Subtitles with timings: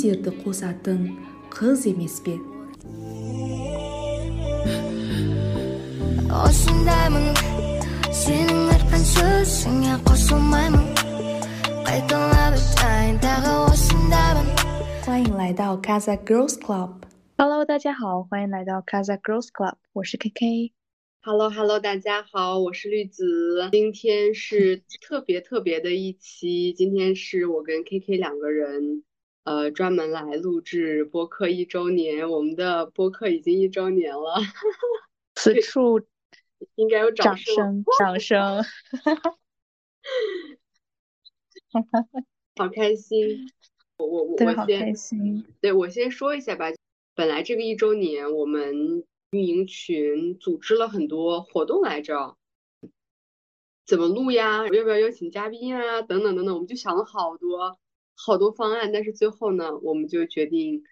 [0.00, 1.00] жерді қосатын
[1.52, 2.34] қыз емес пе
[6.32, 7.26] осындаймын
[8.20, 10.86] сенің айтқан сөзіңе қосылмаймын
[11.84, 14.48] қайталап айтайын тағы осындаймын
[15.04, 17.02] 欢迎来到 Casa Girls Club。
[17.36, 20.72] Hello，大家好，欢迎来到 Casa Girls Club，我是 KK。
[21.20, 23.68] Hello Hello，大家好，我是绿子。
[23.72, 29.02] 今天是特别特别的一期，今天是我跟 KK 两个人，
[29.43, 32.29] 呃，专门来录制播客一周年。
[32.29, 34.35] 我们的播客已经一周年了，
[35.35, 35.99] 此处
[36.75, 37.55] 应该有掌声。
[37.55, 38.63] 声，掌声。
[42.55, 43.49] 好开心！
[43.97, 45.45] 我我我先，心。
[45.59, 46.67] 对，我先说一下吧。
[47.15, 52.37] 本来这个一周年，我们运营群组织了很多活动来着，
[53.87, 54.67] 怎么录呀？
[54.67, 56.03] 要不要邀请嘉宾啊？
[56.03, 57.79] 等等等等，我们就想了好多
[58.23, 60.83] 好多方案，但是最后呢，我们就决定，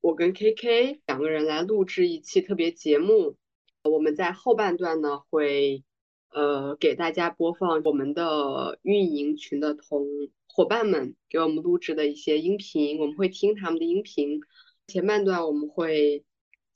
[0.00, 3.36] 我跟 KK 两个人来录制一期特别节目。
[3.82, 5.82] 我们在后半段呢会，
[6.30, 10.06] 呃，给大家播放我们的运营群的同
[10.46, 14.40] 伙伴们给我们录制的一些音频，我们会听他们的音频。
[14.86, 16.24] 前半段我们会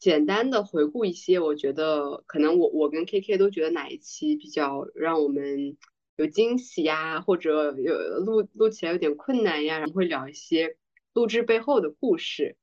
[0.00, 5.76] 简单的回顾一些，我觉得可能我我跟 KK 都觉得哪一期比较让我们
[6.16, 10.76] 有惊喜呀，或者有录录起来有点困难呀，然后会聊一些
[11.12, 12.56] 录制背后的故事。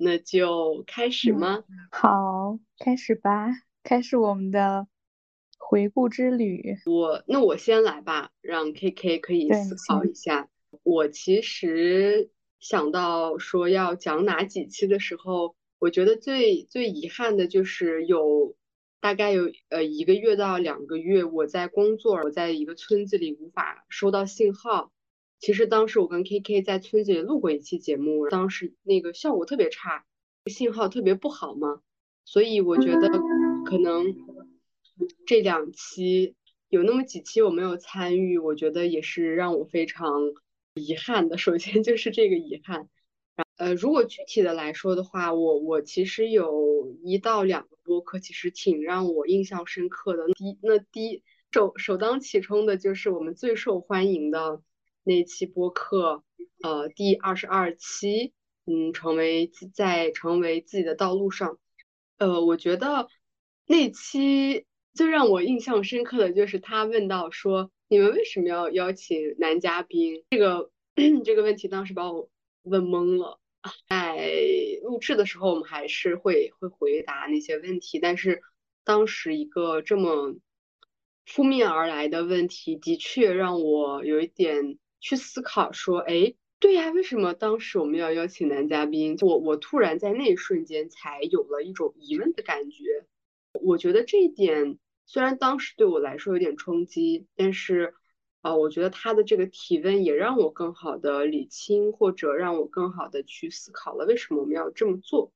[0.00, 1.64] 那就开始嗯吗？
[1.90, 3.48] 好，开始吧，
[3.82, 4.86] 开始我们的
[5.58, 6.76] 回顾之旅。
[6.86, 10.48] 我那我先来吧，让 KK 可以思考一下。
[10.84, 18.54] 我其实想到说要讲哪几期的时候，我觉得最最遗憾的就是有
[19.00, 24.92] 大概有呃一个月到两个月，我在工作，我在一个村子里无法收到信号。
[25.38, 30.04] 其实当时我跟 KK 在村子里录过一期节目，当时那个效果特别差，
[30.46, 31.80] 信号特别不好嘛，
[32.24, 33.08] 所以我觉得
[33.64, 34.16] 可能
[35.26, 36.34] 这两期
[36.68, 40.10] 有那么几期我没有参与，我觉得也是让我非常
[40.74, 41.38] 遗憾的。
[41.38, 42.88] 首先就是这个遗憾，
[43.58, 50.26] 呃，如果具体的来说的话，我我其实有一到两个播客，其实挺让我印象深刻的。
[50.34, 54.62] 第，那第一首首当其冲的就是我们最受欢迎的
[55.02, 56.22] 那期播客，
[56.62, 58.34] 呃，第二十二期，
[58.66, 61.58] 嗯，成为在成为自己的道路上，
[62.18, 63.08] 呃，我觉得
[63.66, 70.22] 那期最让我印象深刻的就是他问到说，你们为什么要邀请男嘉宾？
[70.30, 70.70] 这个
[71.24, 72.28] 这个问题当时把我
[72.62, 73.37] 问懵了。
[73.88, 74.30] 在
[74.82, 78.40] 录制的时候，我们还是会会回答那些问题，但是
[78.84, 80.36] 当时一个这么
[81.26, 89.16] 扑面而来的问题，的确让我有一点去思考，说，哎，对呀，为什么当时我们要邀请男嘉宾？
[89.20, 93.06] 我我突然在那一瞬间才有了一种疑问的感觉。
[93.52, 97.94] 我觉得这一点虽然当时对我来说有点冲击，但是。
[98.40, 105.32] 啊，我觉得他的这个提问也让我更好的理清，或者让我更好的去思考了为什么我们要这么做。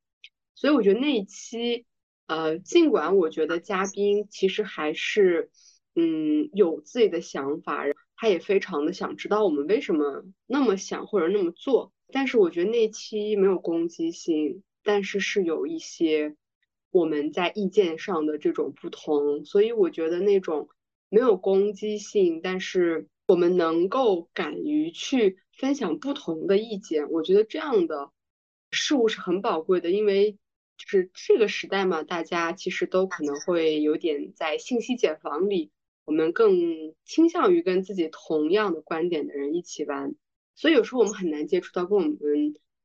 [0.54, 1.84] 所以我觉得那一期，
[2.28, 5.50] 呃，尽管我觉得嘉宾其实还是，
[5.96, 11.92] 嗯，有自己的想法，他也非常的想知道我们为什么那么想或者那么做。
[12.12, 16.36] 但是我觉得那一期没有攻击性，但是是有一些
[16.92, 20.68] 我们在意见上的这种不同，所以我觉得那种。
[21.12, 28.10] 没有攻击性，但是我们能够敢于去分享不同的意见，我觉得这样的
[28.70, 30.38] 事物是很宝贵的，因为
[30.78, 35.70] 就是这个时代嘛，大家其实都可能会有点在信息茧房里，
[36.06, 40.14] 我们更倾向于跟自己同样的观点的人一起玩，
[40.54, 42.18] 所以有时候我们很难接触到跟我们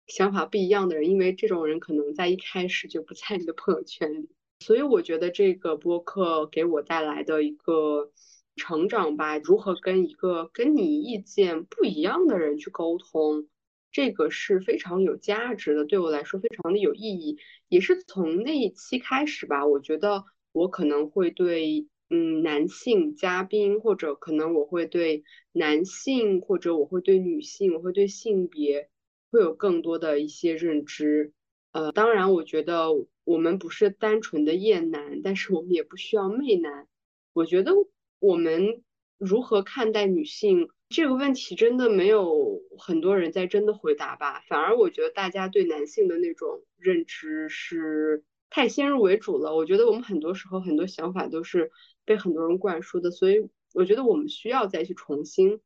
[0.05, 4.29] 想法不一样的人，因为这种人可能在一开始就不在你的朋友圈里。
[4.59, 8.11] 所以我觉得这个播客给我带来的一个
[8.55, 13.47] 成长吧，如何跟一个跟你意见不一样的人去沟通，
[13.91, 17.37] 这个是非常有价值的，对我来说非常的有意义。
[17.69, 28.89] 也是从那一期开始吧，我觉得我可能会对嗯男性嘉宾，或者可能我会对男性，或者我会对女性，我会对性别
[29.31, 31.31] 会有更多的一些认知。
[31.71, 32.87] 呃，当然，我觉得
[33.27, 36.87] 我们不是单纯的厌男，但是我们也不需要媚男。
[37.33, 37.73] 我觉得
[38.19, 38.85] 我们
[39.17, 44.45] 如何看待女性这个问题，真的没有很多人在真的回答吧。
[44.47, 49.53] 反而我觉得大家对男性的那种认知是太先入为主了。
[49.53, 51.69] 我觉得我们很多时候很多想法都是
[52.05, 55.59] 被很多人灌输的，所以我觉得我们需要再去重新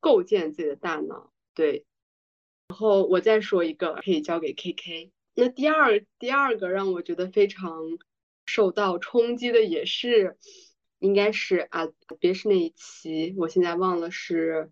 [0.00, 1.30] 构建自己的大脑。
[1.54, 1.84] 对。
[2.68, 5.10] 然后我再说一个，可以交给 KK。
[5.34, 7.98] 那第二第二个让我觉得非常
[8.46, 10.36] 受到冲击的也是，
[10.98, 11.88] 应该是啊，
[12.18, 14.70] 别是那一期，我现在忘了是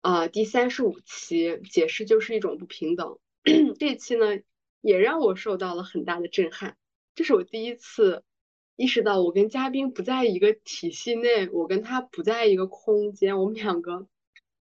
[0.00, 3.18] 啊第三十五期，解释就是一种不平等。
[3.78, 4.38] 这期呢
[4.80, 6.76] 也让我受到了很大的震撼，
[7.14, 8.24] 这是我第一次
[8.76, 14.06] 意识到我跟嘉宾不在一个体系内，我跟他不在一个空间，我们两个。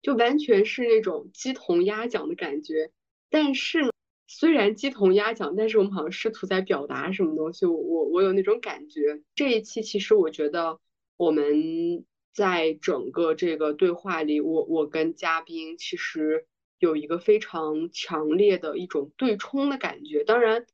[0.03, 2.91] 就完全是那种鸡同鸭讲的感觉，
[3.31, 3.91] 但是呢
[4.37, 7.67] 虽然鸡同鸭讲，但是我们好像试图在表达什么东西。
[7.67, 9.23] 我我我有那种感觉。
[9.37, 10.81] 这一期其实我觉得
[11.17, 16.49] 我们在整个这个对话里，我我跟嘉宾其实
[16.81, 20.67] 有一个非常强烈的一种对冲的感觉，当然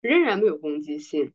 [0.00, 1.32] 仍然没有攻击性，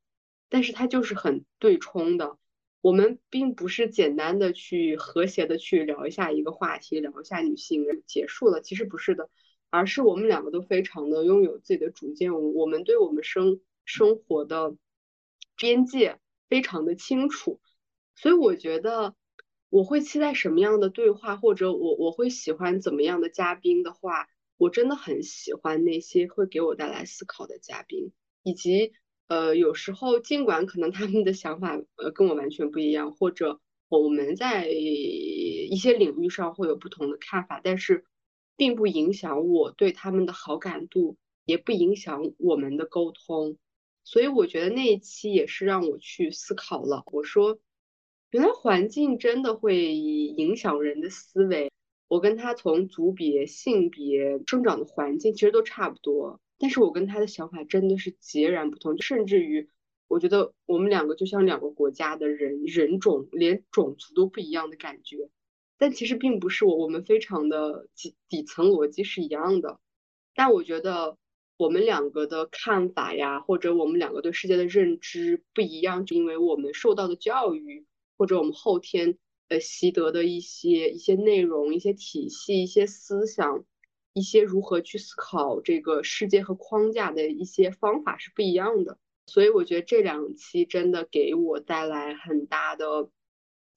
[0.49, 2.37] 但是它就是很对冲的。
[2.81, 9.29] 我们并不是简单的去和谐的去聊一下一个话题，聊一下女性结束了，其实不是的，
[9.69, 14.75] 而是我们两个都非常的拥有自己的主见，我我们对我们生生活的
[15.55, 16.19] 边界
[16.49, 17.59] 非常的清楚，
[18.15, 19.15] 所以我觉得
[19.69, 24.27] 我会期待什么样的对话，或者我我会喜欢怎么样的嘉宾的话，
[24.57, 28.11] 我真的很喜欢那些会给我带来思考的嘉宾，
[28.43, 28.93] 以及。
[29.29, 38.05] 呃，有时候尽管可能他们的想法呃跟我完全不一样，或者我们在一些领域上会有不同的看法，但是
[38.59, 41.15] 并不影响我对他们的好感度，
[41.45, 43.57] 也不影响我们的沟通。
[44.03, 47.03] 所以我觉得那一期也是让我去思考了。
[47.13, 47.57] 我说，
[48.31, 51.71] 原来环境真的会影响人的思维。
[52.09, 56.41] 我跟他从族别、性别、生长的环境其实都差不多。
[56.57, 59.69] 但是我跟他的想法真的是截然不同，甚至于
[60.09, 65.29] 我觉得我们两个就像两个国家的人人种，连种族都不一样的感觉。
[65.79, 69.79] 但其实并不是我，我们非常的底底层逻辑是一样的。
[70.35, 71.17] 但我觉得
[71.57, 77.87] 我们两个的看法呀，或者我们两个对世界的认知不一样，就因为我们受到的教育，
[78.17, 79.17] 或者我们后天
[79.47, 83.65] 呃习得的一些一些内容、一些体系、一些思想。
[84.13, 88.97] 一些如何去思考这个世界和框架的一些方法是不一样的，
[89.27, 93.09] 所以我觉得这两期真的给我带来很大的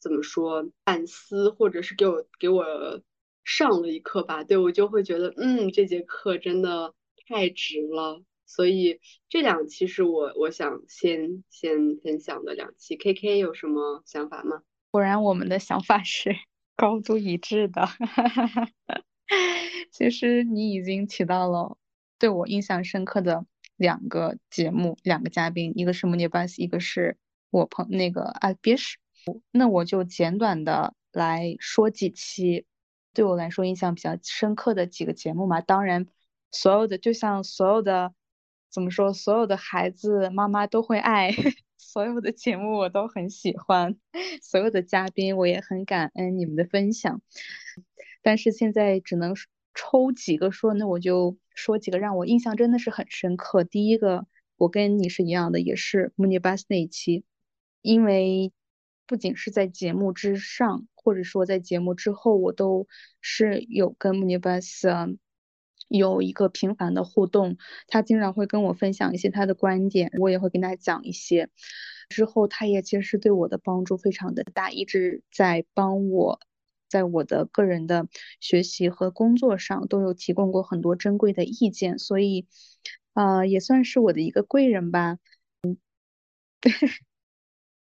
[0.03, 3.01] 怎么说反思，或者是给我给我
[3.45, 4.43] 上了一课吧。
[4.43, 6.93] 对我就会觉得，嗯，这节课真的
[7.29, 8.23] 太值了。
[8.45, 9.01] 所以
[9.31, 12.97] 这两期是我我想先先分享的两期。
[12.97, 14.63] K K 有什么想法吗？
[14.91, 16.37] 果然我们的想法是
[16.77, 17.89] 高度一致的。
[19.91, 21.79] 其实你已经提到了
[22.19, 23.47] 对我印象深刻的
[23.77, 27.17] 两个节目，两个嘉宾，一个是 Munibus，一个是
[27.51, 28.99] 我朋那个啊，别是
[29.51, 32.67] 那我就简短的来说几期
[33.13, 35.61] 对我来说印象比较深刻的几个节目嘛。
[35.61, 36.07] 当然，
[36.51, 38.15] 所有的就像所有的
[38.71, 41.31] 怎么说，所有的孩子妈妈都会爱，
[41.77, 43.97] 所有的节目我都很喜欢，
[44.43, 47.21] 所有的嘉宾我也很感恩你们的分享。
[48.23, 49.35] 但是现在只能
[49.75, 53.65] 抽几个说，那我就说几个让我印象真的是很深刻。
[53.65, 54.27] 第一个，
[54.57, 57.25] 我跟你是一样的，也是 Munibus 那一期，
[57.83, 58.53] 因为
[59.13, 62.89] 不仅是在节目之上，或者说在节目之后，我都
[63.21, 65.19] 是有跟 Munibus
[65.89, 67.59] 有一个频繁的互动。
[67.89, 71.51] 他经常会跟我分享一些他的观点，我也会跟他讲一些。
[72.09, 76.41] 之后，他也其实对我的帮助非常的大，一直在帮我。
[76.89, 78.09] 在我的个人的
[78.41, 82.47] 学习和工作上都有提供过很多珍贵的意见，所以，
[83.13, 85.19] 呃，也算是我的一个贵人吧。
[85.63, 85.77] 嗯，
[86.61, 86.73] 对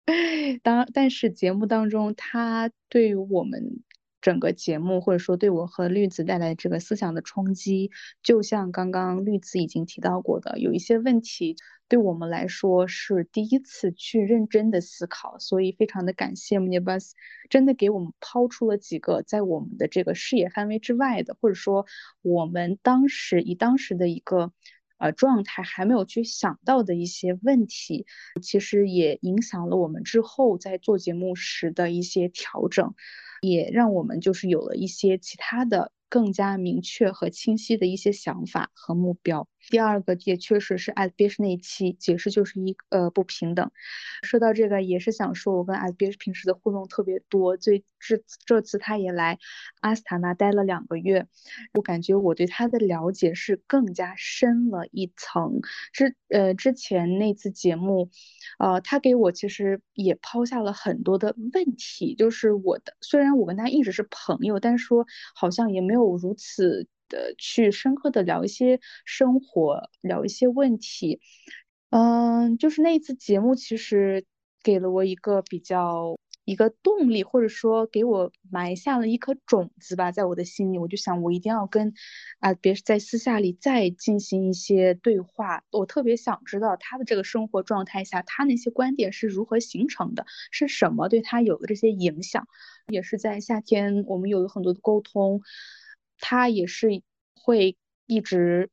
[0.63, 3.84] 当但是节目当中，他对于我们。
[4.22, 7.89] 整个节目，或者说对我和绿子带来这个思想的冲击，
[8.22, 11.55] 就像刚刚绿子已经提到过的，有一些问题
[11.88, 17.13] 对我们来说是第一次去认真的思考，所以非常的感谢 Munibus，
[17.50, 21.88] 真的给我们抛出了几个在我们的这个视野范围之外的，或者说
[22.22, 24.53] 我们当时以当时的一个
[25.01, 28.05] 呃状态还没有去想到的一些问题，
[28.41, 32.93] 其实也影响了我们之后在做节目时的一些调整。
[33.41, 39.48] 也让我们就是有了一些其他的更加明确和清晰的一些想法和目标。
[39.72, 43.72] 第二个也确实是 S B S 那一期解释就是一呃不平等。
[44.22, 49.40] 说到这个也是想说，我跟 S B S 平时的互动特别多，最这这次他也来
[49.80, 51.28] 阿斯塔纳待了两个月，
[51.74, 55.62] 我感觉我对他的了解是更加深了一层。
[55.94, 58.10] 之呃之前那次节目，
[58.60, 66.88] 呃他给我其实也抛下了很多的问题，就是我的虽然我跟他一直是朋友，但是说好像也没有如此。
[67.12, 71.20] 的去深刻的聊一些生活，聊一些问题。
[71.91, 74.25] 嗯，就是那一次节目，其实
[74.63, 76.18] 给了我一个比较。
[76.44, 81.94] 一个动力，或者说给我埋下了一颗种子吧，在我的心里，我就想我一定要跟
[82.39, 85.63] 啊，别在私下里再进行一些对话。
[85.72, 92.48] 我特别想知道他的这个生活状态下，他那些观点是如何形成的，是什么对他有了这些影响。
[92.88, 95.41] 也是在夏天，我们有了很多的沟通，
[96.22, 97.01] 他也是
[97.36, 97.75] 会
[98.06, 98.70] 一直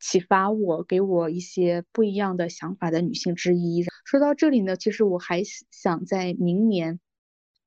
[0.00, 3.84] 启发我，给我一些不一样的想法的女性之一。
[4.06, 7.00] 说到这里呢，其实我还想在明年。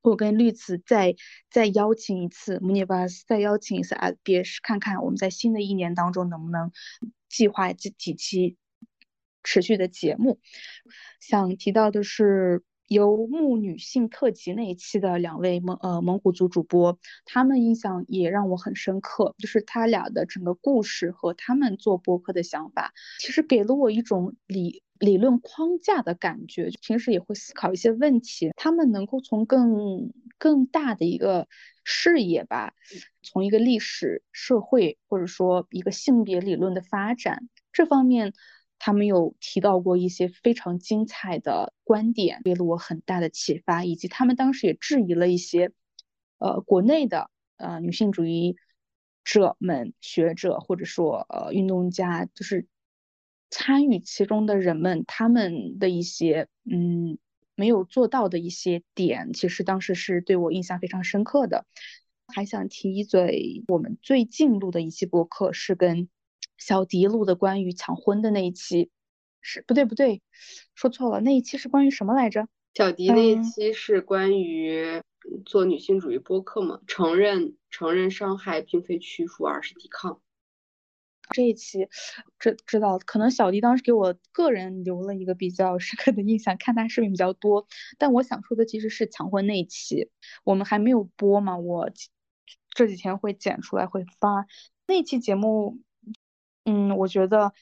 [0.01, 1.15] 我跟绿子再
[1.51, 6.72] 再邀请一次，穆尼巴斯再邀请一次阿，别是看看我们在新的一年当中能不能
[7.29, 8.55] 计划几几期
[9.43, 10.39] 持续的节目。
[11.19, 12.63] 想提到的是。
[12.88, 26.70] 游牧女性特辑那一期的两位蒙呃蒙古族主播，他们印象也让我很深刻，就是他俩的整个故事和他们做播客的想法，其实给了我一种理理论框架的感觉。
[26.82, 31.48] 平时也会思考一些问题，他们能够从更更大的一个
[31.84, 32.74] 视野吧，
[33.22, 38.34] 从一个历史、社会或者说一个性别理论的发展这方面。
[38.79, 45.72] 他们有提到过一些非常精彩的观点，给了我很大的启发，以及他们当时也质疑了一些，
[46.38, 48.55] 呃，国内的呃女性主义
[49.24, 52.67] 者们、学者或者说呃运动家，就是
[53.50, 57.17] 参与其中的人们，他们的一些嗯
[57.55, 61.65] 没有做到的一些点，其实当时是对我印象非常深刻的。
[62.27, 66.10] 还想提一嘴，我们最近录的一期播客是跟。
[66.57, 68.89] 小迪录的关于抢婚的那一期，
[69.41, 70.21] 是不对不对，
[70.75, 72.47] 说错了，那一期是关于什么来着？
[72.73, 75.01] 小迪那一期是关于
[75.45, 80.21] 做女性主义播客嘛，承认承认伤害并非屈服，而是抵抗。
[81.31, 81.89] 这一期
[82.39, 87.67] 知知道，可能小迪当时给我个人留了一个比较 深刻的印象，看他视频比较多。
[87.97, 90.09] 但我想说的其实是抢婚那一期，
[90.43, 91.89] 我们还没有播嘛，我
[92.69, 94.45] 这几天会剪出来会发
[94.87, 95.79] 那期节目。
[96.69, 97.53] 嗯，我觉得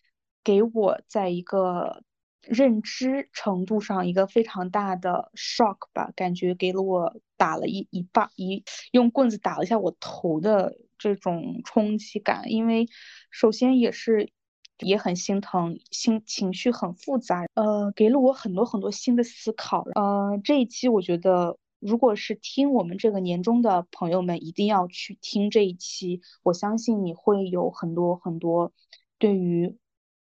[0.43, 2.01] 给我在一个
[2.41, 12.51] 认知程度上一个非常大的 shock 吧，感觉给了我打了一一棒一用棍子打了一下我头的这种冲击感。
[12.51, 12.88] 因为
[13.29, 14.31] 首先也是
[14.79, 19.85] 也很心疼，心情绪很复杂，呃，给了我很多很多新的思考。
[19.93, 28.74] 呃，这一期我觉得，如果是听我们这个年终的朋友们，一定要去听这一期，我相信你会有很多很多。
[29.17, 29.77] 对于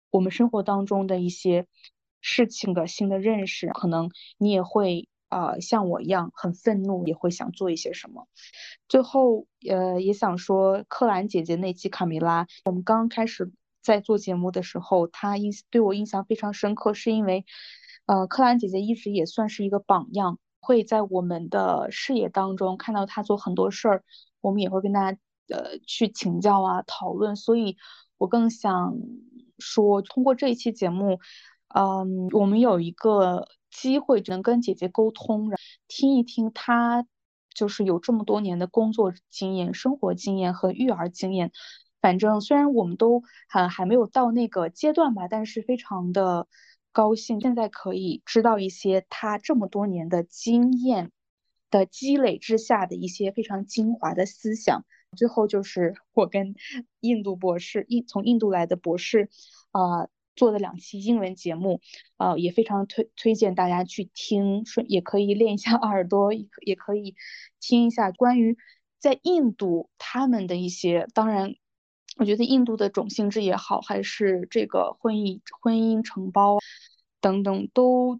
[0.09, 1.65] 我们生活当中的一些
[2.19, 8.27] 事情的新的认识，可能你也会啊像我一样很愤怒，也会想做一些什么。
[8.89, 17.45] 最后，呃，也想说，柯兰姐姐那期卡梅拉，我们刚开始在做节目的时候，她印对我印象非常深刻，是因为，
[18.05, 24.03] 呃，柯兰姐姐一直也算是一个榜样，会在我们的视野当中看到她做很多事儿，
[24.41, 25.17] 我们也会跟她
[25.47, 27.77] 呃去请教啊讨论，所以。
[28.21, 28.99] 我更想
[29.57, 31.19] 说，通过这一期节目，
[31.73, 35.49] 嗯，我们有一个机会能跟姐姐沟通，
[35.87, 37.07] 听一听她
[37.51, 41.51] 就是有这么多年的工作经验、生活经验和育儿经验。
[41.99, 46.47] 反正虽然我们都还还没有到那个阶段吧，但是非常的
[46.91, 51.11] 高兴，现在可以知道一些她这么多年的经验
[51.71, 54.85] 的积累之下的一些非常精华的思想。
[55.17, 56.55] 最后就是 我跟
[56.99, 59.29] 印度博士，印从印度来的博士，
[59.71, 61.81] 啊做的两期英文节目，
[62.17, 67.15] 啊也非常推推荐大家去听，顺也可以练一下耳朵，也可以
[67.59, 68.57] 听一下关于
[68.99, 71.55] 在印度他们的一些，当然，
[72.17, 76.59] 我觉得印度的种姓制也好，还是这个婚姻婚姻承包
[77.19, 78.19] 等等都。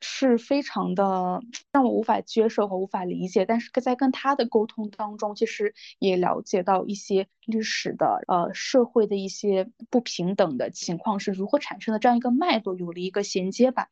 [0.00, 1.40] 是非常的
[1.72, 13.88] 让我无法接受和无法理解，但是在跟他的沟通当中，其实也了解到一些历史的呃社会的一些不平等的情况是如何产生的，这样一个脉络有了一个衔接吧。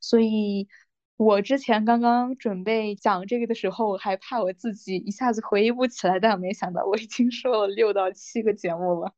[0.00, 0.68] 所以，
[1.16, 9.14] 我之前刚刚准备讲这个的时候，我还怕我自己一下子回忆不起来，但我没想到我已经说了六到七个节目了。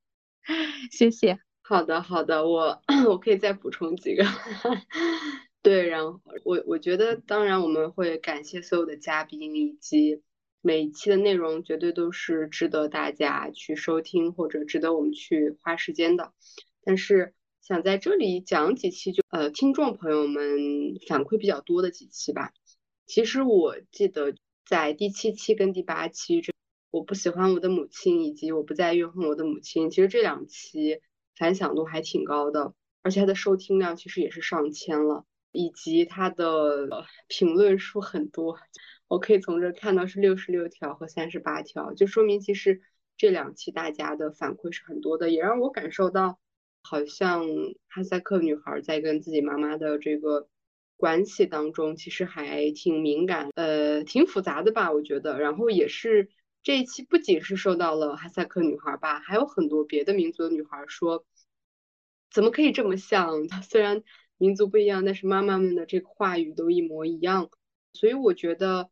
[0.93, 1.39] 谢谢。
[1.63, 4.25] 好的，好的，我 我可以再补充几个。
[5.67, 10.23] 对，然后我我觉得，当然我们会感谢所有的嘉宾，以及
[10.61, 16.33] 每一期的内容绝对都是值得大家去收听或者值得我们去花时间的。
[16.85, 20.41] 但是想在这里讲几期，就呃听众朋友们
[21.09, 22.53] 反馈比较多的几期吧。
[23.05, 26.53] 其实我记得在第七期跟第八期这。
[26.93, 29.91] 我不喜欢我的母亲，以及我不再怨恨我的母亲。
[29.91, 31.01] 其实这两期
[31.37, 35.27] 反响度还挺高的，而且它的收听量其实也是上千了，
[35.57, 38.59] 以及它的评论数很多，
[39.09, 42.81] 我可以从这看到是六十六条和三十八条，就说明其实
[43.17, 46.39] 这两期大家的反馈是很多的，也让我感受到
[46.83, 47.47] 好像
[47.89, 50.49] 哈萨克女孩在跟自己妈妈的这个。
[50.99, 55.39] 关系当中其实还挺敏感，呃，挺复杂的吧，我觉得。
[55.39, 56.31] 然后也是
[56.63, 61.27] 这一期不仅是受到了哈萨克女孩吧，还有很多别的民族的女孩说，
[62.31, 63.47] 怎么可以这么像？
[63.63, 64.03] 虽然
[64.39, 67.51] 民族不一样，但是妈妈们的这个话语都一模一样。
[67.93, 68.91] 所以我觉得。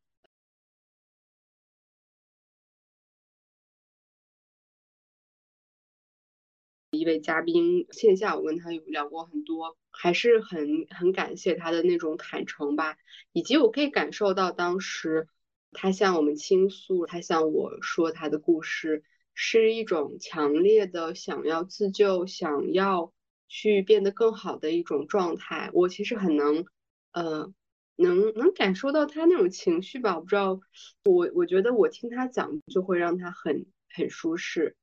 [6.90, 12.96] 一位嘉宾线下，我跟他有聊过很多，还是很很感谢他的那种坦诚吧，
[13.32, 15.26] 以及我可以感受到当时
[15.72, 19.02] 他向我们倾诉，他向我说他的故事，
[19.34, 23.12] 是一种强烈的想要自救、想要
[23.54, 25.70] 去变得更好的一种状态。
[25.73, 26.66] 我其实很能，
[27.12, 27.52] 呃，
[27.94, 30.16] 能能感受到他那种情绪吧。
[30.16, 30.58] 我不知道，
[31.04, 34.76] 我我觉得我听他讲就会让他很很舒适，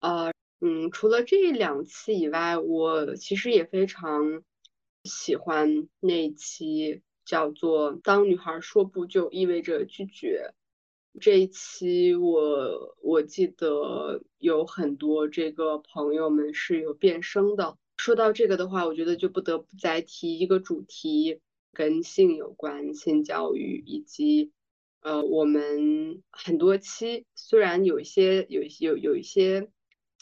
[0.00, 0.32] 呃。
[0.62, 4.42] 嗯，除了这两期以外，我其实也非常
[5.04, 10.52] 喜欢那一期叫做“当女孩说不就意味着拒绝”。
[11.18, 17.78] 这一期我我记得有很多这个朋友们是有变声的。
[18.00, 21.40] 说到这个的话，我觉得就不得不再提一个主题，
[21.72, 24.50] 跟性有关，性教育以及
[25.02, 29.68] 呃，我们很多期虽然有一些有有有一些。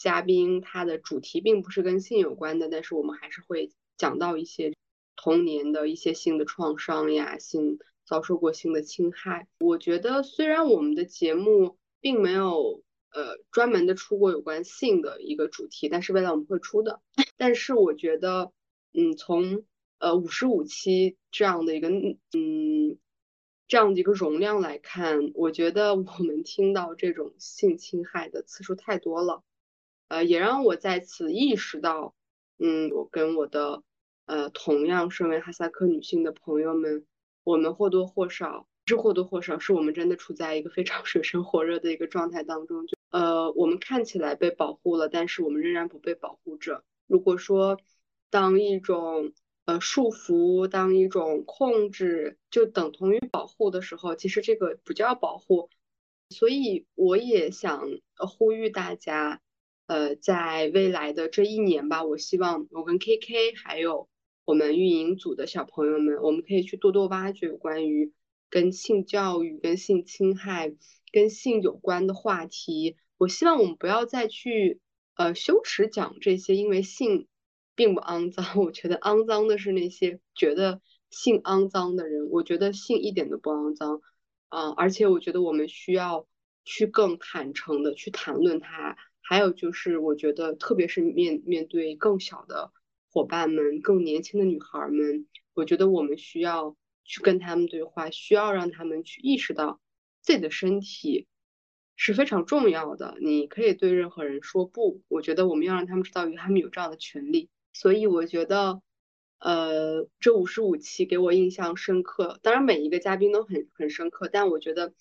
[0.01, 4.73] 嘉宾他的主题并不是跟性有关的，但是我们还是会讲到一些
[5.17, 9.49] 童年的一些性的创伤呀，性遭受过性的侵害。
[9.59, 17.01] 我觉得虽然我们的节目并没有呃专门的出过有关性的一个主题，但是未来我们会出的。
[17.39, 18.51] 但是我觉得，
[18.93, 19.63] 嗯，从
[19.99, 22.99] 呃五十五期这样的一个嗯
[23.67, 29.41] 这样的一个容量来看，我觉得我们听到这种性侵害的次数太多了。
[30.09, 32.13] 呃，也让我再次意识到，
[32.57, 33.83] 嗯，我跟我的
[34.25, 37.05] 呃同样身为哈萨克女性的朋友们，
[37.45, 42.85] 我们或多或少是或多或少，是我们真的处在一个非常 水深火热的一个状态当中。
[42.85, 46.83] 就呃，我们看起来被保护了，但是我们仍然不被保护着。
[47.09, 47.81] 如果说
[48.29, 49.33] 当一种
[49.65, 55.69] 呃束缚，当一种控制，就等同于保护的时候，其实这个不叫保护。
[56.29, 59.41] 所以我也想呼吁大家。
[59.89, 64.07] 呃，在未来的这一年吧，我希望我跟 KK 还有
[64.45, 68.13] 我们运营组的小朋友们，我们可以去多多挖掘关于
[68.51, 70.75] 跟性教育、跟性侵害、
[71.11, 72.97] 跟性有关的话题。
[73.17, 74.79] 我希望我们不要再去
[75.19, 77.27] 呃羞耻讲这些，因为性
[77.75, 78.45] 并不肮脏。
[78.63, 82.29] 我觉得肮脏的是那些觉得性肮脏的人。
[82.31, 84.01] 我觉得性一点都不肮脏
[84.47, 86.25] 啊，而且我觉得我们需要
[86.63, 88.95] 去更坦诚的去谈论它。
[89.21, 92.71] 还有就是，我觉得，特别是面面对更小的
[93.11, 99.81] 伙伴们、更年轻的女孩们，我觉得我们需要去跟他们对话，需要让他们去意识到
[100.21, 101.27] 自己的身体
[101.99, 103.17] 是非常重要的。
[103.19, 107.49] 你可以对任何人说不，我觉得我们要让他们知道，他们有这样的权利。
[107.73, 108.81] 所以我觉得，
[109.39, 112.39] 呃，这五十五期给我印象深刻。
[112.41, 114.93] 当然，每一个嘉宾都很很深刻，但我觉得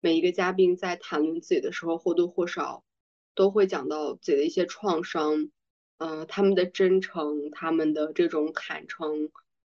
[0.00, 2.84] 每一个嘉宾在谈论自己的时候，或多或少。
[3.36, 5.50] 都会讲到自己的一些创伤，
[5.98, 9.28] 呃，他们的真诚，他们的这种坦诚，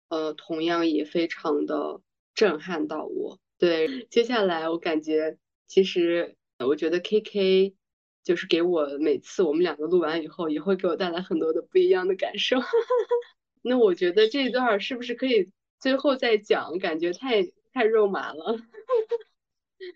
[0.10, 2.02] 呃，同样也非常的
[2.34, 3.40] 震撼到我。
[3.58, 7.76] 对，接下来我感觉，其实我觉得 K K
[8.24, 12.58] 就是给我每次我们两个录完以后，也会给我带来很多的不一样的感受。
[13.62, 16.78] 那我觉得这一段是不是可以最后再讲？
[16.80, 18.58] 感觉太太肉麻了。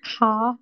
[0.03, 0.57] 好。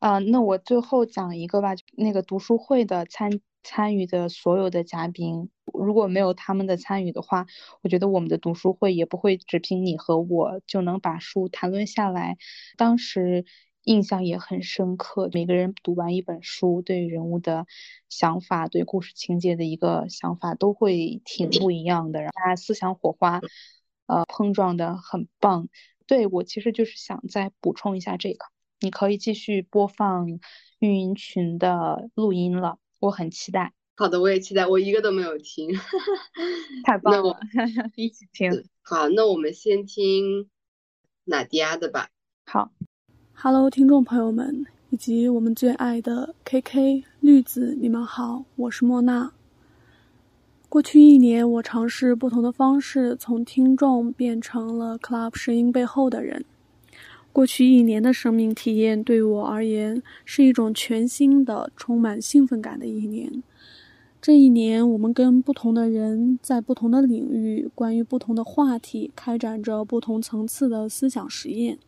[0.00, 1.74] 啊，那我最后讲一个吧。
[1.96, 7.46] 那个读书会的参参与的所有的嘉宾，如果没有他们的参与的话，
[7.82, 12.38] 我觉得我们的读书会也不会只凭你和我就能把书谈论下来。
[12.76, 13.44] 当时
[13.84, 17.66] 印象也很深刻，每个人读完一本书，对人物的
[18.08, 23.40] 想法、对故事情节的一个想法都会挺不一样的，然后大家思想火花，
[24.06, 25.68] 呃，碰撞的很棒。
[26.06, 28.46] 对我其实就是想再补充一下这个。
[28.80, 30.26] 你可以继续播放
[30.78, 33.72] 运营群的录音了，我很期待。
[33.96, 35.70] 好的，我也期待，我一个都没有听，
[36.84, 37.38] 太棒了，
[37.96, 38.50] 一起听。
[38.82, 40.50] 好，那我们先听
[41.24, 42.08] 娜迪亚的吧。
[42.46, 42.72] 好
[43.42, 49.32] ，Hello，听众朋友们，以及我们最爱的 KK 绿子，你们好，我是莫娜。
[50.68, 56.44] 过去一年，我尝试不同的方式，从听众变成了 Club 声音背后的人。
[57.32, 63.42] 过去一年的生命体验对我而言是一种全新的、充满兴奋感的一年。
[64.20, 71.78] 这一年，我们跟不同的人在不同的领域，关于不同的话题，开展着不同层次的思想实验。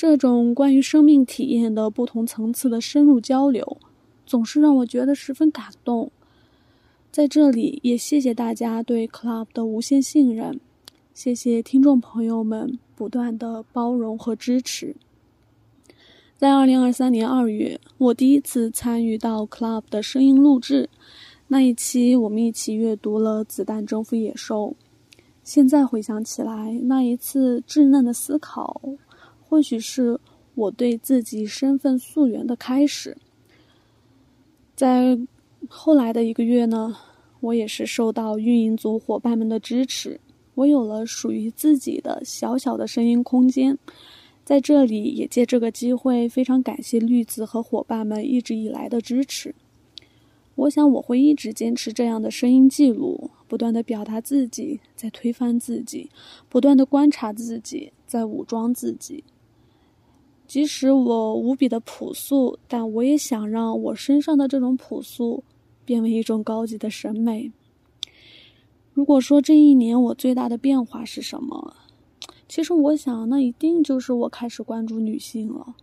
[0.00, 3.76] 这种关于生命体验的不同层次的深入交流，
[4.24, 6.10] 总是让我觉得十分感动。
[7.12, 10.58] 在这里，也谢谢大家对 Club 的无限信任，
[11.12, 14.96] 谢谢听众朋友们不断的包容和支持。
[16.38, 20.88] 在二零二三年二月，我第一次参与到 Club 的声音录制。
[21.48, 24.74] 那一期，我们一起阅读了《子弹征服野兽》。
[25.44, 28.80] 现在回想起来，那一次稚嫩的思考，
[29.50, 30.16] 或许是
[30.54, 33.16] 我对自己身份溯源的开始。
[34.76, 35.18] 在
[35.68, 36.96] 后来的一个月呢，
[37.40, 40.20] 我也是受到运营组伙伴们的支持，
[40.54, 43.76] 我有了属于自己的小小的声音空间。
[44.44, 49.52] 在这里，也借这个机会，非常感谢绿子和伙伴们一直以来的支持。
[50.54, 56.08] 我想我会一直坚持这样的声音记录，不断的表达自己，在推翻自己，
[56.48, 59.24] 不断的观察自己，在武装自己。
[60.50, 65.44] 即使我无比的朴素，但我也想让我身上的这种朴素
[65.84, 67.52] 变为一种高级的审美。
[68.92, 71.76] 如果说这一年我最大的变化是什么，
[72.48, 75.76] 其实我想那一定就是我开始关注女性了。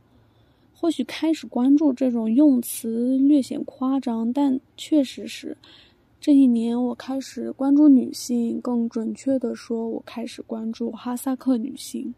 [0.73, 5.56] 或许开始关注这种用词略显夸张，但确实是
[6.19, 12.13] 这一年我开始关注女性，更准确的说，我开始关注哈萨克女性。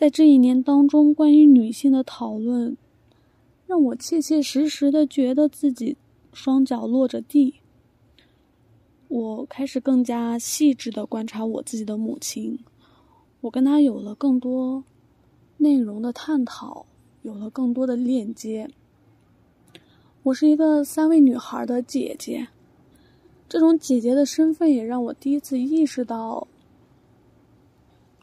[0.00, 2.74] 在这一年当中，关于女性的讨论，
[3.66, 5.94] 让我切切实实的觉得自己
[6.32, 7.56] 双脚落着地。
[9.08, 12.58] 我开始更加细致的观察我自己的母亲，
[13.42, 14.82] 我跟她有了更多
[15.58, 16.86] 内容的探讨。
[17.20, 18.70] 有了更多的链接。
[20.22, 22.48] 我是一个三位女孩的姐姐，
[23.50, 26.48] 这种姐姐的身份也让我第一次意识到，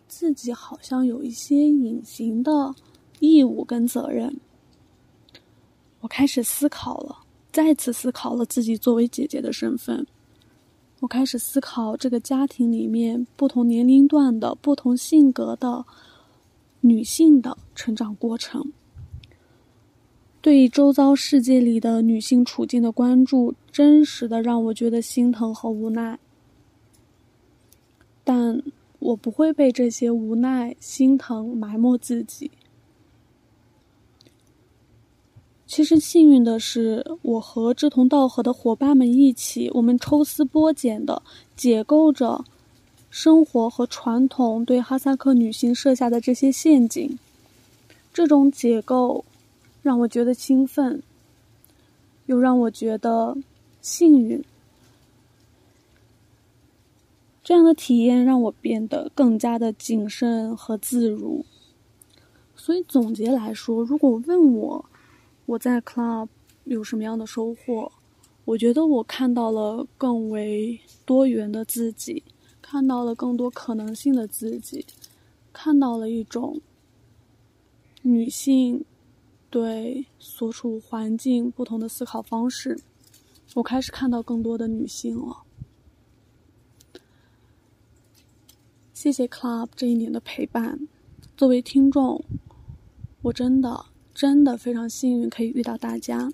[0.07, 2.73] 自己好像有一些隐形的
[3.19, 4.39] 义务跟责任。
[5.99, 7.17] 我开始思考了，
[7.51, 10.05] 再次思考了自己作为姐姐的身份。
[10.99, 15.85] 我开始思考这个家庭里面不同年龄段的不同性格的
[16.81, 18.71] 女性的成长过程。
[20.41, 26.17] 对周遭世界里的女性处境的关注，真实的让我觉得心疼和无奈。
[28.23, 28.61] 但
[28.99, 32.51] 我不会被这些无奈、心疼埋没自己。
[35.65, 41.21] 其实幸运的是，我和志同道合的伙伴们一起，我们抽丝剥茧的
[41.55, 42.43] 解构着
[43.09, 47.17] 生活和传统对哈萨克女性设下的这些陷阱。
[48.13, 49.23] 这种解构。
[49.83, 51.01] 让我觉得兴奋，
[52.25, 53.37] 又让我觉得
[53.79, 54.43] 幸运。
[57.47, 61.45] 这样的体验让我变得更加的谨慎和自如。
[62.57, 64.83] 所以总结来说，如果问我
[65.45, 66.27] 我在 club
[66.65, 67.89] 有什么样的收获，
[68.43, 72.21] 我觉得我看到了更为多元的自己，
[72.61, 74.85] 看到了更多可能性的自己，
[75.53, 76.59] 看到了一种
[78.01, 78.83] 女性。
[79.49, 82.77] 对所处环境不同的思考方式，
[83.53, 85.46] 我开始看到更多的女性了。
[88.99, 90.79] 谢谢 Club 这一年的陪伴。
[91.37, 92.19] 作为听众，
[93.21, 96.33] 我真的真的非常幸运可以遇到大家。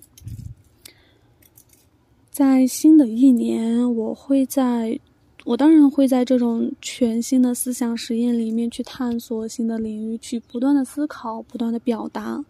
[2.30, 4.98] 在新的一年，我会在，
[5.44, 12.42] 我当然会在这种全新的思想实验里面去探索新的领域，去不断的思考，不断的表达。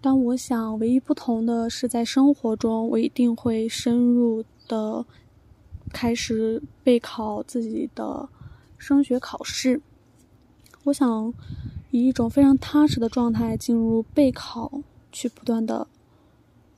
[0.00, 5.04] 但我想，唯一不同的是，在生活中，我一定会深入的
[5.92, 8.28] 开始备考自己的
[8.80, 9.80] 升学考试。
[10.84, 11.32] 我想
[11.90, 15.86] 以一种非常踏实的状态进入备考，去不断的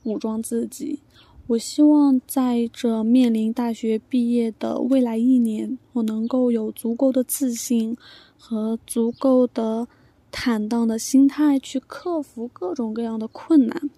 [0.03, 0.99] 武装自己。
[1.47, 7.97] 我希望在这面临大学毕业的未来一年，我能够有足够的自信
[8.37, 9.87] 和足够的。
[10.35, 13.91] 坦荡的心态去克服各种各样的困难。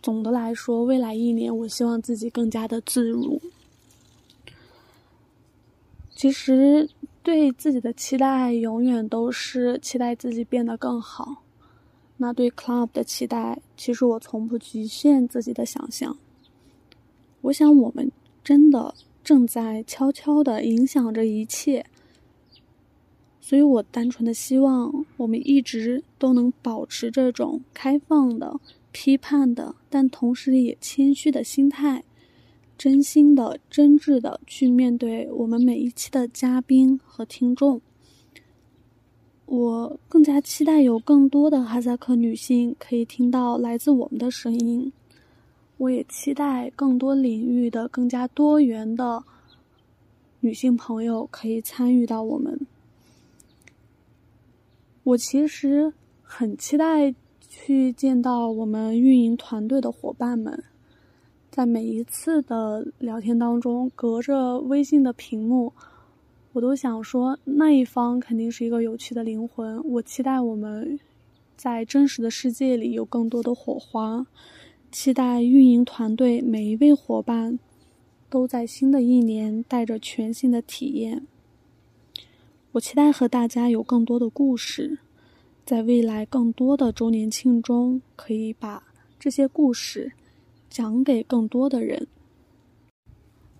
[0.00, 3.38] 总的来说，未来一年，我希望自己更加的自如。
[6.16, 6.88] 其实，
[7.22, 11.42] 对自己的期待永远都是期待自己变得更好。
[12.16, 16.16] 那对 club 的期待，其实我从不局限自己的想象。
[17.42, 18.10] 我想，我们
[18.42, 21.84] 真的正在悄悄的影响着一切。
[23.38, 28.58] 所以我单纯的希望，我们一直都能保持这种开放的、
[28.90, 32.02] 批判的，但同时也谦虚的心态，
[32.78, 37.80] 真心的、真挚的去面对我们每一期的嘉宾和听众。
[39.46, 44.92] 我更加期待有更多的哈萨克女性可以听到来自我们的声音。
[45.78, 49.22] 我也期待更多领域的更加多元的
[50.40, 52.66] 女性朋友可以参与到我们。
[55.04, 60.64] 我其实很期待去见到我们运营团队的伙伴们，
[61.56, 65.72] 在每一次的聊天当中，隔着微信的屏幕。
[66.52, 69.82] 我都想说，那一方肯定是一个有趣的灵魂。
[69.88, 71.00] 我期待我们
[71.56, 74.26] 在真实的世界里有更多的火花，
[74.92, 77.58] 期待运营团队每一位伙伴
[78.28, 81.26] 都在新的一年带着全新的体验。
[82.72, 84.98] 我期待和大家有更多的故事，
[85.64, 88.82] 在未来更多的周年庆中，可以把
[89.18, 90.12] 这些故事
[90.76, 92.06] 讲给更多的人。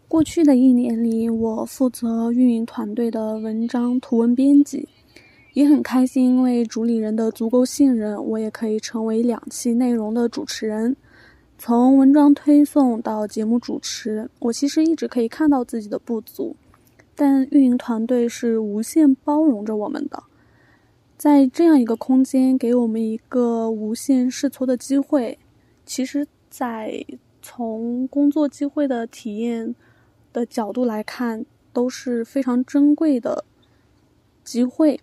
[0.06, 4.86] 过去的一年里，我负责运营团队的文章图文编辑，
[5.54, 10.94] 也很开心，因为主理人的足够信任，我也可以成为两期内容的主持人。
[11.56, 16.54] 从文章推送到节目主持，我其实一直可以看到自己的不足，
[17.14, 20.22] 但运营团队是无限包容着我们的，
[21.16, 25.38] 在这样一个空间，给我们一个无限试错的机会。
[25.86, 27.04] 其实，在
[27.42, 29.74] 从工作机会的体验。
[30.36, 33.42] 的角度来看都是非常珍贵的
[34.44, 35.00] 机会，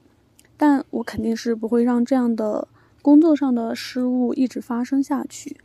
[0.55, 2.67] 但我肯定是不会让这样的
[3.01, 5.57] 工作上的失误一直发生下去。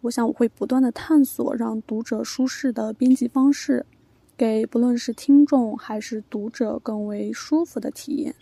[0.00, 3.86] 我想我会不断的探索让读者舒适的编辑方式，
[4.36, 8.34] 给不论是听众还是读者更为舒服的体验。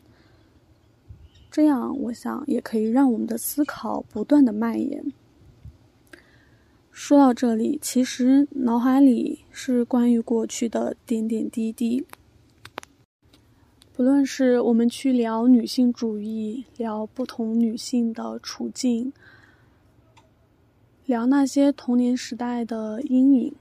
[1.51, 5.13] 这样，我想也可以让我们的思考不断的蔓延。
[7.05, 12.07] 说到这里，其实脑海里是关于过去的点点滴滴。
[13.93, 19.13] 不论是我们去聊女性主义，聊不同女性的处境，
[21.05, 23.53] 聊那些童年时代的阴影，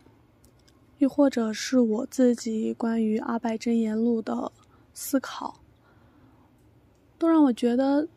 [1.00, 4.52] 又或者是我自己关于《阿拜真言录》的
[4.94, 5.60] 思考，
[7.18, 8.08] 都让我觉得，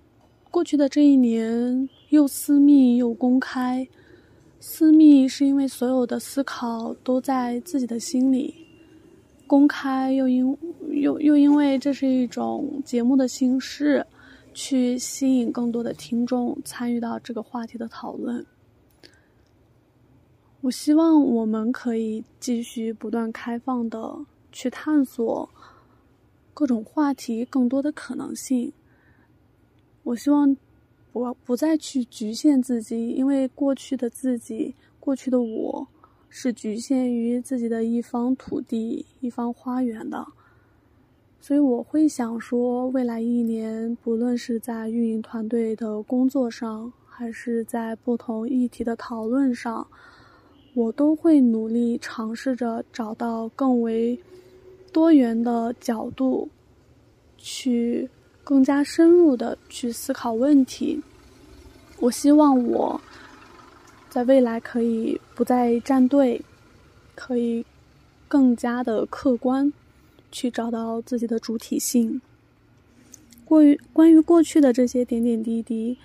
[0.50, 3.88] 过去的这一年又私密又公开。
[4.66, 8.66] 私密是因为所有的思考都在自己的心里，
[9.46, 10.56] 公开又因
[10.90, 14.06] 又又因为这是一种节目的形式，
[14.54, 18.44] 去吸引更多的听众参与到这个话题的讨论。
[20.62, 24.18] 我希望我们可以继续不断开放的
[24.50, 25.46] 去探索
[26.54, 28.72] 各种话题更多的可能性。
[30.04, 30.56] 我希望。
[31.14, 35.86] 不不再去局限自己，因为过去的自己，过去的我，
[36.28, 40.26] 是局限于自己的一方土地、一方花园的。
[41.40, 49.86] 所以我会想说，未来一年，不论是在运营团队的工作上，还是在不同议题的讨论上，
[50.74, 54.18] 我都会努力尝试着找到更为
[54.92, 56.48] 多元的角度
[57.38, 58.10] 去。
[58.44, 61.02] 更加深入的去思考问题。
[61.98, 63.00] 我希望我
[64.10, 66.40] 在未来可以不再站队，
[67.14, 67.64] 可以
[68.28, 69.72] 更加的客观
[70.30, 72.20] 去找到自己的主体性。
[73.44, 75.96] 过于关于过去的这些点点滴滴，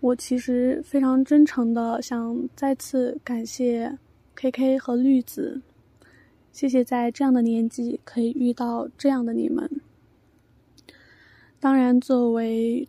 [0.00, 3.98] 我其实非常真诚的想再次感谢
[4.34, 5.60] K K 和绿子，
[6.52, 9.70] 谢谢在这样的年纪可以遇到这样的你们。
[11.60, 12.88] 当然，作为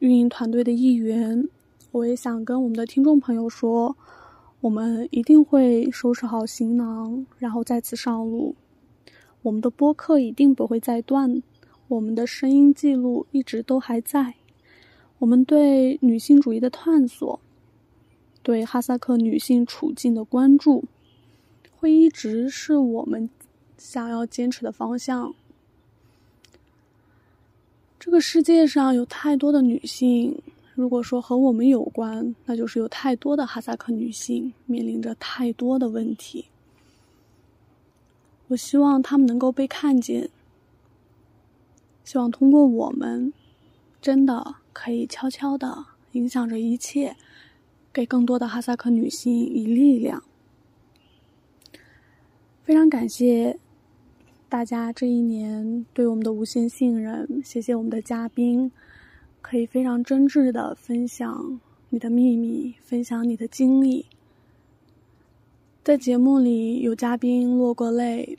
[0.00, 1.48] 运营团队的一员，
[1.92, 3.96] 我也想跟我们的听众朋友说，
[4.60, 8.56] 我们一定会收拾好行囊，然后再次上路。
[9.42, 11.40] 我们的播客一定不会再断，
[11.86, 14.34] 我们的声音记录一直都还在。
[15.20, 17.38] 我们对女性主义的探索，
[18.42, 20.82] 对哈萨克女性处境的关注，
[21.78, 23.30] 会一直是我们
[23.76, 25.36] 想要坚持的方向。
[27.98, 30.40] 这个世界上有太多的女性，
[30.74, 36.46] 如果说和我们有关，那就是有太多的哈萨克女性面临着太多的问题。
[38.46, 40.30] 我希望她们能够被看见，
[42.04, 43.32] 希望通过我们，
[44.00, 47.16] 真的可以悄悄的影响着一切，
[47.92, 50.22] 给更多的哈萨克女性以力量。
[52.62, 53.58] 非常感谢
[54.50, 58.72] 大家这一年对我们的无限信任，谢谢我们的嘉宾，
[59.42, 64.06] 可以非常真挚的分享你的秘密，分享你的经历。
[65.84, 68.38] 在节目里，有嘉宾落过泪，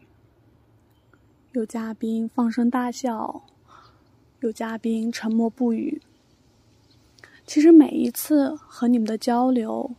[1.51, 3.43] 有嘉宾放声大笑，
[4.39, 6.01] 有嘉宾沉默不语。
[7.45, 9.91] 其实每一次和你们的交流，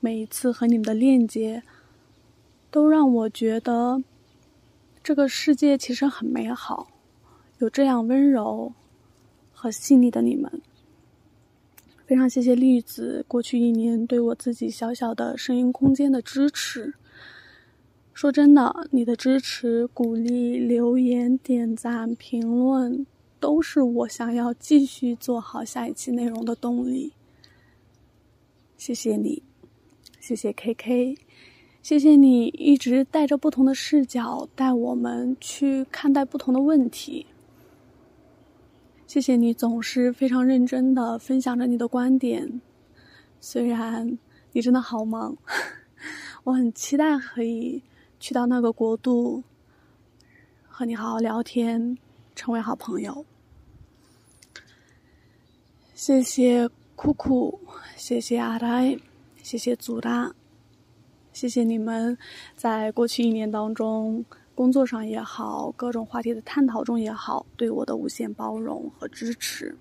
[0.00, 1.62] 每一次和你们的链接。
[2.68, 4.02] 都让我觉得，
[5.06, 6.88] 这个世界其实很美好，
[7.58, 8.72] 有这样温柔
[9.52, 10.50] 和细腻的你们。
[12.04, 16.92] 非常谢谢栗子过去一年对我自己小小的声音空间的支持。
[18.14, 23.06] 说真的，你的支持、鼓励、留言、点赞、评论，
[23.38, 27.12] 都是我想要继续做好下一期内容的动力。
[28.76, 29.40] 谢谢你，
[30.18, 31.16] 谢谢 KK。
[31.86, 37.24] 谢谢你一直带着不同的视角带我们去看待不同的问题。
[39.06, 42.60] 谢谢你总是非常认真的分享着你的观点，
[43.40, 44.18] 虽然
[44.50, 45.36] 你真的好忙，
[46.42, 47.80] 我很期待可以
[48.18, 49.44] 去到那个国度，
[50.66, 51.96] 和你好好聊天，
[52.34, 53.24] 成为好朋友。
[55.94, 57.60] 谢谢酷酷，
[57.94, 58.98] 谢谢阿呆，
[59.40, 60.34] 谢谢祖拉。
[61.36, 62.16] 谢谢你们，
[62.56, 69.76] 在过去一年当中，工作上也好，各种话题的探讨中也好，对我的无限包容和支持。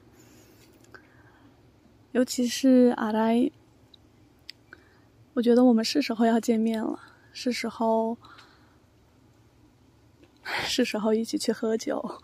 [2.11, 3.49] 尤其是阿来，
[5.33, 6.99] 我觉得我们是时候要见面了，
[7.31, 8.17] 是时候，
[10.43, 12.19] 是时候一起去喝酒，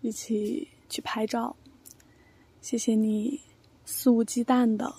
[0.00, 1.54] 一起去拍照。
[2.60, 3.40] 谢谢你
[3.84, 4.92] 肆无忌惮的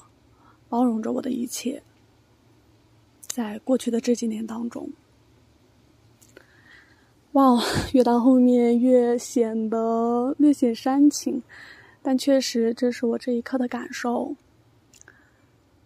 [0.70, 1.84] 包容着我的一切。
[3.32, 4.90] 在过去的这几年当中，
[7.32, 7.64] 哇，
[7.94, 11.42] 越到后面越显得略显煽情，
[12.04, 14.36] 但确实这是我这一刻的感受。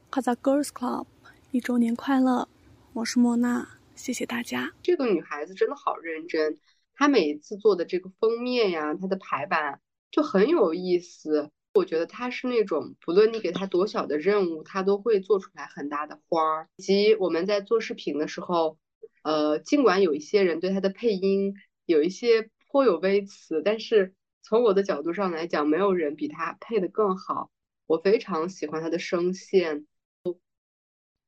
[0.10, 1.06] 卡萨 Girls Club
[1.52, 2.48] 一周年快乐！
[2.94, 4.74] 我是莫娜，谢谢大家。
[4.82, 6.58] 这个女孩子真的好认真，
[6.96, 9.80] 她每一次做的这个封面呀，她的排版
[10.10, 11.52] 就很有意思。
[11.76, 16.70] 我觉得他是那种，不论你给他多小的任务，他都会做出来很大的花儿。
[16.78, 18.78] 以及我们在做视频的时候，
[19.24, 21.54] 呃，尽管有一些人对他的配音
[21.86, 27.52] 有一些颇有微词，但是从我的角度上来讲，没有人比他配的更好。
[27.88, 29.86] 我非常喜欢他的声线。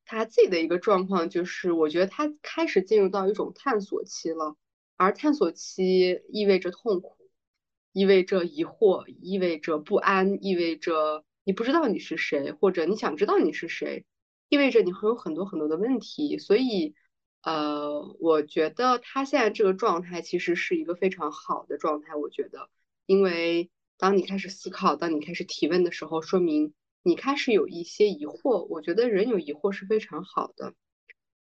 [0.05, 4.55] 他自己的一个状况就是，我觉得他开始进入到一种探索期了，
[4.95, 7.16] 而探索期意味着痛苦。
[7.97, 14.05] 意味着疑惑，意味着不安，意味着你不知道你是谁，或者你想知道你是谁，
[14.49, 16.37] 意味着你会有很多很多的问题。
[16.37, 16.93] 所以，
[17.41, 22.13] 呃，我觉得他现在这个状态其实是一个非常好的状态。
[22.13, 22.69] 我觉得，
[23.07, 28.67] 因为当你开始思考，当你开始提问的时候，说明你开始有一些疑惑。
[28.69, 30.75] 我觉得人有疑惑是非常好的。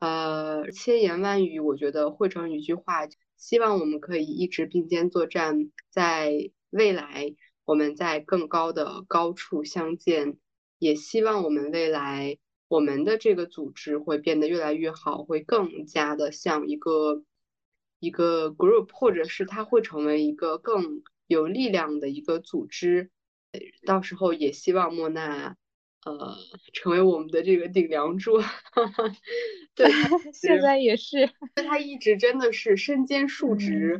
[0.00, 3.06] 呃，千言万语，我觉得汇成一句话。
[3.40, 10.38] 希望我们可以一直并肩作战，在未来我们在更高的高处相见。
[10.78, 17.24] 也希望我们未来我们的这个组织会变得越来越好，会更加的像一个
[17.98, 23.10] 一个 group，或者是它会成为一个更有力量的一个组织。
[23.84, 25.56] 到时候也希望莫娜。
[26.04, 26.36] 呃，
[26.72, 28.38] 成为我们的这个顶梁柱，
[29.74, 29.90] 对，
[30.32, 33.98] 现在也是，他一直真的是身兼数职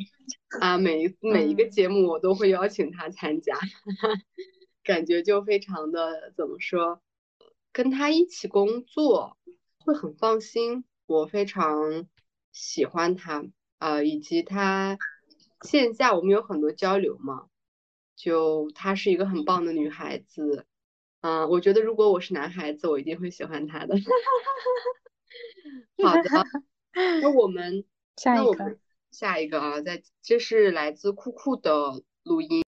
[0.61, 3.59] 啊，每每一个节目我都会邀请他参加，
[4.83, 7.01] 感觉就非常的怎么说，
[7.73, 9.37] 跟他一起工作
[9.79, 12.07] 会很放心，我非常
[12.53, 13.45] 喜欢他。
[13.79, 14.99] 啊，以及他
[15.63, 17.47] 线下我们有很多交流嘛，
[18.15, 20.67] 就她是一个很棒的女孩子。
[21.23, 23.95] 嗯，我觉得如果我是男孩子，我一定会喜欢他的。
[26.03, 26.31] 好的，
[27.21, 27.85] 那我们
[28.17, 28.79] 下一个，
[29.11, 32.65] 下一个啊，在这是来自酷酷的录音。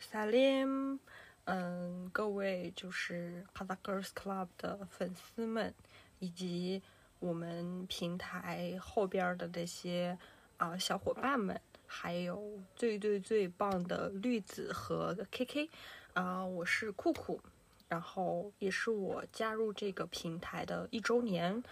[0.00, 0.98] Salim，
[1.44, 5.72] 嗯，各位就是哈萨 Girls Club 的粉丝们，
[6.18, 6.82] 以及
[7.20, 10.18] 我们平台后边的这些
[10.56, 15.68] 啊小伙伴们，还有最最最棒的绿子和 KK，
[16.14, 17.40] 啊，我是酷酷。
[17.88, 21.62] 然后也是我加入这个平台的一周年，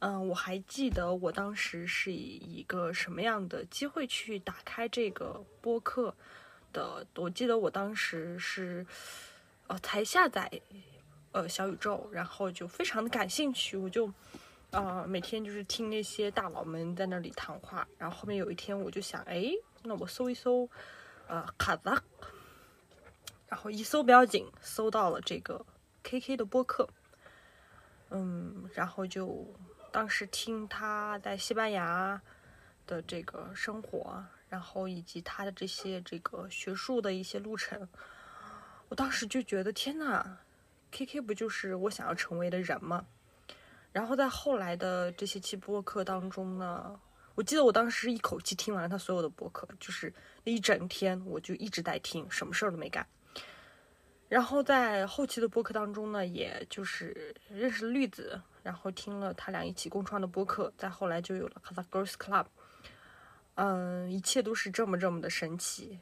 [0.00, 6.14] 嗯，我还记得我当时是以一个什么样的机会去打开这个播客
[6.72, 7.06] 的。
[7.16, 8.86] 我记得我当时是，
[9.66, 10.50] 呃，才下载
[11.32, 14.12] 呃小宇宙，然后就非常的感兴趣，我就
[14.72, 19.50] 呃每天就是听那些大佬们在那里谈话，然后后面有一天我就想，哎，
[19.84, 20.68] 那我搜一搜，
[21.28, 22.02] 呃卡扎，
[23.52, 25.62] 然后一搜不要紧，搜到了这个
[26.04, 26.88] KK 的播客，
[28.08, 29.46] 嗯，然后就
[29.92, 32.18] 当时听他在西班牙
[32.86, 37.86] 的这个生活，然后以及他的这些这个学术的一些路程，
[38.88, 40.38] 我当时就觉得天呐
[40.90, 43.04] ，KK 不就是我想要成为的人吗？
[43.92, 46.98] 然后在后来的这些期播客当中呢，
[47.34, 50.10] 我记得我当时一口气听完了他所有的播客，就是
[50.44, 53.06] 一整天我就一直在听，什么事儿都没干。
[54.32, 62.46] 然后在后期的播客当中呢，也就是认识了绿子，然后听了他俩一起共创的播客，再后来就有了 Kazakh Girls Club。
[63.56, 66.00] 嗯，一切都是这么这么的神奇。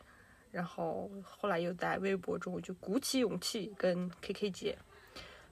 [0.53, 4.79] 然后后来又在微博中，我就鼓起勇气跟 KK 姐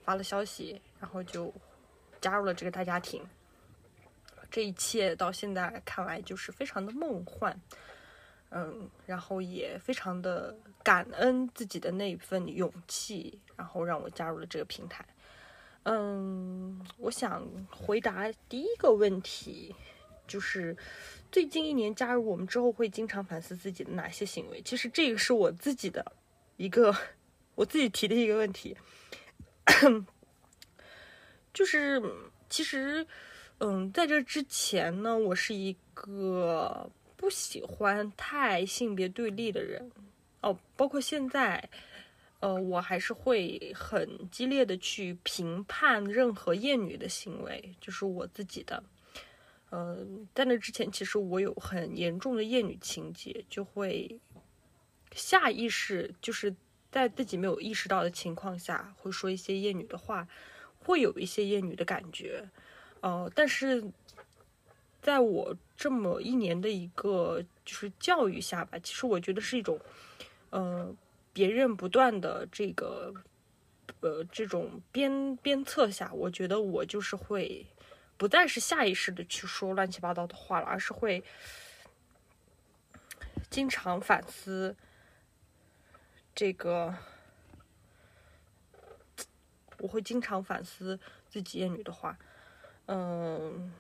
[0.05, 1.53] 发了消息，然后就
[2.21, 3.27] 加入了这个大家庭。
[4.49, 7.61] 这一切到现在看来就是非常的梦幻。
[8.51, 15.05] 嗯，然后也非常的感恩自己的那一份勇气，然后让我加入了这个平台。
[15.83, 19.75] 嗯，我想回答第一个问题，
[20.27, 20.75] 就是
[21.31, 24.63] 最近一年加入我们之后，会经常反思自己的哪些行为。
[24.63, 26.13] 其实这个是我自己的
[26.57, 26.97] 一个
[27.55, 28.75] 我自己提的一个问题，
[31.53, 32.03] 就是
[32.49, 33.07] 其实，
[33.59, 36.91] 嗯，在这之前呢，我是一个。
[37.19, 39.91] 不喜欢太性别对立的人
[40.41, 41.69] 哦，包括现在，
[42.39, 48.81] 呃，我还是会很激烈的去评判任何厌女的行为，就是我自己的。
[49.71, 54.21] 呃，在那之前，其实我有很严重的厌女情节，就会
[55.13, 56.55] 下意识就是
[56.93, 60.29] 在自己没有意识到的情况下，会说一些厌女的话，
[60.79, 62.49] 会有一些厌女的感觉。
[63.01, 63.91] 呃，但是。
[65.01, 69.81] 在我这么一年的一个就是教育下吧，其实我觉得是一种，
[70.51, 70.93] 呃，
[71.33, 73.15] 别人不断的这个，
[74.01, 77.65] 呃，这种鞭鞭策下，我觉得我就是会
[78.17, 81.23] 不再是下意识的去说乱七八糟的话了，而是会
[83.49, 84.77] 经常反思
[86.35, 86.93] 这个，
[89.79, 92.19] 我会经常反思自己厌女的话，
[92.87, 93.73] 嗯。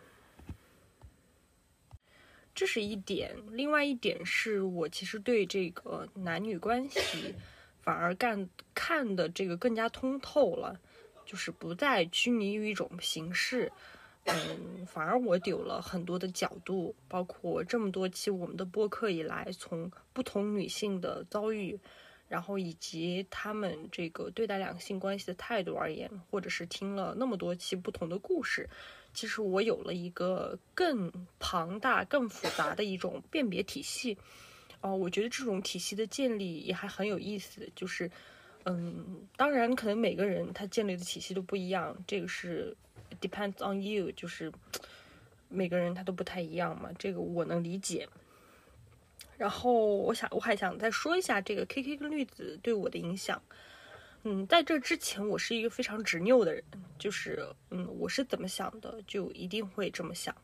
[2.58, 7.32] 这是一点，另外一点是我其实对这个男女关系
[7.80, 10.76] 反而干看的这个更加通透了，
[11.24, 13.70] 就是不再拘泥于一种形式，
[14.24, 21.78] 嗯，反而我有了很多的角度，包括这么多期我们的播客以来，从不同女性的遭遇，
[22.26, 28.68] 然后以及他们这个对待两性关系的态度而言，或者是听了那么多期不同的故事。
[29.18, 31.10] 其实我有了一个更
[31.40, 34.16] 庞大、更复杂的一种辨别体系，
[34.80, 37.68] 哦，我觉得这种体系的建立也还很有意思。
[37.74, 38.08] 就是，
[38.64, 42.76] 嗯，当然，可能每个人他建立的体系都不一样，这个是
[43.20, 44.52] depends on you，就是
[45.48, 48.08] 每个人他都不太一样嘛，这个我能理解。
[49.36, 53.42] 然后，我想我还想再说一下这个 K K 跟绿子对我的影响。
[54.30, 56.62] 嗯，在这之前，我是一个非常执拗的人，
[56.98, 60.36] 就是，嗯，我是怎么想的，就一定会这么想。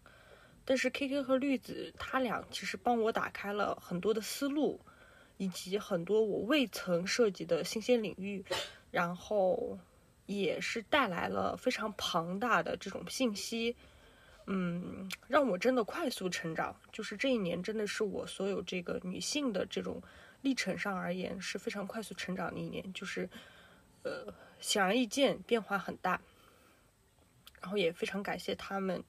[0.64, 4.80] 但是 K K 和绿子他俩其实帮我打开了很多的思路，
[5.36, 8.42] 以及很多我未曾涉及的新鲜领域，
[8.90, 9.78] 然后
[10.24, 13.76] 也是带来了非常庞大的这种信息，
[14.46, 16.74] 嗯，让我真的快速成长。
[16.90, 20.02] 就是这一年真的是我所有这个女性的这种
[20.40, 23.28] 历程上而言是非常快速成长的一年，就是。
[24.04, 26.20] 呃，显而易见，变化很大。
[27.60, 29.02] 然后也非常感谢他们，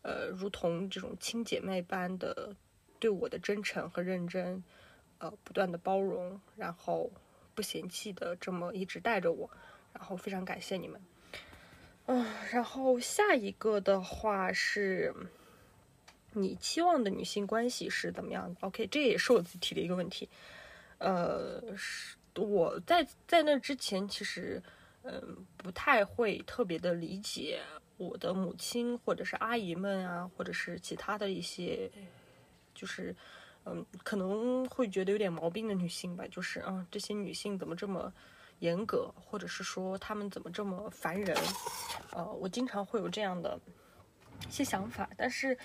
[0.00, 2.56] 呃，如同这种亲姐妹般的
[2.98, 4.64] 对我的真诚和认真，
[5.18, 7.10] 呃，不断的包容，然后
[7.54, 9.50] 不嫌弃的这么一直带着我，
[9.92, 10.98] 然后非常感谢你们。
[12.06, 15.14] 嗯，然后下一个的话是，
[16.32, 20.30] 你期望的女性关系是怎么样的？OK，这也是我自己提的一个问题。
[20.96, 22.16] 呃，是。
[22.36, 24.62] 我在在那之前，其实，
[25.02, 27.60] 嗯，不太会特别的理解
[27.96, 31.90] 我的母亲或者是阿姨们啊，或者是其他的一些，
[32.74, 33.14] 就是，
[33.64, 38.12] 嗯，可能会觉得有点毛病的女性吧，就是，嗯，这些女性怎么这么
[38.60, 41.36] 严格，或者是说她们怎么这么烦人，
[42.12, 43.60] 呃，我经常会有这样的
[44.48, 45.56] 一些想法，但是。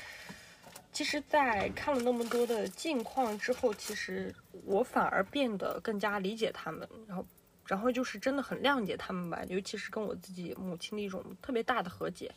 [0.98, 4.34] 其实，在看了那么多的近况之后，其实
[4.66, 7.24] 我反而变得更加理解他们，然后
[7.68, 12.32] 然后就是真的很谅解他们吧，尤其是跟我自己母亲的一种特别大的和解，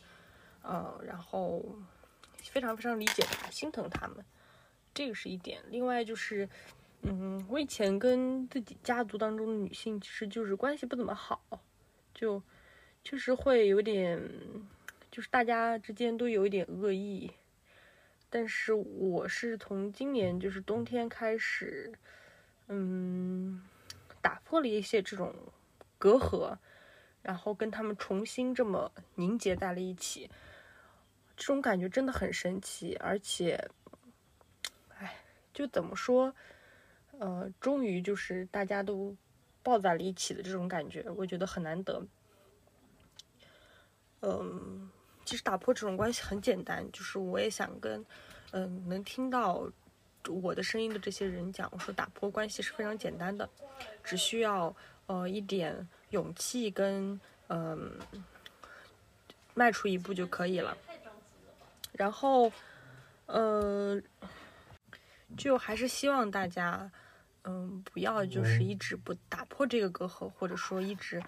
[0.61, 1.65] 呃，然后
[2.37, 4.23] 非常非常理解他，心疼他们，
[4.93, 5.59] 这个是一点。
[5.69, 6.47] 另外就是，
[7.01, 11.41] 嗯，我以前跟自己家族当中的女性其实就是关系不怎么好，
[12.13, 12.39] 就
[13.03, 14.21] 确实会有点，
[15.09, 17.31] 就是大家之间都有一点恶意。
[18.31, 21.91] 但是我是从今年就是冬天开始，
[22.67, 23.61] 嗯，
[24.21, 25.35] 打破了一些这种
[25.97, 26.57] 隔阂，
[27.21, 30.31] 然后跟他们重新这么凝结在了一起，
[31.35, 33.69] 这种感觉真的很神奇，而且，
[34.97, 35.17] 哎，
[35.53, 36.33] 就怎么说，
[37.19, 39.13] 呃，终于就是大家都
[39.61, 42.01] 抱在了一起的这种感觉，我觉得很难得。
[44.21, 44.89] 嗯，
[45.31, 48.05] 其实打破这种关系很简单，就是我也想跟，
[48.51, 49.65] 嗯，能听到
[50.27, 53.49] 我的声音的这些人讲，我说打破关系是非常简单的，
[54.03, 54.75] 只需要
[55.05, 57.17] 呃一点勇气跟
[57.47, 57.97] 嗯、
[59.53, 60.77] 迈出一步就可以了。
[61.93, 62.51] 然后，
[63.27, 64.01] 呃，
[65.37, 66.91] 就还是希望大家，
[67.45, 71.23] 嗯，不要就是一直不打破这个隔阂，或者说一直，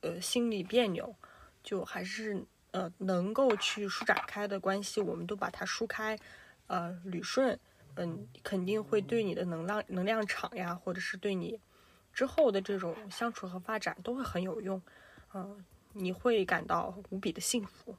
[0.00, 1.14] 呃，心里别扭，
[1.62, 2.42] 就还是
[2.74, 6.18] 呃能够去舒展开的关系，我们都把它舒开，
[6.66, 7.56] 呃，捋顺，
[7.94, 11.60] 嗯，肯定会对你的能量能量场呀，或者是对你
[12.12, 14.82] 之后的这种相处和发展都会很有用，
[15.34, 17.96] 嗯、你会感到无比的幸福。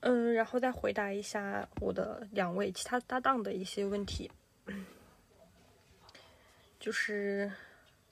[0.00, 4.30] 嗯，然后再回答一下我的两位其他搭档的一些问题，
[6.78, 7.50] 就是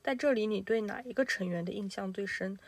[0.03, 2.59] 在这里你对哪一个成员的印象最深？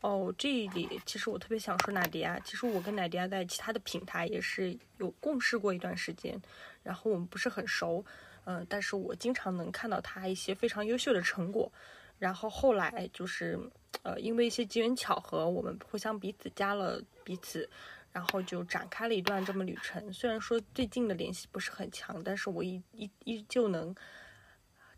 [0.00, 6.40] 哦，这里其实我特别想说娜迪亚，其实我跟奶迪亚在其他的平台也是有共事过一段时间，
[6.82, 8.04] 然后我们不是很熟，
[8.44, 11.70] 嗯、但是我经常能看到他一些非常优秀的成果，
[12.18, 13.58] 然后后来就是
[14.02, 17.68] 呃因为一些机缘巧合，我们互相彼此加了彼此。
[18.10, 20.12] 然后就展开了一段这么旅程。
[20.12, 23.94] 虽然说最近的联系不是很强，但是我依依依旧能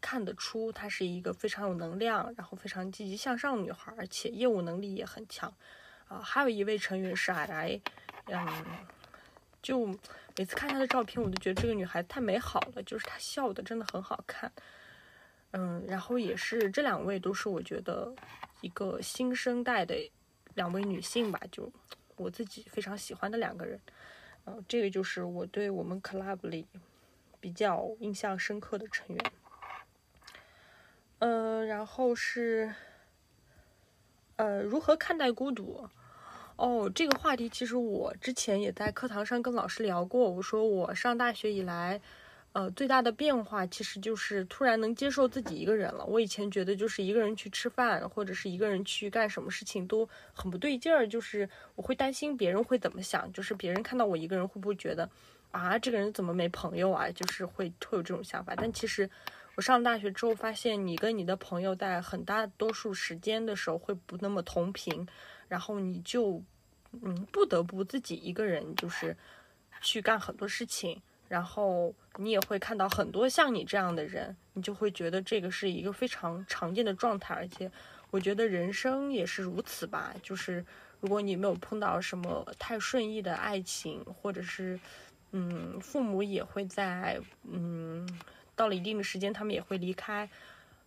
[0.00, 5.52] 看得出她是一个非常有能量，然后非常积极向上的女孩，而且业务能力也很强。
[6.08, 7.80] 啊、还有一位成员是矮矮，
[8.26, 8.64] 嗯，
[9.62, 9.86] 就
[10.36, 14.50] 每次看她的照片，我都觉得这个女孩太美好了，就是她笑的真的很好看。
[15.52, 18.12] 嗯，然后也是这两位都是我觉得
[18.60, 19.94] 一个新生代的
[20.54, 21.72] 两位女性吧，就
[22.16, 23.80] 我自己非常喜欢的两个人。
[24.44, 26.66] 呃，这个就是我对我们 club 里
[27.38, 29.32] 比较印象深刻的成员。
[31.20, 32.72] 呃，然后是
[34.36, 35.86] 呃，如何看待孤独？
[36.56, 40.30] 哦，这个话题其实我之前也在课堂上跟老师聊过。
[40.30, 42.00] 我说我上大学以来，
[42.52, 46.06] 呃，最大的变化其实就是突然能接受自己一个人了。
[46.06, 55.08] 我以前觉得就是一个人去吃饭，或者是一个人去干什么事情都很不对劲儿，就是我会担心别人会怎么想，就是别人看到我一个人会不会觉得
[55.50, 57.10] 啊，这个人怎么没朋友啊？
[57.10, 58.54] 就是会会有这种想法。
[58.56, 59.08] 但其实
[59.60, 65.06] 上大学之后发现，你跟你的朋友在很大多数时间的时候会不那么同频，
[65.48, 66.42] 然后你就
[67.02, 69.16] 嗯不得不自己一个人就是
[69.80, 71.00] 去干很多事情。
[71.28, 77.70] 然后你也会看到很多像你这样的人，你就会觉得这个是一个非常常见的状态，而且
[78.10, 80.12] 我觉得人生也是如此吧。
[80.24, 80.64] 就是
[80.98, 84.76] 如果你没有碰到什么太顺意的爱情，或者是
[85.30, 88.04] 嗯，父母也会在嗯
[88.60, 90.28] 到了一定的时间，他们也会离开，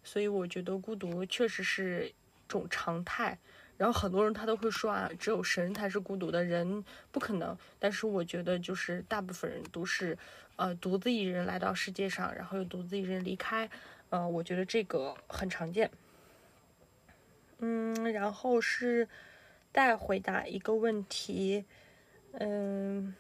[0.04, 2.14] 所以我觉得孤独确实是
[2.48, 3.36] 种常态。
[3.78, 7.58] 然后很多人他都会说啊，只有神才是孤独的，人不可能。
[7.80, 10.16] 但是我觉得就是大部分人都是，
[10.56, 13.68] 呃，独自一人来到世界上，然后又独自一人离开，
[14.12, 15.90] 呃，我觉得这个很常见。
[17.58, 19.10] 嗯，然后是
[19.74, 21.66] 再回答一个问题，
[22.34, 23.16] 嗯。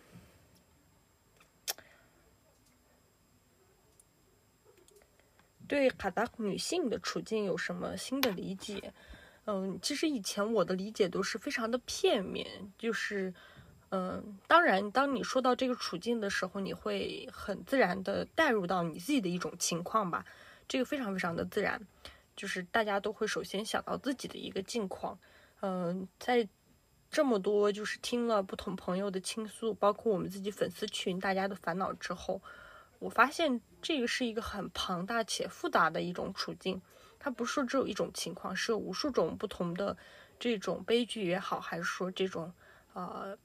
[5.68, 8.94] 对卡达女性的处境有什么新的理解？
[9.46, 12.48] 嗯，其实以前我的理解都是非常的片面，
[12.78, 13.34] 就是，
[13.90, 20.26] 嗯，当然，当你说到这个处境的时候，你会很自然的带入到你自己的一种情况吧，
[20.68, 21.86] 这个非常非常的自然，
[22.38, 25.20] 就是大家都会首先想到自己的一个境况，
[25.62, 26.48] 嗯，在
[27.12, 32.42] 这么多就是听了不同朋友的倾诉，包括我们自己粉丝群大家的烦恼之后，
[33.04, 36.82] 我发现这个是一个很庞大且复杂的一种处境。
[37.20, 39.96] 它不是只有一种情况，是有无数种不同的
[40.38, 42.54] 这种悲剧也好，还是说这种
[42.94, 43.38] 呃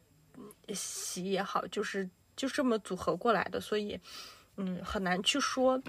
[0.74, 4.00] 喜也好，就是就这么组合过来的，所以
[4.56, 5.80] 嗯很难去说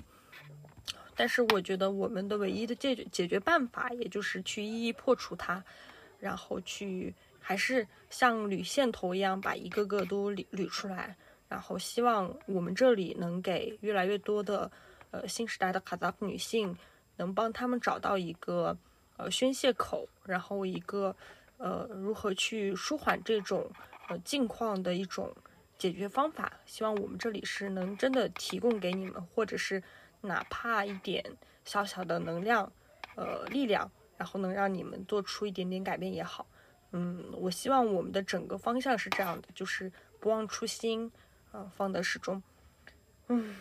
[1.15, 5.63] 但是我觉得我们的唯一的解决解决办法，也就是去一一破除它，
[6.19, 11.17] 然后去还是像捋线头一样把一个个都捋捋出来，
[11.49, 14.71] 然后希望我们这里能给越来越多的
[15.11, 16.73] 呃新时代的卡扎夫女性，
[17.17, 18.77] 能帮他们找到一个
[19.17, 21.13] 呃宣泄口，然后一个
[21.57, 23.69] 呃如何去舒缓这种
[24.07, 25.35] 呃境况的一种
[25.77, 26.53] 解决方法。
[26.65, 29.83] 希望我们这里是能真的提供给你们，或者是。
[30.21, 31.23] 哪怕一点
[31.63, 32.69] 小小的能量，
[33.15, 36.45] 呃，力量，然后能让你们做出一点点改变也好。
[36.91, 39.89] 嗯，我希望我们的整个方向是这样的，就是
[40.19, 41.09] 不忘初心，
[41.51, 42.41] 啊，方得始终。
[43.27, 43.55] 嗯，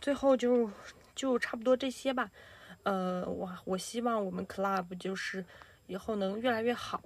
[0.00, 0.70] 最后就
[1.14, 2.30] 就差不多这些吧。
[2.82, 5.44] 呃，我我希望我们 club 就是
[5.86, 7.02] 以后能越来越好。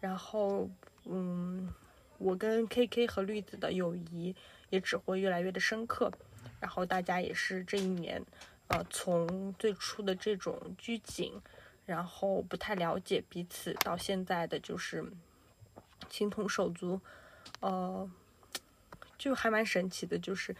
[0.00, 0.68] 然后，
[1.04, 1.72] 嗯，
[2.18, 4.34] 我跟 KK 和绿子的友谊
[4.70, 6.12] 也只会越来越的深刻。
[6.60, 8.20] 然后大家也是这一年，
[8.68, 11.40] 呃，从最初的这种拘谨，
[11.86, 15.04] 然后不太了解彼此，到现在的就是
[16.08, 17.00] 情同手足，
[17.60, 18.10] 呃，
[19.22, 20.52] 就还蛮神奇的，就是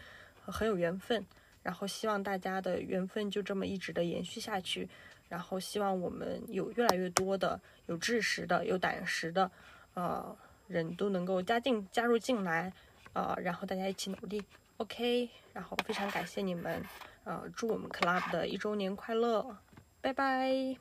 [0.45, 1.25] 很有缘分。
[1.61, 4.87] 然后希望大家的缘分就这么一直的延续下去。
[5.27, 9.51] 然后希望我们有越来越多的有知识的、有胆识的，
[9.95, 10.33] 呃，
[10.67, 12.71] 人都能够加进加入进来，
[13.11, 14.41] 呃，然后大家一起努力。
[14.77, 16.81] OK，然后非常感谢你们，
[17.25, 19.57] 呃，祝我们 Club 的一周年快乐，
[19.99, 20.77] 拜拜。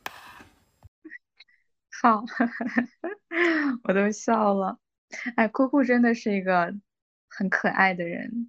[2.01, 2.25] 好，
[3.85, 4.79] 我都笑了。
[5.37, 6.75] 哎，酷酷真的是一个
[7.37, 8.47] 很可爱的人。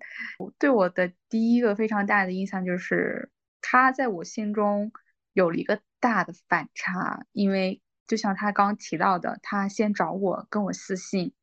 [0.59, 3.31] 对我的第一个非常大的印象就是，
[3.61, 4.91] 他在我心中
[5.33, 11.33] 有了一个大的反差，因为就像他刚提到的，他先找我，跟我私信。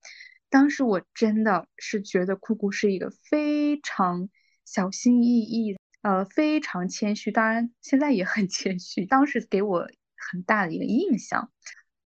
[0.48, 4.28] 当时我真的是觉得酷酷是一个非常
[4.64, 9.06] 小心翼翼，呃，非常谦虚，当然现在也很谦虚。
[9.06, 11.52] 当时给我很大的一个印象，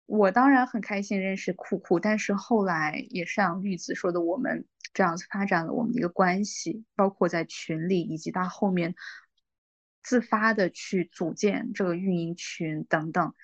[0.07, 8.95] 我当然很开心认识酷酷，但是后来也是像绿子说的，我们这样子发展了我们的一个关系，包括在群里，以及他后面
[10.03, 13.35] 自发的去组建这个运营群等等，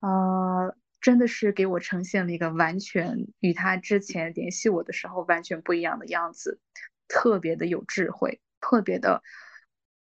[0.00, 0.76] 呃。
[1.00, 6.60] 真的是给我呈现了一个完全与他之前联系我的时候完全不一样的样子，
[7.08, 9.20] 特别的有智慧，特别的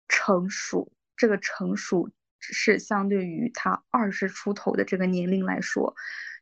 [0.08, 0.90] 成熟。
[1.14, 2.10] 这个成熟
[2.40, 5.94] 是相对于他二十出头的这个年龄来说，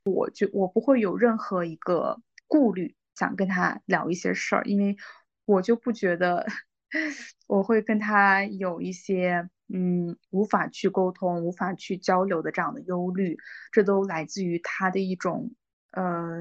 [0.05, 4.97] 我就我不会有任何一个顾虑，想跟他聊一些事儿，因为
[5.45, 6.47] 我就不觉得
[7.49, 9.49] 我会跟他有一些。
[9.69, 13.37] 嗯，无法去沟通、无法去交流的这样的忧虑，
[13.73, 15.57] 这都来自于他的一种
[15.91, 16.39] 呃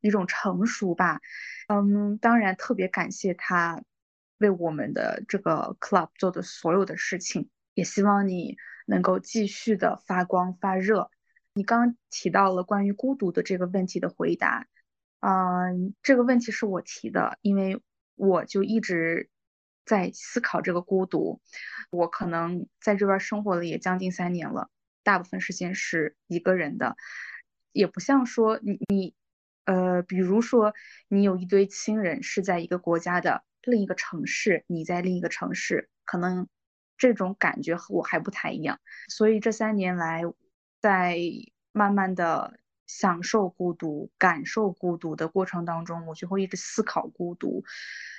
[0.00, 1.20] 一种成熟吧。
[1.68, 3.82] 嗯，当然特别感谢他
[4.38, 11.10] 为我们的这个 club 做的所有的事情，也希望你能够继续的发光发热。
[11.52, 14.66] 你刚提到了关于孤独的这个问题的回答，
[15.26, 17.82] 嗯，这个问题是我提的，因为
[18.14, 19.28] 我就一直。
[19.88, 21.40] 在思考这个孤独，
[21.92, 24.68] 我可能在这边生活了也将近三年了，
[25.04, 26.96] 大部分时间是一个人的，
[27.70, 29.14] 也不像说你你，
[29.64, 30.74] 呃，比如说
[31.06, 36.48] 你有一堆亲人是在一个国家的另一个城市，你在另一个城市，可能
[36.98, 40.22] 这种感觉和我还不太一样，所以这三年来，
[40.80, 41.16] 在
[41.70, 42.58] 慢慢的。
[42.86, 47.64] 享受孤独、感受孤独的过程当中，我就会一直思考孤独。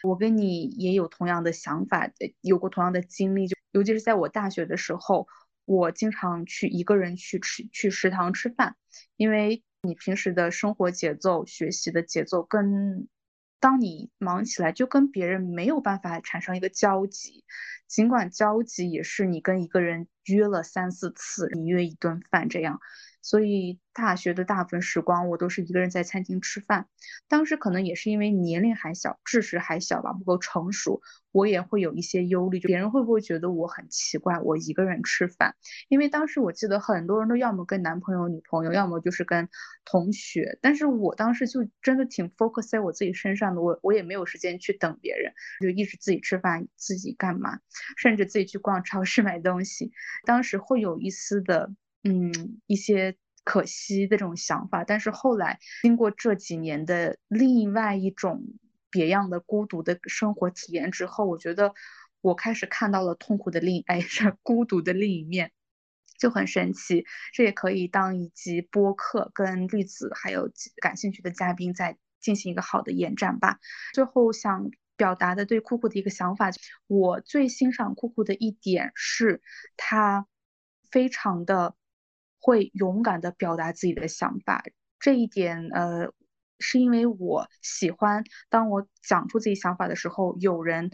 [0.03, 2.09] 我跟你也有同样的想法，
[2.41, 3.47] 有过同样的经历。
[3.47, 5.27] 就尤其是在我大学的时候，
[5.65, 8.75] 我经常去一个人去吃去食堂吃饭，
[9.15, 13.07] 因为你平时的生活节奏、学习的节奏，跟
[13.59, 17.43] 当你忙起来，就跟别人没有办法产生一个交集。
[17.87, 22.79] 尽管交集也是你跟一个人约了三四次，你约一顿饭这样。
[23.21, 26.87] 所以大学的大部分时光，我都是一个人在餐厅吃饭。
[27.27, 31.01] 当时可能也是因为年龄还小，知识还小吧，不够成熟，
[31.31, 35.55] 我也会有一些忧虑，就别人会不会觉得我很奇怪，我一个人吃饭？
[35.89, 39.49] 因为当时我记得很多人都要么跟男朋友、女朋友，要么就是跟
[39.83, 40.57] 同学。
[40.61, 47.59] 但是我当时就真的挺 focus 在我自己身上的，我我也没有时间去等别人，就一直自己吃饭，自己干嘛，
[47.97, 49.91] 甚至自己去逛超市 买东西。
[50.25, 51.71] 当时会有一丝的。
[52.03, 58.43] 嗯，一些可惜的这种想法，但是后来经过这几年的另外一种
[58.89, 61.73] 别样的孤独的生活体验之后，我觉得
[62.21, 65.51] 我开始看到了痛苦的另 哎是孤独的另一面，
[66.17, 67.05] 就很神奇。
[67.33, 70.49] 这也可以当一集播客，跟绿子还有
[70.81, 73.59] 感兴趣的嘉宾再进行一个好的延展吧。
[73.93, 76.51] 最后想表达的对酷酷的一个想法。
[76.87, 79.41] 我最欣赏酷酷的一点是，
[79.77, 80.27] 他
[80.89, 81.75] 非常的
[82.39, 84.63] 会勇敢的表达自己的想法。
[84.99, 86.11] 这一点，呃，
[86.59, 90.89] 是因为我喜欢当我讲出自己想法的时候，有人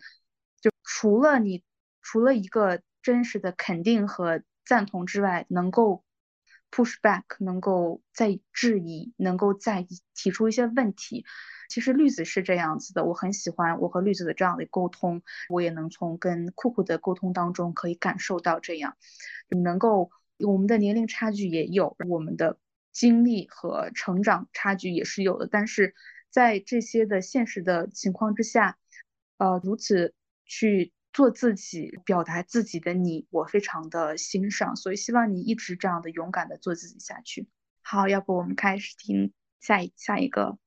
[0.62, 1.64] 就除了你，
[2.02, 6.04] 除了一个真实的肯定和赞同之外，能够
[6.70, 11.26] push back，能够再质疑，能够再提出一些问题。
[11.70, 18.96] 其实绿子是这样子的，我很喜欢我和绿子的这样的沟通，我也能从跟酷酷的沟通当中可以感受到这样，
[19.50, 22.58] 能够我们的年龄差距也有，我们的。
[22.94, 25.96] 经历和成长差距也是有的，但是
[26.30, 28.78] 在这些的现实的情况之下，
[29.40, 30.14] 呃，如此
[30.46, 37.48] 去做自己、表达自己的你，我非常的欣赏，所以希望你一直这样的勇敢的做自己下去。
[37.82, 40.60] 好，要不我们开始听下一下一个。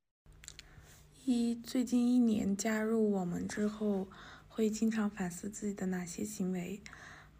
[1.27, 4.09] 一最近一年加入我们之后，
[4.49, 6.83] 会经常反思自己的哪些行为？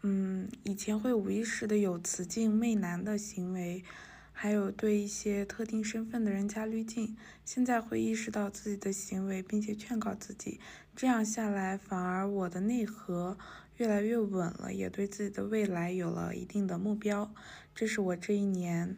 [0.09, 3.83] 嗯，以前会无意识的有雌竞媚男的行为。
[4.31, 10.59] 还有对一些特定身份的人加滤镜，现在会意识到自己的行为，并且劝告自己，
[10.95, 13.35] 这样下来反而我的内核
[13.77, 17.33] 越来越稳了，也对自己的未来有了一定的目标。
[17.73, 18.95] 这是我这一年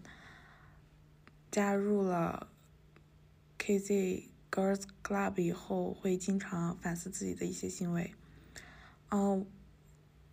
[1.50, 2.50] 加入了
[3.58, 8.14] KZ Girls Club 以后会经常反思自己的一些行为。
[9.10, 9.46] 哦，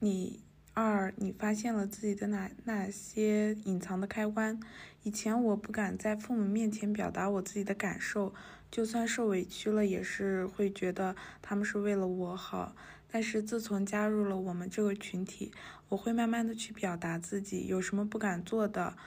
[0.00, 0.40] 你。
[0.78, 4.60] 二，你发现了自己的哪哪些隐藏的开关？
[5.04, 8.34] 以前我不敢在父母面前表达我自己的感受，
[8.70, 12.76] 就算受委屈了，也是会觉得他们是为了我好。
[13.08, 15.50] 但是自从加入了我们这个群体，
[15.88, 18.98] 我会慢慢的去表达自己，有什么不敢做的，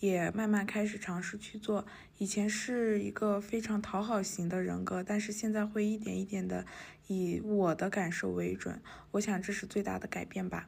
[0.00, 1.84] 也慢慢开始尝试去做。
[2.16, 6.64] 以前是一个非常讨好型的人格，但是现在会一点一点的
[7.06, 8.80] 以我的感受为准。
[9.10, 10.66] 我想这是最大的改变吧。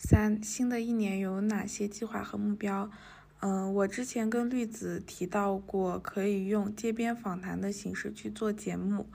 [0.00, 2.88] 三，新的一年有哪些计划和目标？
[3.40, 9.08] 嗯，我之前跟绿子提到过，可以用街边访谈的形式去做节目，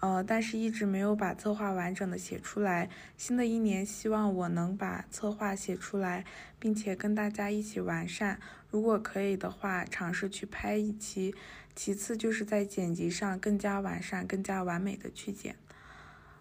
[0.00, 2.90] 呃，但是一直没有把策划完整的写出来。
[3.16, 6.26] 新的一年，希望我能把策划写出来，
[6.58, 8.38] 并且跟大家一起完善。
[8.70, 11.34] 如果可以的话，尝试去拍一期。
[11.74, 15.56] 其次就是在剪辑上更加完善、更加完美的去剪。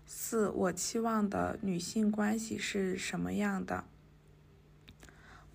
[0.10, 3.84] 四，我期望的女性关系是什么样的？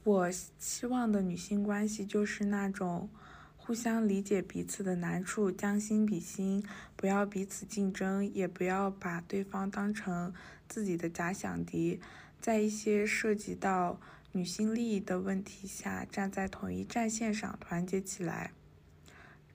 [0.05, 3.09] 我期望的女性关系就是那种
[3.57, 6.63] 互相理解彼此的难处，将心比心，
[6.97, 10.35] 不要彼此竞争，也不要把对方当成
[10.69, 11.99] 自己的假想敌，
[12.39, 13.99] 在一些涉及到
[14.33, 18.53] 女性利益的问题下，站在同一战线上，团结起来。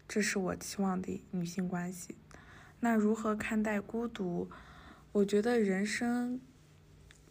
[0.08, 2.16] 这是我期望的女性关系。
[2.80, 4.50] 那如何看待孤独？
[5.18, 6.39] 我觉得人生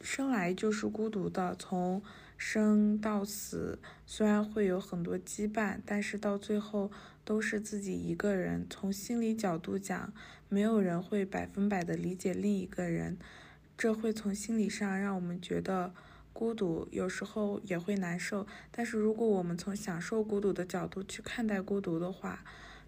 [0.00, 2.02] 生来就是孤独的，从
[2.36, 6.90] 生到死，虽然会有很多羁绊，但是到最后
[7.24, 8.66] 都是自己一个人。
[8.68, 10.12] 从心理角度讲，
[10.48, 13.18] 没有人会百分百的理解另一个人，
[13.78, 15.94] 这会从心理上让我们觉得
[16.32, 18.48] 孤独，有时候也会难受。
[18.72, 22.44] 但是如果我们从享受孤独的角度去看待孤独的话，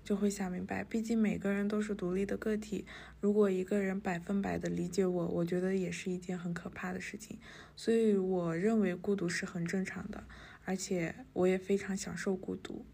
[0.09, 2.87] 就会想明白，毕竟每个人都是独立的个体。
[3.21, 7.39] 如果一个人百分百的理解我，我觉得也是一件很可怕的事情。
[7.77, 10.25] 所以我认为孤独是很正常的，
[10.65, 12.87] 而且我也非常享受孤独。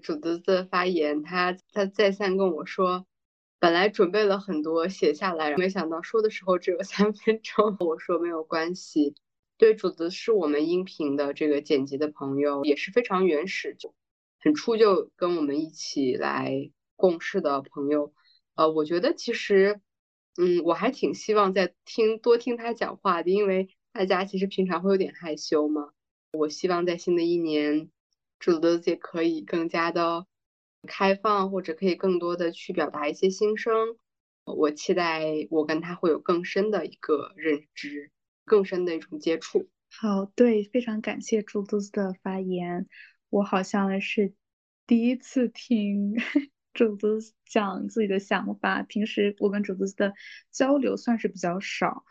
[0.00, 3.04] 主子的发言，他他再三跟我说，
[3.58, 7.76] 本来准备了很多写下来，没想到说的时候只有三分钟。
[7.84, 9.16] 我说没有关系。
[9.58, 13.94] 对，主子是我们音频的这个剪辑的朋友，也是非常原始，就
[14.38, 18.12] 很初就跟我们一起来共事的朋友。
[18.54, 19.80] 呃，我觉得其实，
[20.36, 25.90] 嗯，我还挺希望再听多听他讲话的，因为大家其实平常会有点害羞嘛。
[26.32, 27.90] 我希望在新的一年，
[28.38, 30.26] 主子也可以更加的
[30.86, 33.96] 开放，或者可以更多的去表达一些心声。
[34.44, 38.10] 我期待我跟他会有更深的一个认知。
[38.46, 39.68] 更深的一种接触。
[39.90, 42.86] 好，对，非常感谢朱子的发言。
[43.28, 44.32] 我好像是
[44.86, 46.14] 第一次听
[46.72, 48.82] 朱子讲自己的想法。
[48.82, 50.14] 平时我跟朱子的
[50.50, 52.04] 交流算是比较少，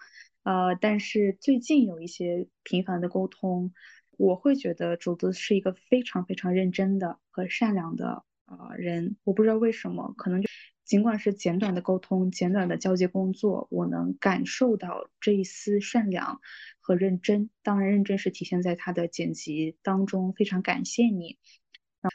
[0.44, 3.74] 呃，但是最近有一些频繁的沟通，
[4.12, 9.18] 我会觉得朱子是一个非常非常认真的和善良的呃人。
[9.24, 10.48] 我不知道为什么，可能就。
[10.86, 16.40] 尽管是简短的沟通、简短的交接工作，我能感受到这一丝善良
[16.80, 17.50] 和认真。
[17.64, 20.32] 当然，认真是体现在他的剪辑当中。
[20.34, 21.38] 非常感谢你，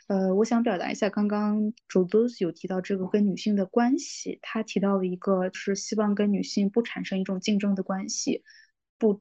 [0.06, 8.44] 呃，我想表达一下，刚刚周多斯有提到这个跟女性的关系，他提到了一个是希望跟女性不产生一种竞争的关系，
[8.98, 9.20] 不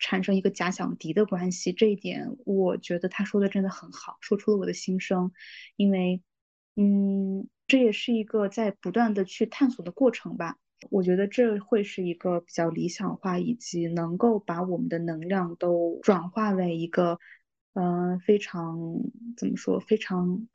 [0.00, 1.72] 产生一个假想敌的关系。
[1.72, 5.30] 这一点，我觉得他说的真的很好，说出了我的心声。
[5.76, 6.20] 因为，
[6.80, 10.56] 嗯，这也是一个在不断的去探索的过程吧。
[10.90, 17.18] 我觉得这会是一个比较理想化，以及能够把我们的能量都转化为一个。
[17.74, 18.76] 嗯，非常
[19.36, 19.78] 怎么说？
[19.78, 20.48] 非常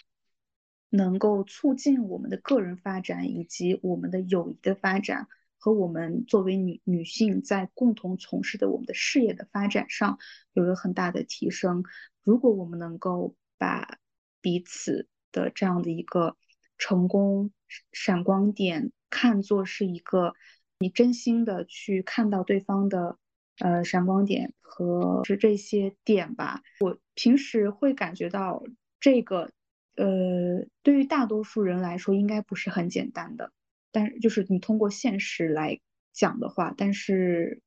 [0.90, 10.20] 能够促进我们的个人发展，以及我们的友谊的发展，和我们作为女女性在共同从事的我们的事业的发展上
[10.52, 11.86] 有个很大的提升。
[12.24, 14.00] 如果我们能够把
[14.42, 16.38] 彼此的这样的一个
[16.78, 17.52] 成功
[17.92, 20.34] 闪光点看作是一个
[20.80, 23.18] 你真心的去看到对方的。
[23.60, 26.64] 呃，闪光点和是这些点吧。
[26.80, 28.64] 我平时会感觉到
[29.00, 29.52] 这个，
[29.96, 33.52] 呃，对于大多数人来说应该不是很简单的。
[33.92, 35.80] 但就是你通过现实来
[36.12, 37.62] 讲的话，但是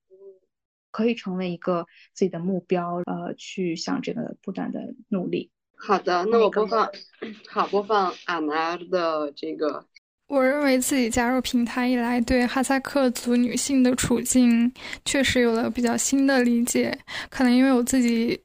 [0.91, 5.53] 可以成为一个自己的目标，呃，去向这个不断的努力。
[5.79, 6.91] 好的，那我播放，
[7.49, 9.85] 好，播放阿娜的这个。
[10.27, 14.73] 我认为自己加入平台以来，对哈萨克族女性的处境
[15.05, 16.99] 确实有了比较新的理解。
[17.31, 18.41] 可能因为我自己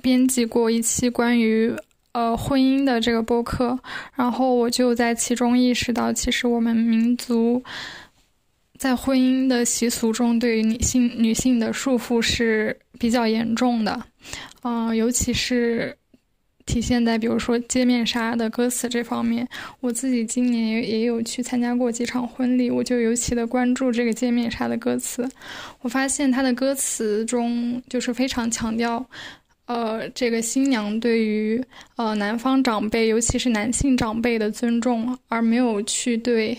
[0.00, 1.70] 编辑过一期关于
[2.12, 3.78] 呃婚姻的这个播客，
[4.14, 7.62] 然后我就在其中意识到，其实我们民族
[8.78, 14.02] 在婚姻的习俗中，对于女性女性的束缚是比较严重的，
[14.62, 15.94] 嗯，尤其是。
[16.66, 19.46] 体现在比如说街面杀的歌词这方面，
[19.80, 25.28] 我自己今年也也有去参加过几场婚礼，我就尤其的关注这个街面杀的歌词。
[25.82, 29.04] 我发现他的歌词中就是非常强调，
[29.66, 31.62] 呃，这个新娘对于
[31.96, 36.58] 呃男方长辈，尤其是男性长辈的尊重，而没有去对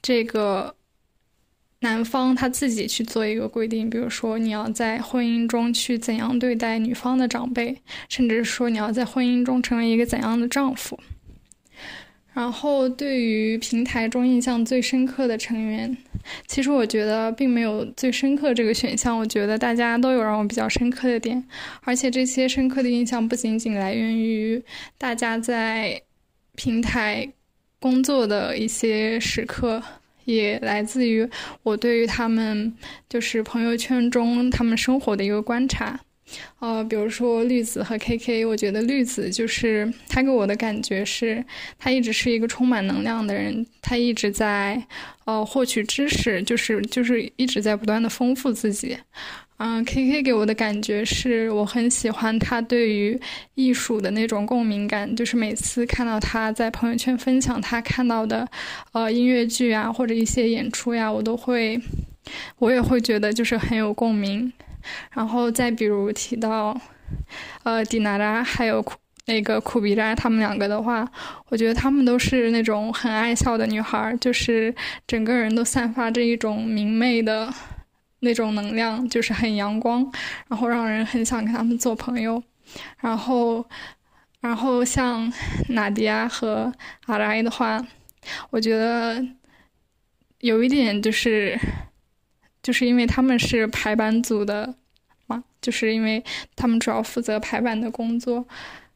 [0.00, 0.74] 这个。
[1.80, 7.76] 男方他自己去做一个规定，比如说你要在婚姻中去怎样对待女方的长辈，
[8.08, 10.98] 甚至说你要在婚姻中成为一个怎样的丈夫。
[12.32, 15.96] 然后对于平台中印象最深刻的成员，
[16.46, 19.16] 其实我觉得并没有最深刻这个选项。
[19.16, 21.42] 我觉得大家都有让我比较深刻的点，
[21.82, 24.62] 而且这些深刻的印象不仅仅来源于
[24.96, 26.00] 大家在
[26.54, 27.28] 平台
[27.80, 29.82] 工作的一些时刻。
[30.28, 31.26] 也来自于
[31.62, 32.74] 我对于他们
[33.08, 35.98] 就是朋友圈中他们生活的一个观察，
[36.58, 41.44] 呃，比如说绿子和 KK，我觉得绿子就是他给我的感觉是，
[41.78, 44.82] 他一直是一个充满能量的人，他一直在
[45.24, 48.96] 呃获取知识，就是就是一直在不断的丰富自己。
[49.60, 53.20] 嗯，K K 给我的感觉是我很喜欢他对于
[53.54, 58.46] 艺术的那种共鸣感，就是每次看到他在朋友圈分享他看到的，
[58.92, 61.80] 呃，音乐剧啊或者一些演出呀，我都会，
[62.58, 64.52] 我也会觉得就是很有共鸣。
[65.12, 66.78] 然后再比如提到，
[67.62, 68.84] 呃，迪娜拉还有
[69.26, 71.06] 那个库比拉他们两个的话，
[71.48, 74.74] 我觉得他们都是那种很爱笑的女孩，就是
[75.06, 77.52] 整个人都散发着一种明媚的。
[78.20, 80.04] 那种能量就是很阳光，
[80.48, 82.42] 然后让人很想跟他们做朋友。
[82.98, 83.64] 然后，
[84.40, 85.32] 然后像
[85.68, 86.72] 纳迪亚和
[87.06, 87.80] 阿拉的话，
[88.50, 89.24] 我觉得
[90.40, 91.56] 有一点就是，
[92.68, 94.74] 就是因为他们是排版组的
[95.26, 96.22] 嘛，就是因为
[96.54, 98.46] 他们主要负责排版的工作。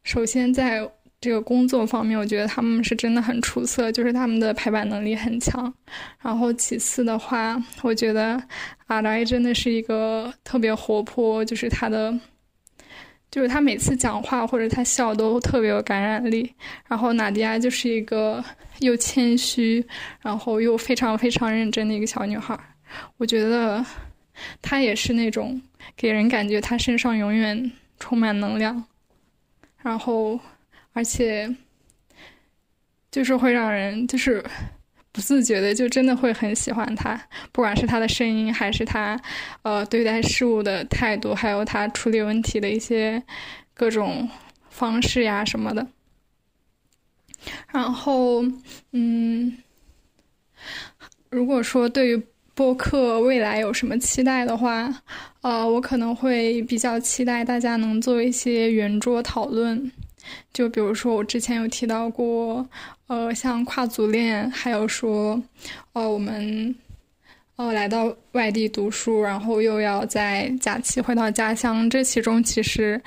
[0.05, 0.87] 首先在。
[1.23, 5.73] 这个工作方面，我觉得他们是真的很出色，就是他们的排版能力很强。
[6.21, 8.43] 然后其次的话，我觉得
[8.89, 12.13] 阿莱真的是一个特别活泼，就是他的，
[13.31, 16.53] 就是他每次讲话或者他笑都特别有感染力。
[16.89, 18.45] 然后娜迪亚就是一个
[18.81, 19.87] 又谦虚，
[20.23, 22.59] 然后又非常非常认真的一个小女孩。
[23.17, 23.85] 我觉得
[24.61, 25.61] 他也是那种
[25.97, 28.85] 给人感觉他身上永远充满能量，
[29.83, 30.41] 然后。
[30.95, 31.57] 而且，
[33.11, 34.45] 就是会让人就是
[35.11, 37.19] 不自觉的就真的会很喜欢他，
[37.51, 39.19] 不管是他的声音，还是他
[39.63, 43.23] 呃对待事物的态度，还有他处理问题的一些
[43.73, 44.29] 各种
[44.69, 45.89] 方式呀什么的。
[47.73, 48.45] 然后，
[48.91, 49.57] 嗯，
[51.31, 52.23] 如果说对于
[52.55, 55.03] 播客未来有什么期待的话，
[55.41, 59.91] 呃，我可能会比较期待大家能做一些圆桌讨论。
[60.53, 62.67] 就比如说，我之前有提到过，
[63.09, 65.43] 呃，像跨族恋，还有说，
[65.95, 66.75] 呃，我们，
[67.57, 73.01] 呃，来到外地读书，然后又要在假期回到家乡，这其中其实，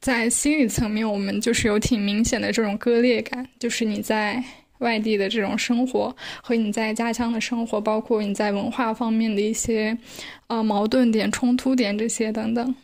[0.00, 4.42] 在心理层面，我们就是有挺明显的这种割裂感，就是你在
[4.78, 9.96] 外地的这种生活和你在家乡的生活，包括你在文化方面的一些
[10.48, 12.74] 呃矛盾点、冲突点这些等等。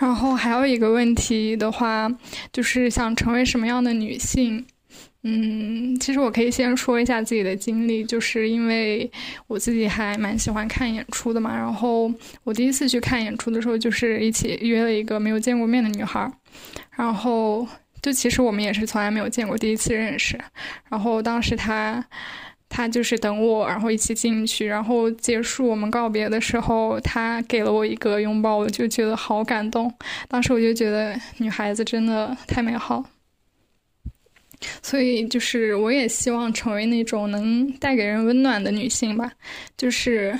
[0.00, 2.08] 然后还有一个问题的话，
[2.52, 4.64] 就是想成为什么样的女性？
[5.22, 9.10] 嗯，其实我可以先说一下自己的经历，就是因为
[9.46, 11.54] 我自己还蛮喜欢看演出的嘛。
[11.56, 12.12] 然后
[12.44, 16.30] 我第一次去看演出的时候，就是一起约了一个没有见过面的女孩，
[16.92, 17.66] 然后
[18.00, 20.38] 就其实我们也是从来没有见过，第一次认识。
[20.88, 22.04] 然后当时她。
[22.70, 29.90] 他就是等我，然后一起进去，然后结束我们告别的时候，他给了我一个拥抱，我就觉得好感动。
[30.28, 33.02] 当时我就觉得女孩子真的太美好，
[34.82, 39.32] 所以就是我也希望成为那种能带给人温暖的女性吧。
[39.76, 40.38] 就是，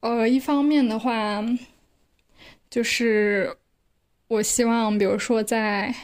[0.00, 1.44] 呃，一方面的话，
[2.68, 3.56] 就是
[4.28, 5.94] 我希望，比如说在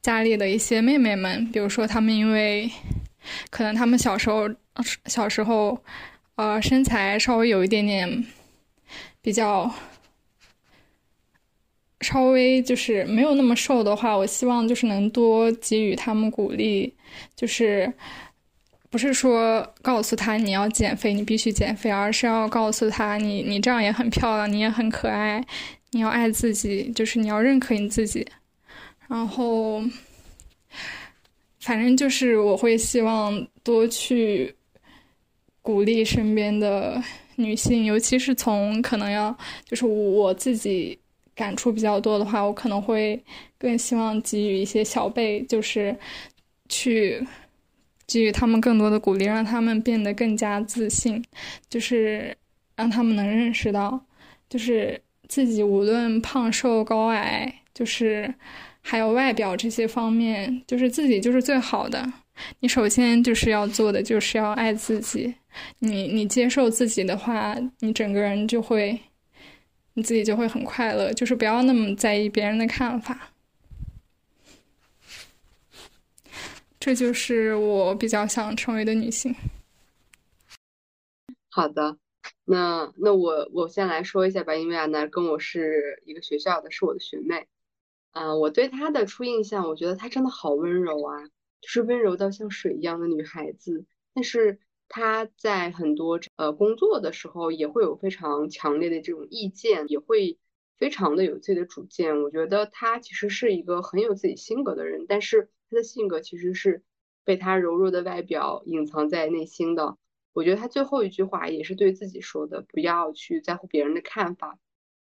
[0.00, 2.70] 家里的一些妹妹们，比如说她们因为。
[3.50, 4.48] 可能她们小时候，
[5.06, 5.76] 小时候，
[6.36, 8.24] 呃，身材稍微有一点点
[9.20, 9.68] 比较，
[12.00, 16.92] 稍微就是没有那么瘦的话，我希望就是能多给予他们鼓励，
[17.34, 17.92] 就是
[18.90, 25.44] 不是说告诉他你要减肥，你必须减肥，而是要告诉他你你这样也很漂亮，你也很可爱，
[25.92, 28.26] 你要爱自己，就是你要认可你自己，
[29.08, 29.82] 然后。
[31.58, 34.54] 反正就是我会希望多去
[35.62, 37.02] 鼓励身边的
[37.34, 40.96] 女性，尤其是从可能要就是我自己
[41.36, 43.22] 感触比较多的话，我可能会
[43.56, 45.96] 更希望给予一些小辈，就是
[46.68, 47.24] 去
[48.08, 51.22] 给予他们更多的鼓励，让他们变得更加自信，
[51.68, 52.36] 就是
[52.74, 54.04] 让他们能认识到，
[54.48, 58.34] 就是自己无论胖瘦高矮，就是。
[58.88, 62.06] 还有外表这些方面，就是自己就是最好的。
[62.60, 65.34] 你首先就是要做的，就是要爱自己。
[65.80, 68.96] 你你接受自己的话，你整个人就会，
[69.96, 71.12] 你自己就会很快乐。
[71.12, 73.32] 就是不要那么在意别人的看法。
[76.78, 79.34] 这就是我比较想成为的女性。
[81.50, 81.98] 好的，
[82.44, 87.48] 那那我我先来说一下吧，因为安娜跟我是一个学校的，是我的学妹。
[88.12, 91.24] 嗯，我对她的初印象，我觉得她真的好温柔啊，
[91.60, 93.84] 就是温柔到像水一样的女孩子。
[94.14, 100.38] 但是他在很多呃工作的时候，也会有非常强烈的这种意见，也会
[100.76, 102.22] 非常的有自己的主见。
[102.22, 106.82] 我觉得他其实是一个很有自己性格的人，但是他的性格其实是
[107.24, 109.96] 被他柔弱的外表隐藏在内心的。
[110.32, 114.58] 我觉得他最后一句话也是对自己说的，不要去在乎别人的看法，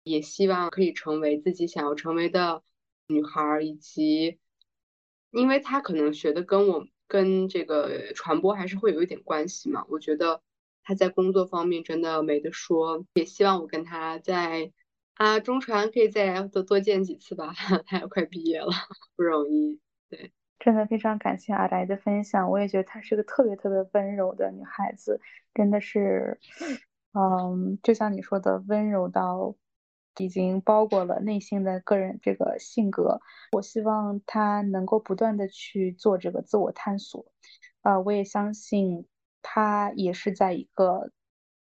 [0.02, 2.62] 也希望可以成为自己想要成为的。
[3.10, 4.38] 女孩以及，
[5.30, 9.84] 因为他可能学的跟我跟这个传播还是会有一点关系嘛。
[9.88, 10.42] 我觉得
[10.84, 14.70] 她在工作方面真的没得说，也希望我跟她在
[15.14, 17.52] 啊中传可以再多多见几次吧。
[17.86, 18.68] 她也快毕业了，
[19.16, 19.80] 不容易。
[20.11, 25.20] 对，真的非常感谢阿来的分享，我也觉得她是个特别特别温柔的女孩子，
[25.54, 26.38] 真的是，
[27.14, 29.56] 嗯，就像你说的，温柔到。
[30.18, 33.20] 已经包裹了内心的个人这个性格，
[33.52, 37.24] 我希望他能够不断的去做这个自我探索，
[37.82, 39.06] 呃，我也相信
[39.42, 41.12] 他也是在一个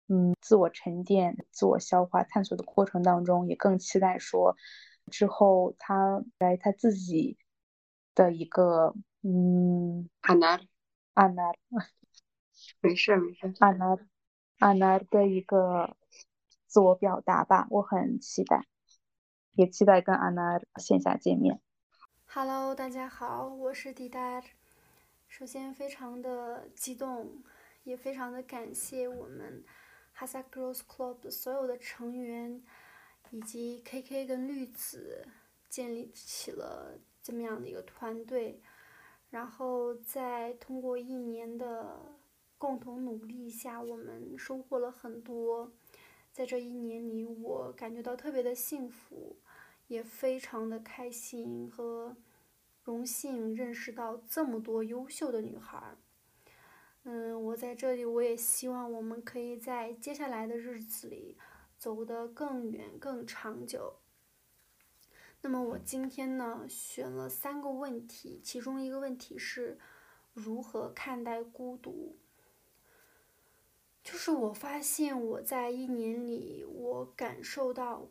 [0.08, 4.56] 嗯自我沉淀、自我消化、探索的过程当中，也更期待说
[5.10, 7.36] 之后他来他自己
[8.14, 10.60] 的一个嗯，阿南，
[11.14, 11.54] 阿南，
[12.80, 14.08] 没事没事，阿南，
[14.58, 15.96] 阿南的一个。
[16.76, 18.66] 自我表达吧，我很期待，
[19.54, 21.58] 也期待跟安娜线下见面。
[22.26, 24.42] Hello，大家好，我是迪达。
[25.26, 27.42] 首先，非常的激动，
[27.84, 29.64] 也非常的感谢我们
[30.12, 32.62] 哈萨 Girls Club 所有的成员，
[33.30, 35.26] 以及 KK 跟绿子
[35.70, 38.60] 建立起了这么样的一个团队。
[39.30, 42.02] 然后，在通过一年的
[42.58, 45.72] 共同努力下，我们收获了很多。
[46.36, 49.38] 在这一年里，我感觉到特别的幸福，
[49.86, 52.14] 也非常的开心和
[52.84, 55.96] 荣幸认识到这么多优秀的女孩。
[57.04, 61.38] 嗯，我在这里，我也希望我们可以在接下来的日子里
[61.78, 64.00] 走得更远、更长久。
[65.40, 69.78] 那么我今天呢选了三个问题，其中一个问题是
[70.34, 72.18] 如何看待孤独。
[74.06, 78.06] 就是我发现我在一年里，我感受到，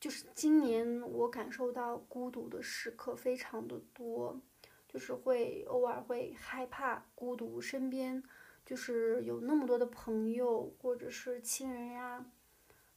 [0.00, 4.40] 就是今年我感受到孤独的时刻非常的多，
[4.88, 8.22] 就是会偶尔会害怕孤独，身边
[8.64, 12.24] 就是有那么多的朋友或者是亲人呀，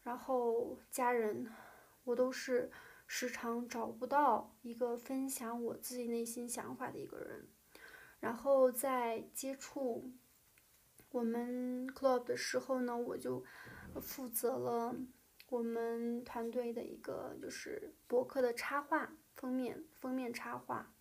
[0.04, 1.52] 然后家人，
[2.06, 2.72] 我都是
[3.06, 7.46] 时常找不到一个分享我自己内心想法的一个人，
[8.22, 10.10] 然后在接触。
[11.14, 13.44] 我们 club 的时候呢，我就
[14.02, 14.96] 负责了
[15.48, 20.92] 我们团队的一个就是博客的插画封面封面插画。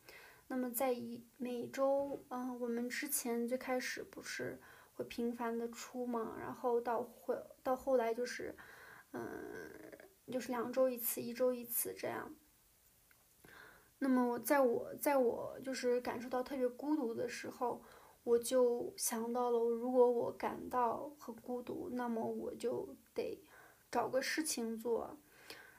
[0.48, 4.60] 那么在一每周，嗯，我们之前最开始不是
[4.92, 8.54] 会频繁的出嘛，然后到会到后来就是，
[9.12, 9.72] 嗯，
[10.30, 12.34] 就是两周一次，一周一次这样。
[13.98, 17.82] 那么在我在我就是感受到特别孤独的时候。
[18.24, 23.42] 我就想到了，如果我感到很孤独，那么我就得
[23.90, 25.18] 找个事情做，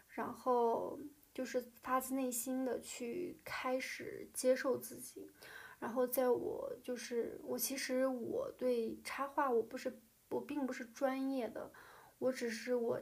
[0.10, 1.00] 然后
[1.34, 5.32] 就是发自内心的去开始接受自己。
[5.80, 11.72] 然后在我就是我其实我对插画我不是我并不是专业的，
[12.20, 13.02] 我只是我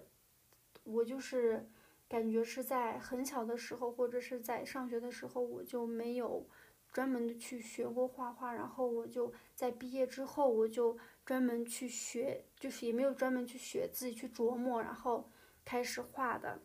[0.84, 1.68] 我就是
[2.08, 6.46] 感觉是在很小的时候或者是在上学的时候我就没有。
[6.92, 15.30] 专门的去学过画画，然后我就在毕业之后，我就专门去学，就是也没有专门去学，自己去琢磨，然后
[15.64, 16.60] 开始画的。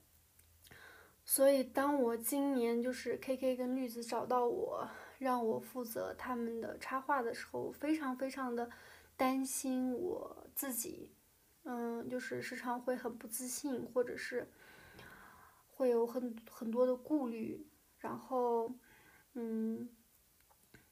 [1.24, 8.68] 所以，当我今年就是 K K 跟绿子找到我，让我负责他们的插画的时候，非常非常的
[9.16, 11.12] 担心我自己，
[11.62, 14.48] 嗯，就是时常会很不自信，或者是
[15.68, 17.64] 会有很很多的顾虑，
[17.98, 18.72] 然后，
[19.34, 19.88] 嗯。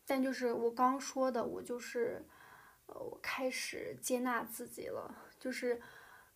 [0.07, 2.25] 但就是我刚说的，我就是，
[2.87, 5.81] 呃，我开始接纳自己了，就是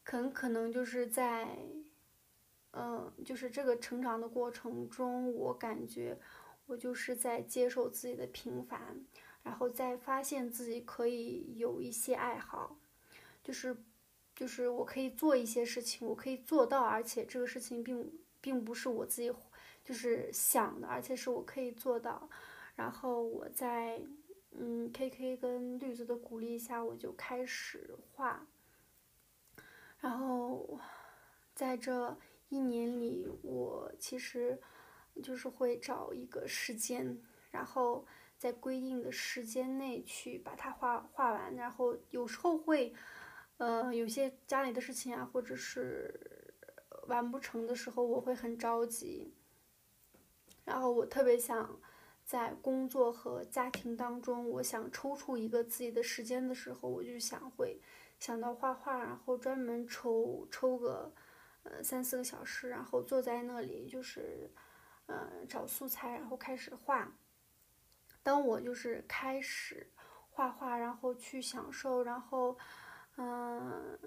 [0.02, 1.58] 很可能就是在，
[2.72, 6.18] 嗯，就是这个成长的过程中，我感觉
[6.66, 9.04] 我就是在接受自己的平凡，
[9.42, 12.78] 然后再发现自己可以有一些爱好，
[13.42, 13.76] 就是，
[14.34, 18.10] 就是我可以做一些事情，我可以做到，而且这个事情并
[18.40, 19.30] 并不是我自己
[19.84, 22.30] 就是想的，而且是我可以做到。
[22.78, 24.00] 然后我在
[24.52, 28.46] 嗯，K K 跟绿子的鼓励下，我就开始画。
[29.98, 30.78] 然后
[31.56, 32.16] 在这
[32.48, 34.60] 一年里，我其实
[35.20, 37.20] 就是会找一个时间，
[37.50, 38.06] 然后
[38.38, 41.52] 在规定的时间内去把它画画完。
[41.56, 42.94] 然后有时候会，
[43.56, 46.54] 呃，有些家里的事情啊，或者是
[47.08, 49.34] 完不成的时候，我会很着急。
[50.64, 51.80] 然后我特别想。
[52.28, 57.80] 在工作和家庭当中，我想抽出一个自己的时间的时候，我就想会
[58.18, 61.10] 想到画画，然后专门抽抽个
[61.62, 64.50] 呃三四个小时，然后坐在那里就是
[65.06, 67.16] 呃找素材，然后开始画。
[68.22, 69.90] 当我就是开始
[70.28, 72.58] 画画，然后去享受，然后
[73.16, 73.98] 嗯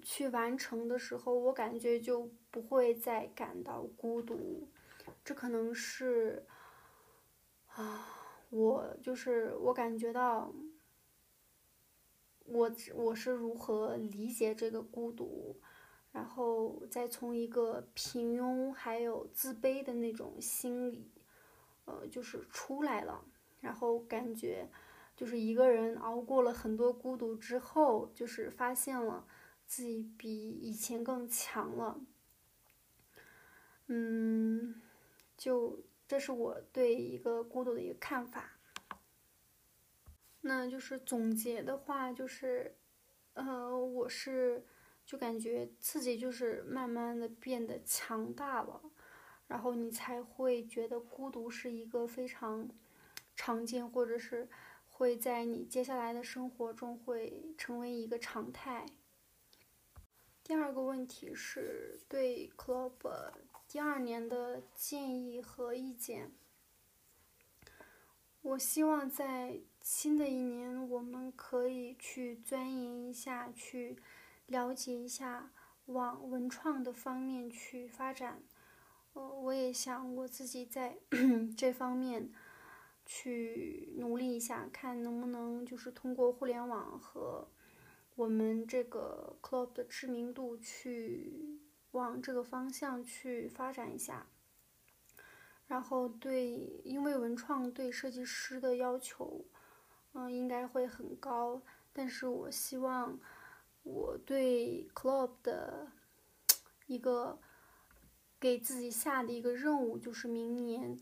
[0.00, 4.66] 去完成的时候，我感觉就不会再感到孤独。
[5.22, 6.46] 这可能是。
[7.80, 8.06] 啊，
[8.50, 10.52] 我就是我感觉到，
[12.44, 15.58] 我我是如何理解这个孤独，
[16.12, 21.10] 然后再从一个平庸还有自卑的那种心理，
[21.86, 23.24] 呃，就是出来了，
[23.60, 24.68] 然后感觉
[25.16, 29.26] 就是一个人熬过了很多孤独之后，就是发现了
[29.64, 31.98] 自己比以前更强了，
[33.86, 34.82] 嗯，
[35.38, 35.78] 就。
[36.10, 38.58] 这是我对一个孤独的一个看法。
[40.40, 42.76] 那就是总结的话，就是，
[43.34, 44.66] 呃，我是
[45.06, 48.90] 就感觉自己就是慢慢的变得强大了，
[49.46, 52.68] 然后你才会觉得孤独是一个非常
[53.36, 54.48] 常见，或者是
[54.88, 58.84] 会在你接下来的生活中会成为一个常态。
[60.42, 62.90] 第二个问题是对 club。
[63.72, 66.32] 第二年的建议和意见，
[68.42, 73.96] 我希望在新的一年，我们可以去钻研一下，去
[74.46, 75.52] 了解一下，
[75.86, 78.42] 往文创的方面去发展。
[79.12, 80.98] 呃，我也想我自己在
[81.56, 82.32] 这方面
[83.06, 87.48] 去努力一下，看能不能就是通过互联网和
[88.16, 91.59] 我们这个 club 的知名度去。
[91.92, 94.26] 往这个方向去发展一下，
[95.66, 96.50] 然后对，
[96.84, 99.44] 因为文创对设计师的要求，
[100.12, 101.62] 嗯，应该会很高。
[101.92, 103.18] 但是我希望
[103.82, 105.90] 我对 club 的
[106.86, 107.40] 一个
[108.38, 110.96] 给自己下的一个任务，就是明年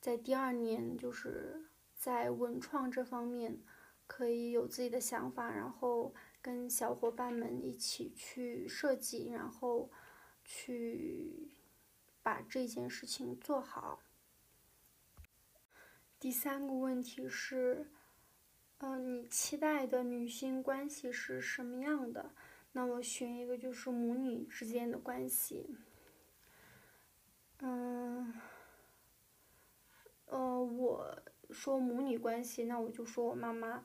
[0.00, 3.60] 在第二年，就是在文创这方面
[4.06, 9.90] 可以有自己的想法，然后跟小伙伴们一起去设计，然后
[10.52, 11.52] 去
[12.24, 14.00] 把这件事情做好。
[16.18, 17.86] 第三个问题是，
[18.78, 22.34] 嗯，你期待的女性关系是什么样的？
[22.72, 25.76] 那我选一个，就是母女之间的关系。
[27.60, 28.34] 嗯，
[30.26, 33.84] 呃，我说母女关系，那我就说我妈妈。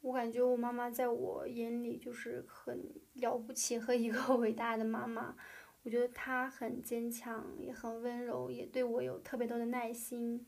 [0.00, 5.36] 我感觉我妈妈在我眼里就是很了不起和一个 伟大的妈妈。
[5.82, 10.46] 我觉得他很坚强，也很温柔，也对我有特别多的耐心。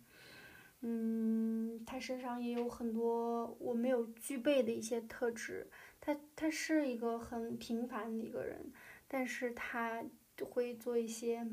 [0.80, 5.68] 嗯，他身上也有很多我没有具备的一些特质。
[6.00, 8.72] 他他是一个很平凡的一个人，
[9.08, 10.04] 但是他
[10.50, 11.46] 会做一些。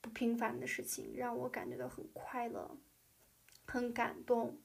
[0.00, 2.78] 不平凡的事情让我感觉到很快乐，
[3.66, 4.56] 很感动，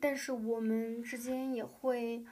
[0.00, 2.26] 但是我们之间也会，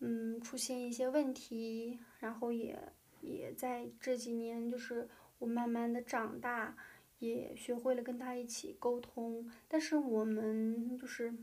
[0.00, 2.78] 嗯，出现一些问题，然后也
[3.22, 5.08] 也在这几年，就是
[5.38, 6.76] 我慢慢的长大，
[7.18, 11.34] 也学会了跟他一起沟通，但是我们就是，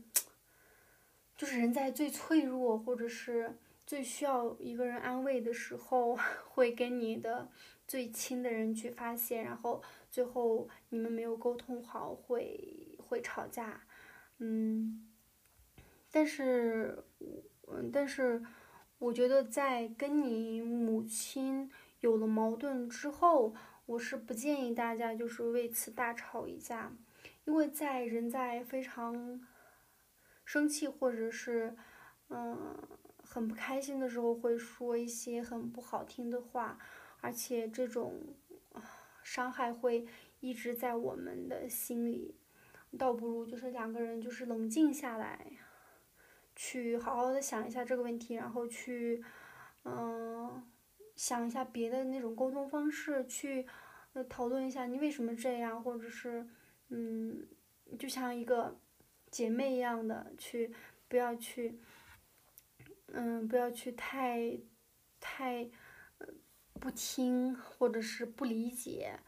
[1.36, 6.16] 就是人在最脆弱或者是最需要一个人安慰的时候，
[6.48, 7.50] 会跟你的
[7.88, 9.82] 最亲的人去发泄，然后。
[10.12, 13.80] 最后你们没有沟通好，会会吵架，
[14.38, 15.08] 嗯，
[16.10, 17.04] 但是，
[17.68, 18.42] 嗯，但是，
[19.00, 21.68] 我觉得在跟你母亲
[21.98, 23.54] 有了矛盾之后，
[23.86, 26.92] 我是不建议大家就是为此大吵一架，
[27.44, 29.40] 因为在人在非常
[30.44, 31.74] 生气或者是
[32.28, 32.78] 嗯
[33.24, 36.78] 很不开心的时候，会说一些很不好听的话，
[37.20, 38.14] 而且这种。
[39.22, 40.06] 伤害会
[40.40, 42.34] 一直在我们的心里，
[42.98, 45.52] 倒不如就是两个人就是冷静下来，
[46.62, 49.24] 去好好的想一下这个问题，然后去，
[49.84, 50.62] 嗯，
[51.16, 53.66] 想一下别的那种沟通方式，去
[54.12, 56.46] 呃讨论一下你为什么这样，或者是
[56.90, 57.46] 嗯，
[57.98, 58.78] 就像一个
[59.30, 60.74] 姐妹一样的去，
[61.08, 61.80] 不要去，
[63.06, 64.58] 嗯，不要去太，
[65.18, 65.70] 太。
[66.80, 69.18] 不听或者是不理解，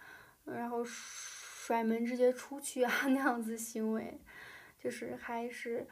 [0.47, 4.19] 然后甩门直接出去啊 那样子行为，
[4.79, 5.87] 就是还是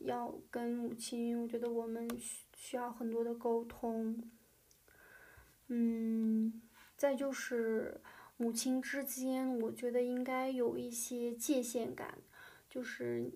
[0.00, 4.30] 要跟母亲，我觉得我们需需要很多的沟通。
[5.68, 6.60] 嗯，
[6.96, 8.00] 再就是
[8.36, 12.18] 母亲之间，我觉得应该有一些界限感，
[12.68, 13.30] 就是，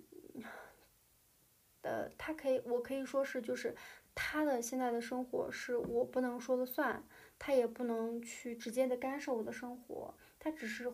[1.82, 3.74] 呃，他可以，我可以说是就是
[4.14, 7.04] 他的现在的生活是我不能说了算。
[7.36, 10.90] 他也不能去直接的干涉我的生活，他只是，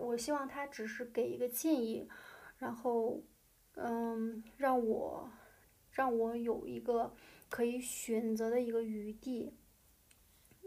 [0.00, 2.08] 我希望他只是给一个建议，
[2.56, 3.22] 然后，
[3.74, 5.30] 嗯，让我，
[5.90, 7.14] 让我有一个
[7.48, 9.54] 可以选择的一个余地，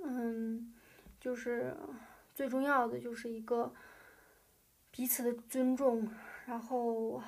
[0.04, 0.74] 嗯，
[1.20, 1.76] 就是
[2.34, 3.74] 最重要的就是一个
[4.92, 6.10] 彼此的尊重，
[6.46, 7.22] 然后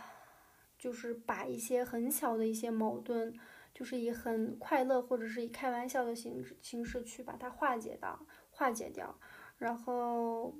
[0.77, 3.37] 就是把一些很小的一些矛盾。
[3.73, 9.19] 就是以很快乐或者是以开玩笑的形式形式去把它化解到化解掉，
[9.59, 10.55] 然后，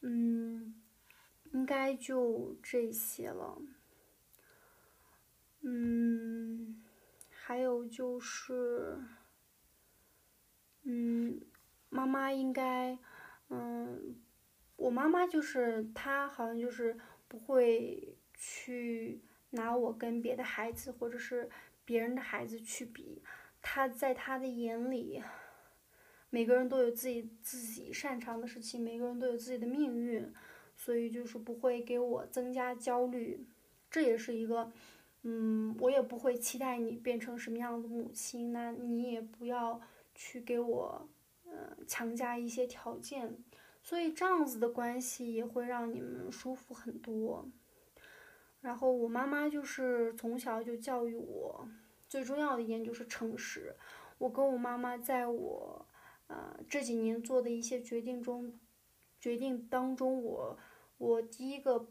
[0.00, 0.82] 嗯，
[1.52, 3.62] 应该就这些了。
[5.60, 6.82] 嗯，
[7.30, 8.98] 还有就是，
[10.82, 11.40] 嗯，
[11.88, 12.98] 妈妈应该，
[13.48, 14.16] 嗯，
[14.76, 19.20] 我妈妈就是她好像就是不会去
[19.50, 21.48] 拿我跟别的孩子或者是。
[21.84, 23.22] 别人的孩子去比，
[23.62, 25.22] 她在她的眼里，
[26.28, 30.30] 每个人都有自己自己擅长的事情，每个人都有自己的命运，
[30.76, 33.46] 所以就是不会给我增加焦虑。
[33.90, 34.70] 这也是一个，
[35.22, 39.80] 嗯，我也不会期待你变成什么样的母亲，那你也不要
[40.14, 41.08] 去给我，
[41.44, 43.36] 呃，强加一些条件，
[43.82, 47.46] 所以这样子的关系也会让你们舒服很多。
[48.60, 51.68] 然后我妈妈就是从小就教育我，
[52.08, 53.74] 最重要的一点就是诚实。
[54.18, 55.86] 我跟我妈妈在我，
[56.26, 58.58] 呃这几年做的一些决定中，
[59.20, 60.58] 决定当中，我
[60.98, 61.88] 我第一个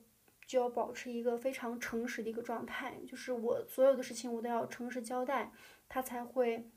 [0.47, 5.51] 就要保持一个非常诚实的一个状态，就是我所有的事情我都要诚实交代，
[5.89, 6.71] 他才会，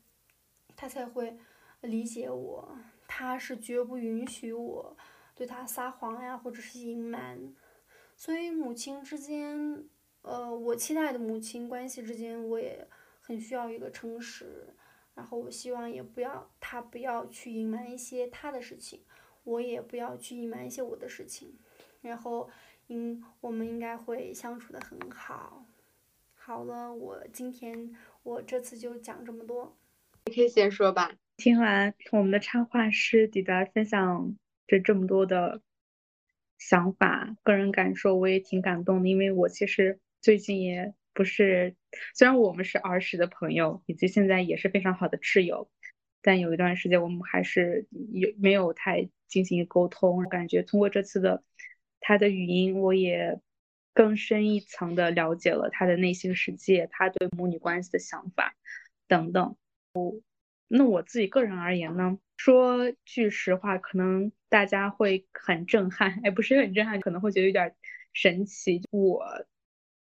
[0.75, 1.37] 他才会
[1.79, 2.77] 理解我。
[3.07, 4.95] 他是绝不允许我
[5.33, 7.53] 对他撒谎呀，或者是隐瞒。
[8.15, 9.85] 所以母亲之间，
[10.21, 12.87] 呃，我期待的母亲关系之间，我也
[13.19, 14.75] 很需要一个诚实。
[15.13, 19.03] 然后我希望也不要他不要去隐瞒一些他的事情，
[19.43, 21.59] 我也不要去隐瞒一些我的事情。
[21.99, 22.49] 然后，
[22.91, 25.65] 应我们应该会相处的很好。
[26.33, 29.77] 好了，我今天我这次就讲这么多。
[30.25, 31.13] 你可以先说吧。
[31.37, 34.35] 听完我们的插画师迪达分享
[34.67, 35.61] 这这么多的
[36.57, 39.07] 想法、个人感受，我也挺感动的。
[39.07, 41.75] 因为我其实最近也不是，
[42.13, 45.69] 虽然我们是儿时的朋友，以及现在也是非常好的挚友，
[46.21, 50.27] 但有一段时间我们还是有没有太进行沟通。
[50.27, 51.41] 感觉通过这次的
[52.01, 53.39] 他的语音，我也
[53.93, 58.55] 更深一层的了解了他的内心世界，他对母女关系的想法
[59.07, 59.55] 等等。
[59.93, 60.19] 我
[60.67, 67.75] 那我自己个人而言呢，说句实话，可能大家会很震撼，哎，不是很震撼，可能会觉得有点
[68.13, 68.81] 神奇。
[68.89, 69.45] 我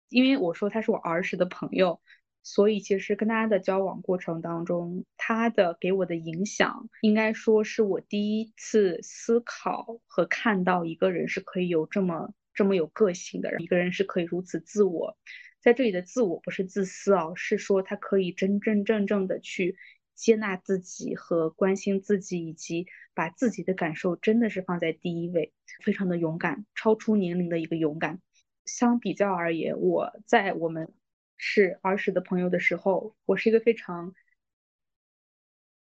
[0.08, 2.00] 因为我说他是我儿时的朋友，
[2.42, 15.16] 所以其实跟他的交往过程当中，他的给我的影响，应该说是我第一次思考和看到一个人是可以有这么这么有个性的，一个人是可以如此自我。
[15.60, 19.76] 在这里的自我不是自私啊，是说他可以真真正正的去。
[20.14, 25.52] 接纳自己和关心自己，以及把自己的感受真的是放在第一位，
[25.84, 28.20] 非常的勇敢，超出年龄的一个勇敢。
[28.64, 30.92] 相比较而言，我在我们
[31.38, 34.14] 是儿时的朋友的时候，我是一个非常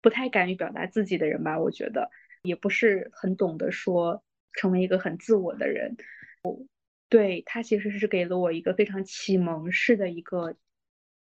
[0.01, 1.59] 不太敢于表达自己的人吧。
[1.59, 2.09] 我觉得
[2.41, 4.23] 也不是很懂得说
[4.53, 5.97] 成为一个很自我的人。
[7.09, 10.55] 对他其实是给了我一个非常启蒙式的一个，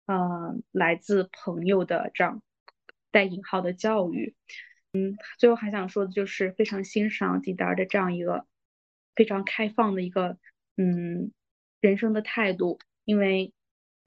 [0.07, 2.43] 嗯，来自朋友的这样。
[3.13, 4.37] 带引号的教育，
[4.93, 8.47] 嗯，最后还想说的就是非常欣赏迪达的这样一个
[9.17, 10.39] 非常开放的一个
[10.77, 11.33] 嗯
[11.81, 13.53] 人生的态度，因为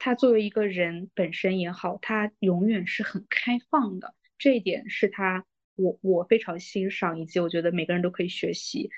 [0.03, 8.89] 他作为一个人本身也好，他永远是很开放的，这一点是他我我非常欣赏，以及我觉得每个人都可以学习。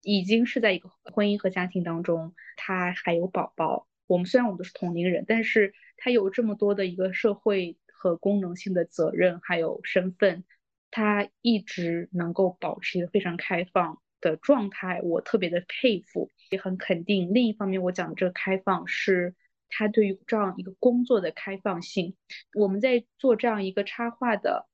[0.00, 7.76] 已经是在一个婚姻和家庭当中，他还有宝宝，我们虽然我们都是同龄人，但是他有这么多的一个社会。
[8.00, 10.44] 和功能性的责任，还有身份，
[10.88, 17.34] 他一直能够保持一个非常开放的状态，我特别的佩服，也很肯定。
[17.34, 19.34] 另一方面，我讲的这个开放是
[19.68, 22.16] 他对于这样一个工作的开放性。
[22.54, 24.68] 我们在做这样一个插画的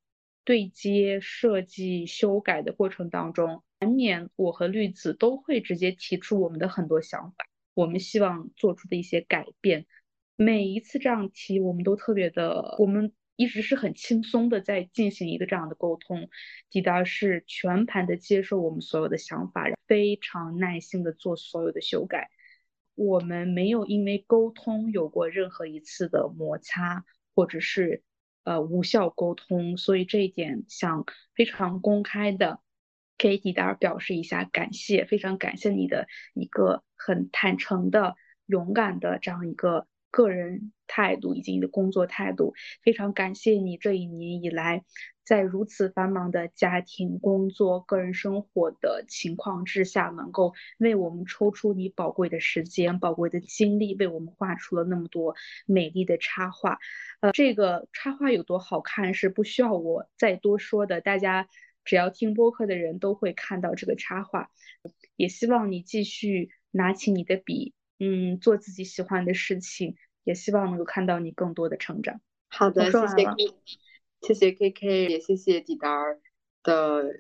[0.44, 9.86] 对接、设计、修改的过程当中，难免我和绿子都会直接提出我们的很多想法，我们希望做出的一些改变。
[10.36, 16.28] 每一次这样提，我们都特别的，我们一直是很轻松的在进行一个这样的沟通。
[16.70, 22.30] 迪达是全盘的接受我们所有的想法，非常耐心的做所有的修改。
[22.94, 27.04] 我们没有因为沟通有过任何一次的摩擦，
[27.34, 28.02] 或者是
[28.44, 31.04] 呃无效沟通，所以这一点想
[31.34, 32.60] 非常公开的
[33.18, 38.14] 给迪达表示一下感谢，非常感谢你的一个很坦诚的、
[38.46, 39.86] 勇敢的这样一个。
[40.14, 42.54] 个人态度以及你的工作态度，
[42.84, 44.84] 非常感谢你这一年以来，
[45.24, 55.34] 在如此繁忙的家庭、工作、个人生活的情况之下，能够为我们抽出你宝贵的时间、宝贵的精力，为我们画出了那么多
[55.66, 56.78] 美丽的插画。
[57.20, 61.48] 呃，这个插画有多好看是不需要我再多说的，大家
[61.84, 64.51] 只要听播客的人都会看到这个插画。
[65.16, 67.72] 也希望你继续拿起你的笔。
[68.01, 69.94] 嗯，做自己喜欢的事情，
[70.24, 72.20] 也希望能够看到你更多的成长。
[72.48, 73.55] 好的，谢谢，
[74.26, 76.18] 谢谢 K K，也谢谢迪达尔
[76.62, 77.10] 的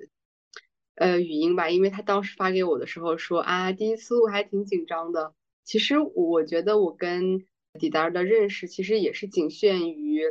[0.94, 5.34] 呃语音吧，因为他当时发给我的时候说啊，第一次录还挺紧张的。
[5.64, 7.46] 其实我觉得我跟
[7.78, 10.22] 迪达尔的认识其实也是仅限于，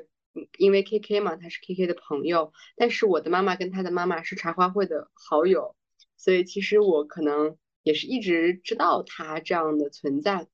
[0.57, 5.75] 因为 K K 嘛，他是 K K 的朋友，但是我的妈妈跟他的妈妈是茶话会的好友，
[6.17, 7.57] 所以其实我可能。
[7.83, 10.47] 也是一直知道他这样的存在。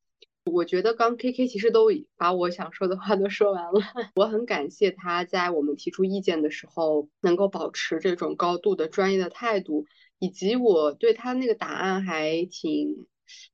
[0.50, 3.72] 我觉得刚 K K 其实都把我想说的话都说完了。
[4.16, 9.86] 我很感谢他在我们提出意见的时候能够保持这种高度的专业的态度，
[10.20, 13.08] 以及我对他那个答案还挺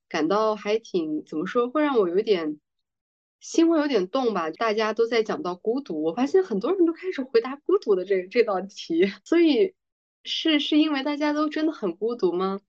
[0.07, 2.59] 感到还挺怎么说，会让我有点
[3.39, 4.49] 心会有点动吧。
[4.49, 9.73] 大家都在讲到孤独，我发现很多人都开始回答孤独的这这道题， 所以
[10.23, 12.59] 是是因为大家都真的很孤独吗？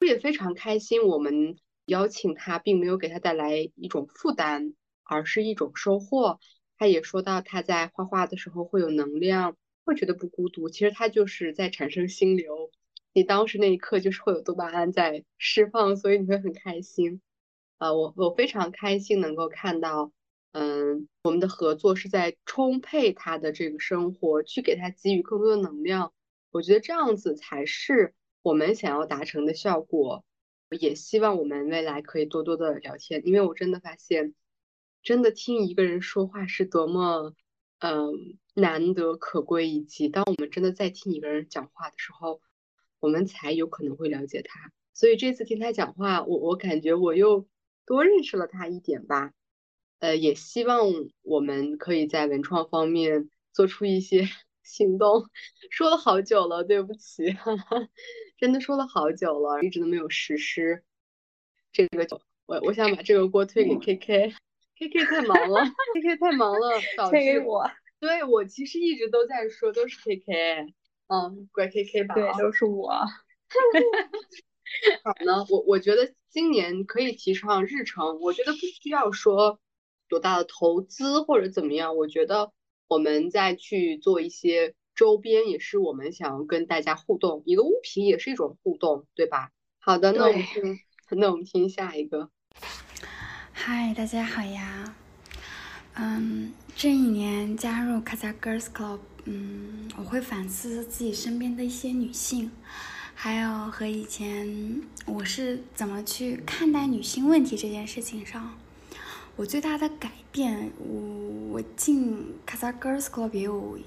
[0.00, 1.56] 我也非常开心，我们
[1.86, 6.40] 邀请他，并没有给他带来一种负担，而是一种收获。
[6.76, 10.68] 他也说到他在画画的时候会有能量，会觉得不孤独。
[10.68, 12.70] 其实他就是在产生心流，
[13.12, 17.20] 你当时那一刻就是会有多巴胺在释放，所以你会很开心。
[17.78, 20.10] 呃，我我非常开心能够看到，
[20.52, 26.12] 嗯，我们的合作是在充沛他的这个生活，去给他给予更多的能量。
[26.50, 30.24] 我觉得这样子才是我们想要达成的效果。
[30.74, 34.34] 也希望我们未来可以多多的聊天，因为我真的发现，
[35.02, 37.34] 真的听一个人说话是多么，
[37.78, 42.40] 嗯，难得可贵，以及当我们真的在听一个人讲话的时候，
[43.00, 44.72] 我们才有可能会了解他。
[44.92, 47.46] 所以这次听他讲话，我我感觉我又
[47.84, 49.32] 多认识了他一点吧。
[49.98, 50.88] 呃，也希望
[51.22, 54.28] 我们可以在文创方面做出一些
[54.62, 55.30] 行动。
[55.70, 57.88] 说了好久了，对不起，哈哈，
[58.36, 60.82] 真的说了好久了，一直都没有实施。
[61.72, 62.06] 这个
[62.46, 65.62] 我我想把这个锅推给 K K，K K 太忙了
[65.94, 66.80] ，K K 太忙了，
[67.10, 67.70] 推给我。
[68.00, 70.74] 对我其实一直都在说，都是 K K，
[71.06, 72.14] 嗯，怪 K K 吧？
[72.14, 72.90] 对，都是我。
[75.02, 79.58] 好呢，我我觉得今年可以提倡日程，我觉得不需要说
[80.08, 82.52] 多大的投资或者怎么样，我觉得
[82.88, 89.50] 我们再去做一些周边，也是我们想要跟大家互动，一个物品也是一种互动，对吧？
[89.80, 90.78] 好的，那我们听，
[91.10, 92.30] 那我们听下一个。
[93.52, 94.94] 嗨，大家好呀，
[95.94, 102.50] 嗯，这一年加入 Kaza Girls Club，嗯，我会反思自己身边的一些女性。
[103.16, 108.58] 还有和以前我是怎么去看待女性问题这件事情上，
[109.36, 113.78] 我最大的改变，我我进 Casa Girls Club 也有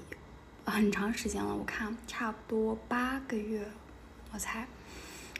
[0.70, 3.66] 很长时间了，我看差不多八个月，
[4.32, 4.66] 我猜，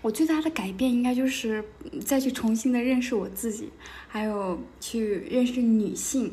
[0.03, 1.65] 我最大的改变应该就是
[2.05, 3.71] 再去重新的认识我自己，
[4.07, 6.33] 还有去认识女性，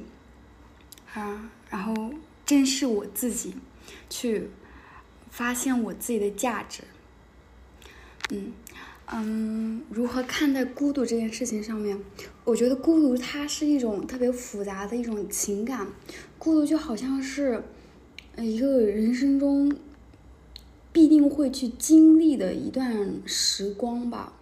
[1.14, 2.14] 啊，然后
[2.46, 3.56] 正视我自己，
[4.10, 4.50] 去
[5.30, 6.84] 发现我自己的价值。
[8.30, 8.54] 嗯
[9.08, 11.96] 嗯，如何看待孤独这件事情上面，
[12.44, 15.88] 我觉得孤独它是一种特别复杂的一种情感，
[16.40, 17.64] 孤独就好像是
[18.38, 19.76] 一个人生中
[20.92, 24.34] 必定会去经历的一段时光吧。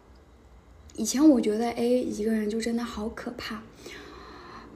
[0.95, 3.63] 以前我觉得，哎，一个人就真的好可怕。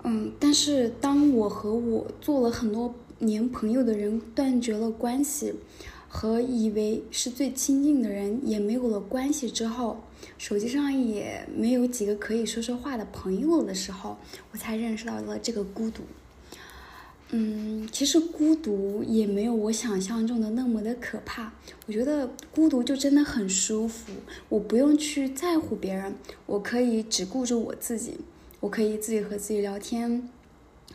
[0.03, 5.53] 嗯，但是当我和我做了很多年朋友的人断绝了关系。
[6.09, 9.97] 和以为是最亲近的人也没有了关系之后，
[10.37, 14.15] 手机上也没有几个可以说说话的朋友的时候，
[14.53, 16.03] 我才认识到了这个孤独。
[17.31, 21.51] 嗯，其实孤独也没有我想象中的那么的可怕。
[21.85, 24.13] 我觉得孤独就真的很舒服，
[24.49, 28.17] 我不用去在乎别人，我可以只顾着我自己，
[28.59, 30.29] 我可以自己和自己聊天，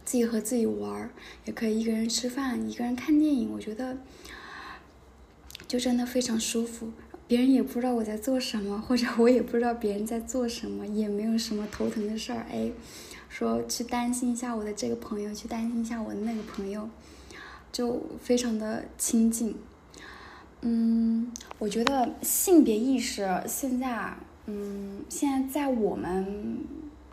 [0.05, 1.11] 自己和自己玩儿，
[1.45, 3.53] 也可以一个人吃饭，一个人看电影。
[3.53, 3.99] 我觉得。
[5.69, 6.89] 就真的非常舒服，
[7.27, 12.45] 别人也不知道我在做什么，或者我也不知道别人在做什么，也没有什么头疼的事儿。
[12.51, 12.71] 哎，
[13.33, 16.87] 说去担心一下我的这个朋友，去担心一下我的那个朋友，
[17.73, 19.57] 就非常的亲近。
[20.61, 24.15] 嗯，我觉得性别意识现在，
[24.45, 26.59] 嗯，现在在我们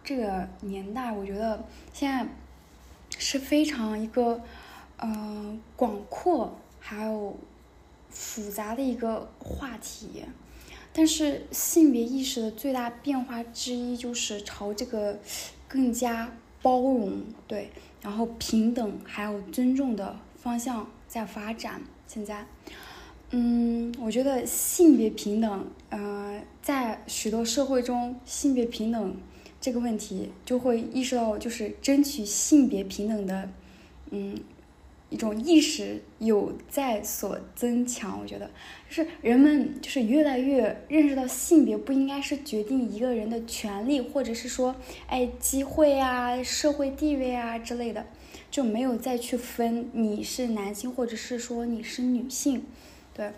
[0.03, 1.63] 这个年代，我觉得
[1.93, 2.27] 现在
[3.17, 4.41] 是非常一个，
[4.97, 7.37] 嗯，广阔，还有。
[8.11, 10.23] 复杂的一个话题，
[10.91, 15.19] 但是性别意识的最大变化之一就是朝这个
[15.69, 16.29] 更加
[16.61, 17.69] 包容，对，
[18.01, 21.81] 然后平等还有尊重的方向在发展。
[22.05, 22.45] 现在，
[23.29, 29.15] 嗯，我觉得性别平等，呃，在许多社会中，性别平等
[29.61, 33.49] 这个问题就会意识到，就是争取性别平等的，
[34.09, 34.37] 嗯。
[35.09, 38.49] 一种意识有在所增强，我觉得
[38.87, 44.75] 就是人们就是越来越认识到性别不应该是决定一个人的权利，或者是说，
[45.07, 48.05] 哎，机会啊、社会地位啊之类的，
[48.51, 52.63] 就没有再去分你是男性或者是说你是女性，
[53.15, 53.31] 对，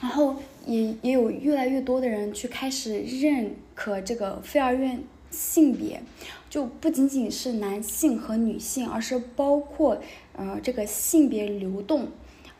[0.00, 0.34] 然后
[0.66, 6.02] 也也有越来越多的人去开始认可这个非二元性别，
[6.48, 10.02] 就不仅仅是男性和女性，而是包括。
[10.34, 12.08] 呃，这个性别流动，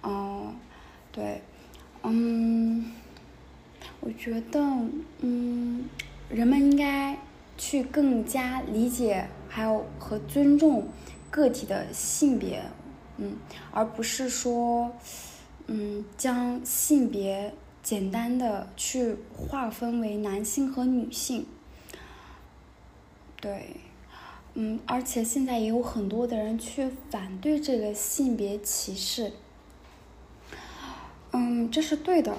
[0.03, 0.55] 嗯，
[1.13, 1.43] 对，
[2.03, 2.93] 嗯，
[4.01, 4.61] 我觉得，
[5.21, 5.85] 嗯，
[6.29, 7.19] 人们应该
[7.57, 10.89] 去更加理解，还有和尊重
[11.31, 12.63] 个体的性别，
[13.17, 13.37] 嗯，
[13.71, 14.93] 而不是说，
[15.67, 21.47] 嗯，将性别简单的去划分为男性和女性，
[23.41, 23.77] 对。
[24.55, 29.32] 嗯，而且现在也有很多的人去反对这个性别歧视。
[31.32, 32.36] 嗯，这是对的。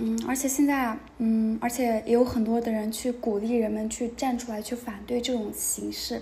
[0.00, 6.20] 嗯，而且现在，嗯，而且也有很多的人去鼓励人们去站出来，去反对这种形式。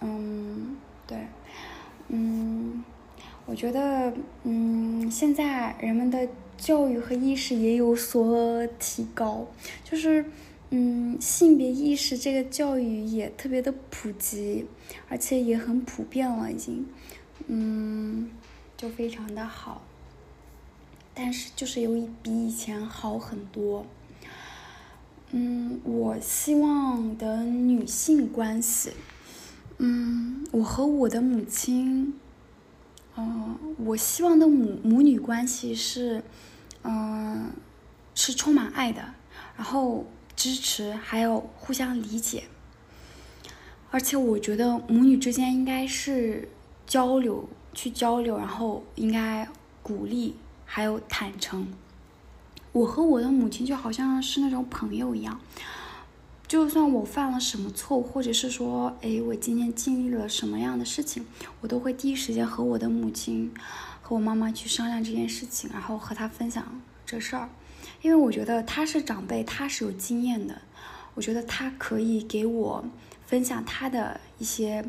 [0.00, 0.76] 嗯，
[1.06, 1.18] 对，
[2.08, 2.82] 嗯，
[3.44, 4.14] 我觉得，
[4.44, 6.26] 嗯，现在人们的
[6.56, 9.46] 教育和意识也有所提高，
[9.82, 10.24] 就是，
[10.70, 14.66] 嗯，性别意识这个教育也特别的普及，
[15.08, 16.86] 而且也很普遍了，已经，
[17.46, 18.30] 嗯，
[18.76, 19.82] 就非常的好。
[21.14, 23.86] 但是就是有比以前好很多。
[25.30, 28.92] 嗯，我希望的女性关系，
[29.78, 32.14] 嗯，我和我的母亲，
[33.16, 36.22] 嗯，我希望的母母女关系是，
[36.82, 37.50] 嗯，
[38.14, 39.14] 是充满爱的，
[39.56, 40.04] 然后
[40.36, 42.44] 支持，还有互相理解。
[43.90, 46.48] 而且我觉得母女之间应该是
[46.86, 49.48] 交流，去交流，然后应该
[49.82, 50.36] 鼓励。
[50.66, 51.68] 还有坦诚，
[52.72, 55.38] 我和我的母亲就好像是那种朋友一样，
[56.48, 61.24] 就算我犯了什么错误，或者是说，哎，我今天经历了什么样的事情，
[61.60, 63.54] 我都会第一时间和我的母亲，
[64.02, 67.48] 和我妈妈去商量这件事情，然后和她分享这事儿，
[68.04, 70.60] 因为我觉得他是长辈，他是有经验的，
[71.14, 72.84] 我觉得他可以给我
[73.24, 74.84] 分享他的一些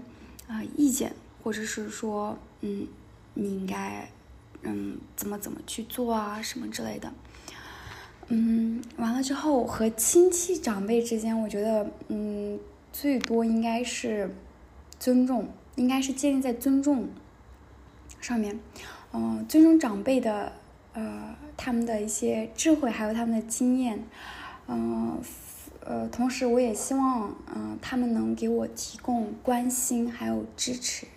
[0.49, 2.85] 啊意见，或者是说，嗯，
[3.33, 4.09] 你应该。
[4.67, 7.13] 嗯，怎么怎么去做啊，什么之类的。
[8.29, 12.59] 嗯，完了之后和亲戚长辈之间，我觉得，嗯，
[12.91, 14.33] 最多应该是
[14.99, 17.07] 尊重，应该是建立在尊重
[18.19, 18.59] 上面。
[19.13, 20.51] 嗯，尊重长辈的，
[20.93, 24.03] 呃，他们的一些智慧，还有他们的经验。
[24.67, 25.19] 嗯，
[25.81, 31.07] 呃，同时我也希望，嗯，他们能给我提供关心，还有支持。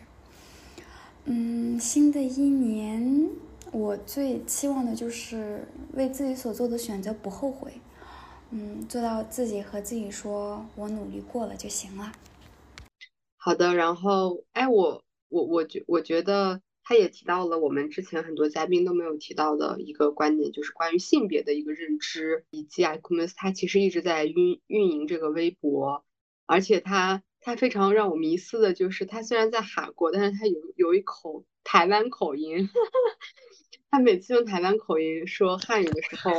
[1.24, 3.28] 嗯，新的一年，
[3.73, 7.81] 我最期望的就是为自己所做的选择不后悔。
[8.51, 12.12] 嗯，做到自己和自己说“我努力过了”就行了。
[13.36, 26.02] 好的，然后，哎，我我我觉我觉得他也提到了我们之前很多嘉宾都没有提到的一个观点，就是关于性别的一个认知，以及艾库门斯他其实一直在运运营这个微博，
[26.47, 27.23] 而且他。
[27.40, 32.69] 他非常让我迷思的就是，他虽然在韩国，但是他有有一口台湾口音。
[33.90, 36.32] 他每次用台湾口音说汉语的时候，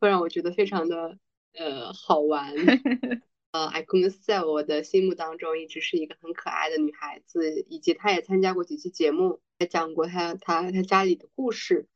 [0.00, 1.16] 会让我觉得非常的
[1.54, 2.52] 呃好玩。
[3.52, 11.86] 呃，I couldn't 在我的心目当中一直是一个很可爱的女孩子，以及她也参加过几期节目，还讲过他他他家里的故事。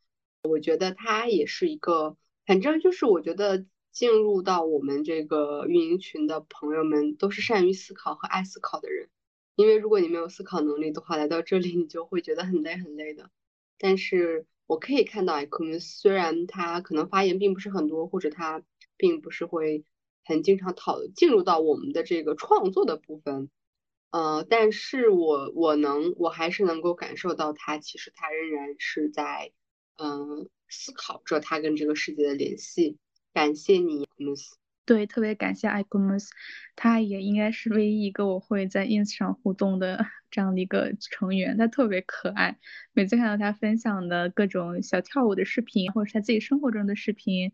[0.42, 2.16] 我觉得他也是一个，
[2.46, 3.66] 反正就是我觉得。
[3.92, 9.08] 进入到我们这个运营群的朋友们都是善于思考和爱思考的人，
[9.54, 13.30] 因为如果你没有思考能力的话，来到这里你就会觉得很累很累的。
[13.78, 18.62] 但是我可以看到，可能虽然他可能发言并不是很多，或者他
[18.98, 19.82] 并不是会
[20.26, 23.48] 很经常讨进入到我们的这个创作的部分，
[24.16, 29.52] 呃，但是我我能我还是能够感受到他其实他仍然是在
[29.98, 32.96] 嗯思考着他跟这个世界的联系。
[33.34, 34.54] 感谢你，ins。
[34.86, 36.28] 对，特别感谢 icons，
[36.76, 41.58] 他也应该是唯一一个我会在 ins 上互动的这样的一个成员。
[41.58, 42.58] 他特别可爱，
[42.94, 47.52] 每次看到他分享的各种小跳舞的视频，或者是他自己生活中的视频，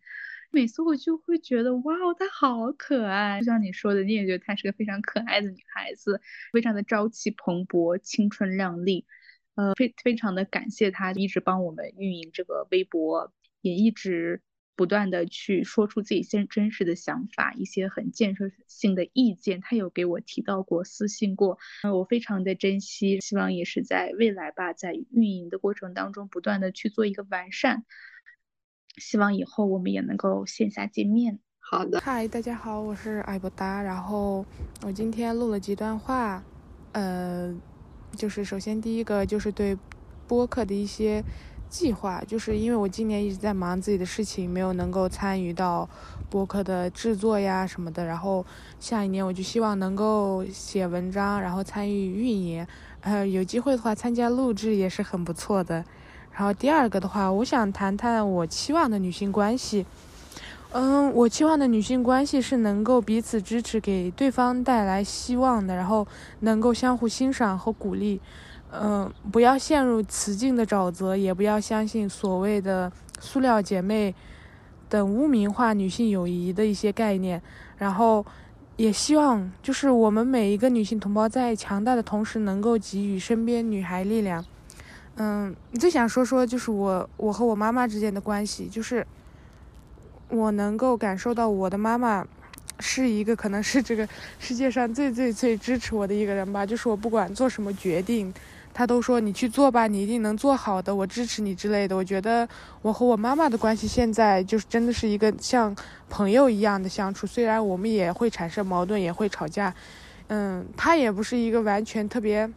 [0.52, 3.40] 每次我就会觉得哇，她好可爱。
[3.40, 6.20] 就像你说的，你也觉得她是个非常可爱的女孩子，
[6.52, 9.06] 非常的朝气蓬勃、青春靓丽。
[9.54, 14.42] 呃，非非常的感谢她一直帮我们运营这个微博，也一直。
[14.74, 21.58] 不断的去说出自己现真实的想法，一些很建设性的意见，她有给我提到过，私信过，
[21.92, 27.84] 我非常的珍惜，希望也是在未来吧，在运营的过程当中，不断的去做一个完善，
[28.96, 31.38] 希望以后我们也能够线下见面。
[31.58, 34.44] 好的，嗨，大家好，我是艾博达，然后
[34.82, 36.42] 我今天录了几段话，
[36.92, 37.54] 呃，
[38.16, 39.76] 就是首先第一个就是对
[40.26, 41.24] 播客的一些。
[41.72, 45.88] 计划就是因为我今年一直在忙自己的事情，没有能够参与到
[46.28, 48.04] 播客的制作呀什么的。
[48.04, 48.44] 然后
[48.78, 52.66] 下一年我就希望能够写文章，然后参与运营，
[53.00, 55.82] 呃，有机会的话参加录制也是很不错的。
[56.34, 59.84] 然后第二个的话，我想谈谈我期望的女性关系。
[60.72, 66.06] 嗯，我期望的女性关系是能够彼此支持，给对方带来希望的，然后
[66.40, 68.18] 能够相互欣赏和鼓励。
[68.70, 72.90] 嗯，不要陷入雌竞的沼泽，也不要相信所谓的
[73.20, 74.14] “塑料姐妹”
[74.88, 77.42] 等污名化女性友谊的一些概念。
[77.76, 78.24] 然后，
[78.76, 84.42] 也希望就是我们每一个女性同胞在强大的同时，能够给予身边女孩力量。
[85.16, 89.06] 嗯，你最想说说就是我我和我妈妈之间的关系，就是
[90.28, 92.26] 我能够感受到我的妈妈
[92.80, 94.08] 是一个可能是这个
[94.38, 96.64] 世界上最最最支持我的一个人吧。
[96.64, 98.32] 就是我不管做什么决定，
[98.72, 101.94] 她都说你去做吧，你一定能做好的，我支持你之类的。
[101.94, 102.48] 我觉得
[102.80, 105.76] 我和我妈妈的关系现在就是真的是一个像
[106.08, 109.74] 朋友一样的相处，虽然我们也会产生矛盾，也会吵架。
[110.28, 112.50] 嗯，她也不是一个完全特别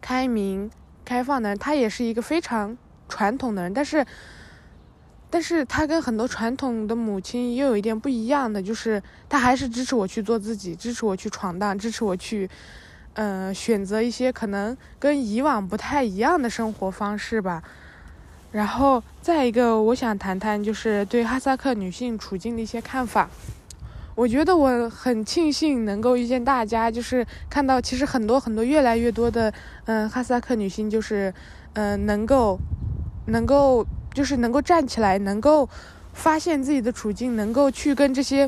[0.00, 0.70] 开明、
[1.04, 2.76] 开放的人，她也是一个非常
[3.08, 4.04] 传统的人，但是。
[5.34, 12.46] 但是他跟很多传统的母亲又有一点不一样的，就是他还是支持我去做自己，支持我去闯荡，支持我去，
[13.14, 17.62] 呃，选择一些可能跟以往不太一样的生活方式吧。
[18.50, 23.30] 然后再一个，我想谈谈就是对哈萨克女性处境的一些看法。
[24.14, 29.52] 我觉得我很庆幸能够遇见大家，就是看到其实很多很多越来越多的，
[29.86, 31.32] 嗯，哈萨克女性就是，
[31.74, 32.58] 嗯，能够，
[33.26, 33.86] 能够。
[34.14, 35.66] 就是能够站起来，能够
[36.12, 38.46] 发现自己的处境，能够去跟这些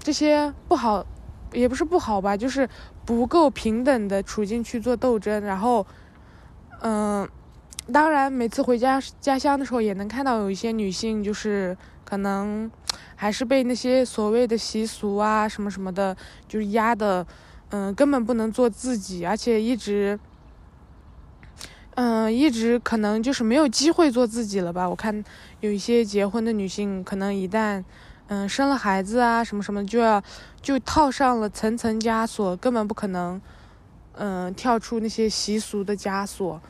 [0.00, 1.06] 这些不好，
[1.52, 2.68] 也不是不好吧，就是
[3.04, 5.40] 不够平等的处境去做斗争。
[5.44, 5.86] 然后，
[6.80, 7.28] 嗯，
[7.92, 12.68] 当然每次回家家乡的时候，也能看到有一些女性，就是可能
[13.16, 16.16] 还是被那些所谓的习俗啊什么什么的，
[16.48, 17.26] 就是压的，
[17.70, 20.18] 嗯，根本不能做自己，而且一直。
[21.96, 24.88] 嗯，一直可能就是没有机会做自己了吧？
[24.90, 25.22] 我看
[25.60, 27.84] 有一些结婚的女性，可能一旦
[28.26, 30.20] 嗯生了孩子啊什么什么，就要
[30.60, 33.40] 就套上了层层枷锁，根本不可能
[34.14, 36.60] 嗯跳出那些习俗的枷锁。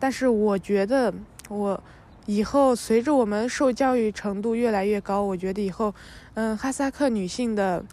[0.00, 1.14] 但是我觉得，
[1.48, 1.80] 我
[2.26, 5.94] 以后随着我们受教育程度越来越高，我觉得以后
[6.34, 7.84] 嗯哈萨克女性的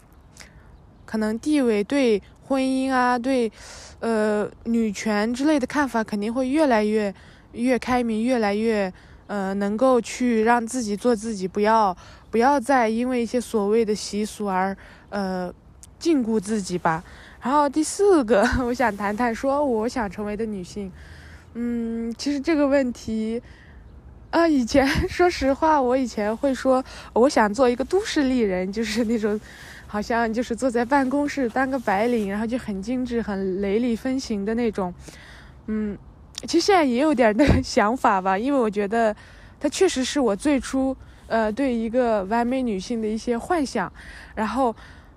[1.06, 2.22] 可能地位对。
[2.49, 3.51] 婚姻啊，对，
[3.99, 7.14] 呃，女权之类的看法肯定会越来越
[7.51, 8.91] 越开明，越来越
[9.27, 11.95] 呃，能够去让自己做自己，不要
[12.31, 14.76] 不要再因为一些所谓的习俗而
[15.10, 15.53] 呃
[15.99, 17.03] 禁锢自己吧。
[17.39, 20.91] 然后第四个， 我想谈谈说我想成为的女性，
[21.53, 23.39] 嗯，其实这个问题，
[24.31, 26.84] 啊，以前 说实话，我以前会说
[27.14, 29.39] 我想做一个都市丽人，就是那种。
[29.91, 34.93] 好像就是坐在办公室当个白领，然后就很精致、很雷厉风行的那种。
[35.65, 35.97] 嗯，
[36.43, 39.15] 其实现在也有点那个 想法吧，因为我觉得
[39.60, 40.95] 它确实是我最初
[41.26, 43.91] 呃对一个完美女性的一些幻想。
[44.35, 44.76] 然后，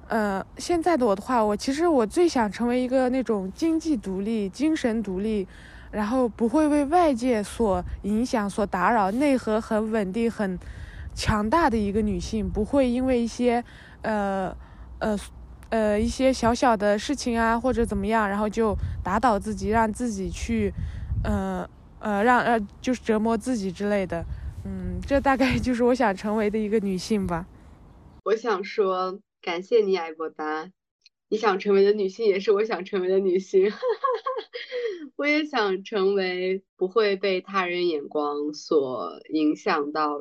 [0.09, 5.47] 呃，现在的我的话，我其实我最想成为一个那种经济独立、精神独立，
[5.93, 10.59] 然后不会为外界所影响、所打扰，内核很稳定、很
[11.15, 13.63] 强大的一个女性，不会因为一些。
[14.05, 14.53] 呃，
[14.99, 15.17] 呃，
[15.69, 20.73] 呃，一些小小的事情啊，或者怎么样，然后就打倒自己，让自己去，
[21.23, 21.65] 呃，
[22.01, 24.25] 呃，让呃，就是折磨自己之类的。
[24.65, 27.47] 嗯，这大概就是我想成为的一个女性吧。
[28.25, 30.69] 我想说，感谢你，艾博达。
[31.29, 33.73] 你想成为的女性，也是我想成为的女性。
[35.23, 40.19] 我也想成为不会被他人眼光所影响到。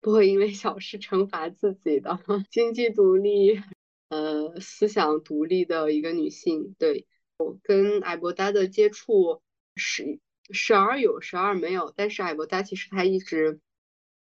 [0.00, 2.18] 不会因为小事惩罚自己的，
[2.50, 3.60] 经济独立，
[4.08, 6.74] 呃，思想独立的一个女性。
[6.78, 7.06] 对
[7.36, 9.42] 我跟艾博达的接触
[9.74, 10.18] 时
[10.50, 11.92] 时而有，时而没有。
[11.94, 13.60] 但是艾博达其实他一直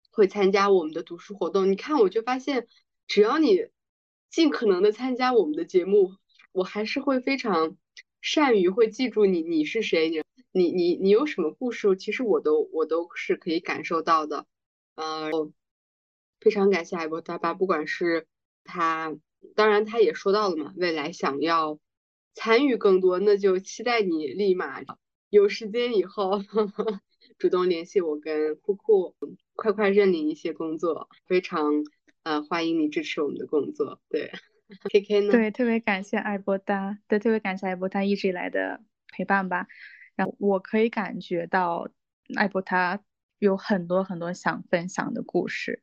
[0.10, 1.70] 会参加我们的读书活动。
[1.72, 2.68] 你看，我就发现，
[3.06, 3.68] 只要你
[4.32, 6.16] 尽可能的参加我们的节目，
[6.54, 7.78] 我还是会非常
[8.26, 14.48] 善于会记住你，你是谁，你你你你有什么故事，其实我都我都是可以感受到的。
[14.96, 15.52] 呃。
[16.42, 18.28] 非常感谢艾博大巴，不管是
[18.64, 19.16] 他，
[19.56, 21.80] 当然他也说到了嘛，未来想要
[22.36, 24.84] 参与更多，那就期待你立马
[25.30, 26.42] 有时间以后
[27.40, 29.16] 主动联系我，跟酷酷
[29.56, 31.84] 快快认领一些工作，非常
[32.22, 34.00] 呃欢迎你支持我们的工作。
[34.10, 34.32] 对
[34.92, 35.32] ，K K 呢？
[35.32, 39.68] 对，特别感谢艾博达，对，特别感谢艾博达一直以来的陪伴吧。
[40.16, 41.90] 然后我可以感觉到
[42.36, 43.04] 艾博他
[43.40, 45.82] 有很多很多想分享的故事。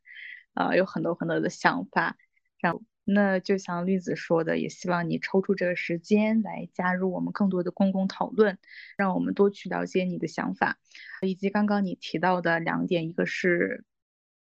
[0.54, 2.18] 啊，有很多很多的想法，
[2.60, 8.58] 然后那就像绿子说的，也希望你抽出这个时间来加入我们更多的公共讨论，
[8.98, 10.76] 让我们多去了解你的想法，
[11.22, 13.86] 以及刚刚你提到的两点，一个是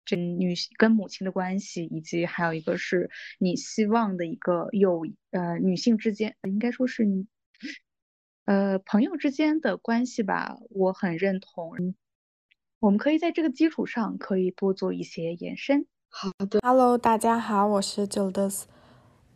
[0.08, 7.26] 这女跟母亲的关系，以及还有一个是你希望的一个有呃女性之间，应该说是你
[8.46, 11.94] 呃朋友之间的关系吧，我很认同，
[12.80, 15.84] 我们可以在这个基础上可以多做一些延伸。
[16.08, 18.66] 好的，Hello，大家好，我是 j u d i s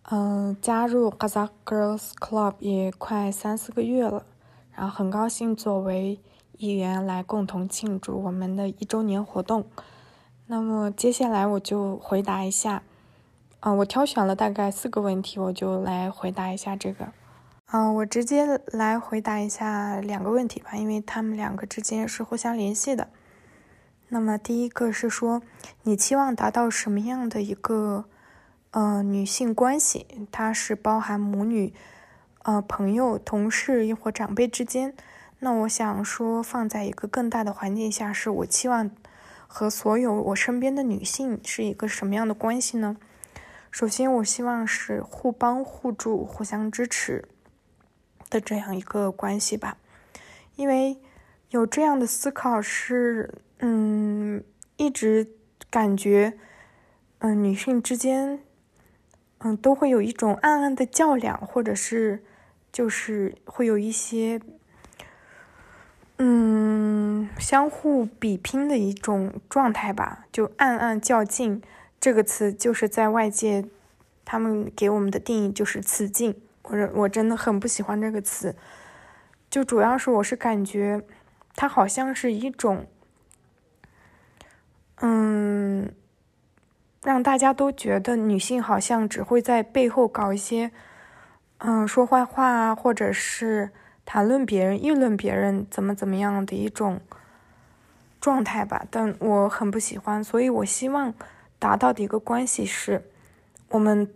[0.05, 4.25] 嗯，加入 Kazakh Girls Club 也快三四个月了，
[4.73, 6.19] 然后很高兴作为
[6.57, 9.67] 一员来共同庆祝我们的一周年活动。
[10.53, 12.83] 那么接下来我就回答一下，
[13.61, 17.09] 啊，我挑选了大概四个问题，我就来回答一下这个。
[17.65, 23.09] 啊，我直接来回答一下两个问题吧，因为他们两个之间是互相联系的。
[24.09, 25.41] 那么第一个是说，
[25.85, 28.05] 你期望达到什么样的一个
[28.73, 30.29] 呃女性关系？
[30.31, 31.73] 它是包含母女、
[32.43, 34.93] 呃朋友、同事亦或长辈之间。
[35.39, 38.91] 那我想说，放在一个更大的环境下，是我期望
[39.55, 42.97] 和所有我身边的女性是一个什么样的关系呢？
[43.71, 47.29] 首先，我希望是互帮互助、互相支持。
[48.31, 49.77] 的这样一个关系吧，
[50.57, 50.97] 因为
[51.51, 54.43] 有这样的思考是，嗯，
[54.79, 55.29] 一直
[55.69, 56.39] 感觉，
[57.19, 58.41] 嗯，女性之间，
[59.41, 62.25] 嗯，都会有一种暗暗的较量，或者是
[62.73, 64.41] 就是会有一些，
[66.25, 71.61] 嗯，相互比拼的一种状态吧，就暗暗较劲。
[71.99, 73.65] 这个词就是在外界，
[74.25, 76.41] 他们给我们的定义就是雌竞。
[76.63, 78.55] 我我真的很不喜欢这个词，
[79.51, 81.03] 就主要是我是感觉，
[81.57, 82.87] 它好像是一种，
[85.01, 85.93] 嗯，
[87.03, 90.71] 让大家都觉得女性好像只会在背后搞一些，
[91.59, 93.73] 嗯，说坏话啊，或者是
[94.05, 97.01] 谈论别人、议论别人怎么怎么样的一种
[98.21, 98.87] 状态吧。
[98.91, 101.15] 但我很不喜欢，所以我希望
[101.59, 103.11] 达到的一个关系是，
[103.69, 104.09] 我们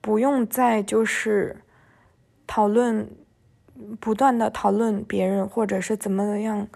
[0.00, 1.62] 不用再就是。
[2.50, 3.10] 讨论，
[4.00, 6.66] 不断的讨论别人，或者是怎么样，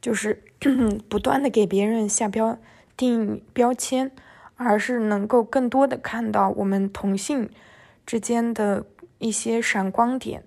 [0.00, 0.42] 就是
[1.08, 2.58] 不断的给别人下标
[2.96, 4.10] 定标签，
[4.56, 7.48] 而是能够更多的看到我们同性
[8.04, 8.84] 之间的
[9.18, 10.42] 一些闪光点，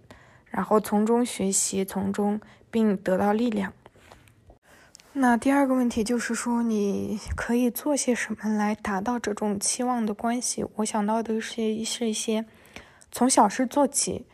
[0.55, 2.39] 然后从中学习，从中
[2.71, 3.73] 并得到力量。
[5.11, 10.65] 那第二个问题就是说，你可以做些什么来达到这种期望的关系？
[10.75, 12.45] 我想到的是是一些
[13.11, 14.25] 从小事做起。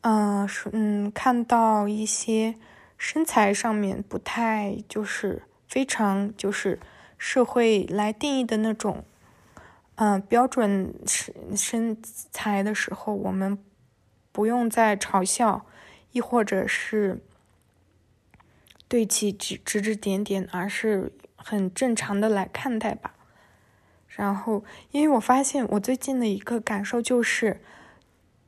[0.00, 2.54] 嗯，是嗯，看到一些
[2.96, 6.80] 身材上面不太就是非常就是
[7.18, 9.04] 社会来定义的那种，
[9.96, 11.98] 嗯，标准身身
[12.30, 13.58] 材的时候，我们
[14.32, 15.66] 不用再嘲笑，
[16.12, 17.20] 亦或者是
[18.88, 23.14] 对其指指指点点，而是很正常的来看待吧。
[24.08, 27.60] 然后，因为我发现我最近的一个感受就是。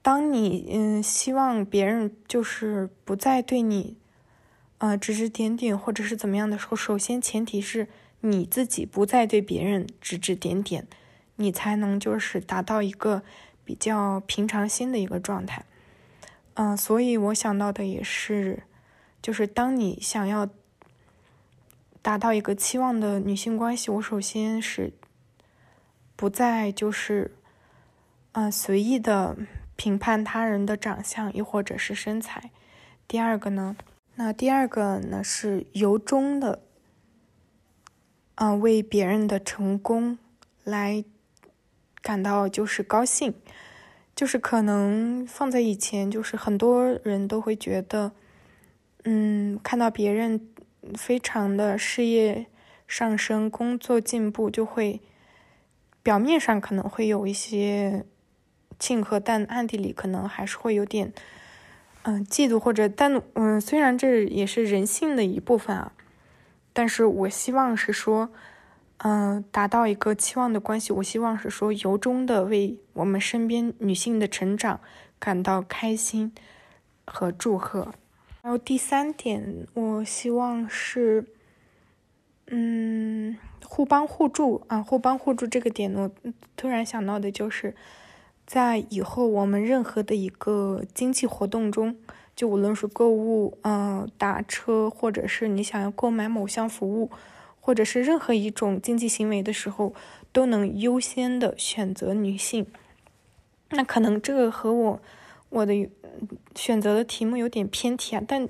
[0.05, 3.97] 当你嗯希望别人就是不再对你，
[4.79, 7.87] 呃指指点点或者是怎么样的时候，首先前提是
[8.19, 10.89] 你自己不再对别人指指点点，
[11.37, 13.23] 你才能就是达到一个
[13.65, 15.65] 比较平常心的一个状态。
[16.55, 18.63] 嗯，所以我想到的也是，
[19.21, 20.49] 就是当你想要
[22.01, 24.93] 达到一个期望的女性关系，我首先是
[26.17, 27.37] 不再就是
[28.33, 29.37] 嗯随意的。
[29.75, 32.53] 评判他人的长相，亦或者是身材。
[33.09, 33.75] 第二个呢，
[34.15, 36.63] 那第二个呢是由衷的，
[38.37, 40.19] 嗯，为别人的成功
[40.63, 41.03] 来
[42.01, 43.35] 感到就是高兴。
[44.15, 48.13] 就是可能放在以前，就是很多人都会觉得，
[49.05, 50.49] 嗯，看到别人
[50.95, 52.47] 非常的事业
[52.87, 55.01] 上升、工作进步，就会
[56.03, 58.05] 表面上可能会有一些。
[58.79, 61.13] 庆贺，但暗地里可能还是会有点，
[62.03, 65.93] 嗯，嫉妒或者，但嗯，虽然这也是人性的一部分啊，
[66.73, 68.33] 但是我希望是说，
[69.05, 74.81] 嗯，达到一个期望的关系，我希望是说由衷的为我们身边女性的成长
[75.19, 76.33] 感到开心
[77.05, 77.93] 和祝贺。
[78.43, 81.27] 然后第三点，我希望是，
[82.47, 86.11] 嗯，互帮互助啊，互帮互助这个点，我
[86.57, 87.75] 突然想到的就是。
[88.45, 91.97] 在以后我们任何的一个经济活动中，
[92.35, 97.11] 就无论是购物、嗯打车，或者是你想要购买某项服务，
[97.63, 99.95] 或者是任何一种经济行为的时候，
[100.33, 102.67] 都能优先的选择女性。
[103.71, 105.01] 那可能这个和我
[105.49, 105.89] 我的
[106.55, 108.47] 选择的题目有点偏题啊，但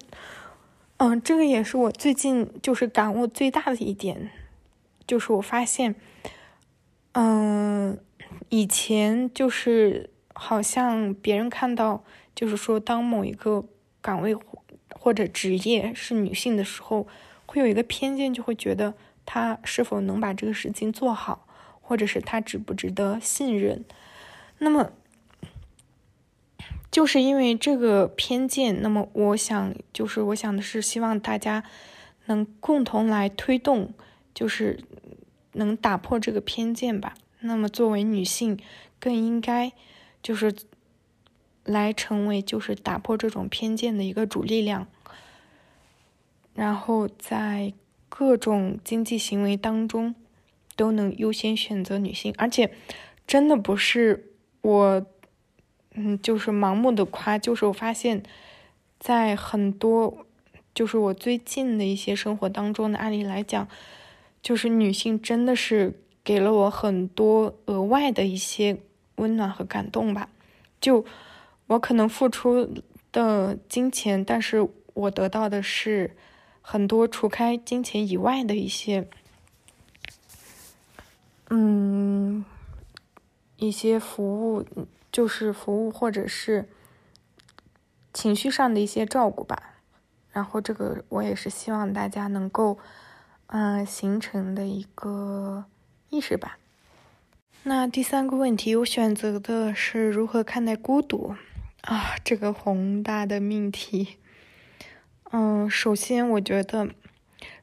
[0.96, 4.32] 嗯，这个也是我最近就是感悟最大的一点，
[5.06, 5.94] 就是我发现，
[7.12, 7.98] 嗯。
[8.48, 12.02] 以前就是好像别人看到，
[12.34, 13.64] 就是说当某一个
[14.00, 14.34] 岗位
[14.94, 17.06] 或者职业是女性的时候，
[17.52, 18.94] 会有一个偏见，就会觉得
[19.26, 21.46] 他是否能把这个事情做好，
[21.82, 23.84] 或者是他值不值得信任。
[24.56, 24.90] 那么，
[26.90, 31.62] 就是因为这个偏见，那么我想，就是我想的是，希望大家
[32.24, 33.92] 能共同来推动，
[34.32, 34.82] 就是
[35.52, 37.12] 能打破这个偏见吧。
[37.40, 38.58] 那么作为女性，
[38.98, 39.72] 更应该
[40.22, 40.54] 就是
[41.64, 44.86] 来成为就是打破这种偏见的一个主力量，
[46.54, 47.72] 然后在
[48.08, 50.14] 各种经济行为当中
[50.76, 52.72] 都能优先选择女性，而且
[53.26, 55.06] 真的不是我，
[55.94, 58.22] 嗯，就是盲目的夸，就是我发现，
[58.98, 60.26] 在很多
[60.74, 63.66] 就是我最近的一些生活当中的案例来讲，
[64.42, 65.98] 就是女性真的是。
[66.24, 68.78] 给了我很多额外的一些
[69.16, 70.28] 温暖和感动吧，
[70.80, 71.04] 就
[71.66, 72.72] 我可能付出
[73.10, 76.14] 的金钱，但是我得到的是
[76.62, 79.06] 很多除开金钱以外的一些，
[81.50, 82.42] 嗯，
[83.56, 84.64] 一些服务，
[85.10, 86.66] 就是服务或者是
[88.14, 89.74] 情绪上的一些照顾吧。
[90.32, 92.78] 然后这个我也是希望大家能够，
[93.48, 95.66] 嗯，形成的一个。
[96.14, 96.58] 意识吧。
[97.62, 101.34] 那第三个问题，我选择的是如何看待孤独
[101.80, 102.16] 啊？
[102.22, 104.18] 这个宏大的命题。
[105.32, 106.90] 嗯，首先我觉得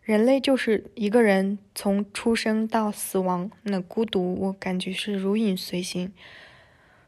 [0.02, 6.12] 人类就是一个人从出生到死亡，那孤独我感觉是如影随形。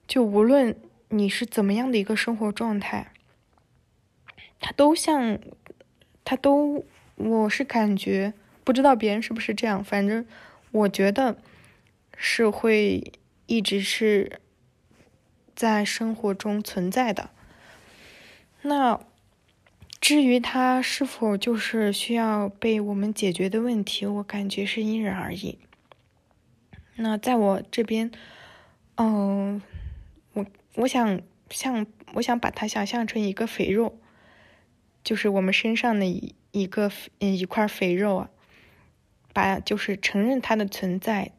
[0.07, 0.75] 就无论
[1.09, 3.11] 你是怎么样的一个生活状态，
[4.59, 5.39] 它都像，
[6.23, 6.85] 它都，
[7.15, 8.33] 我是感觉
[8.63, 10.25] 不知道别人是不是这样，反正。
[10.73, 11.35] 我觉得
[12.15, 13.11] 是会
[13.45, 14.39] 一直是
[15.53, 17.29] 在生活中存在的。
[18.61, 18.97] 那
[20.01, 25.59] 至于它是否就是需要被我们解决的问题，我感觉是因人而异。
[26.95, 28.11] 那在我这边，
[28.95, 29.61] 嗯，
[30.33, 30.45] 我
[30.75, 33.97] 我想像我想把它想象成一个肥肉，
[35.03, 38.29] 就是我们身上的一一个嗯一块肥肉啊。
[39.33, 41.31] 把就是承认它的存在，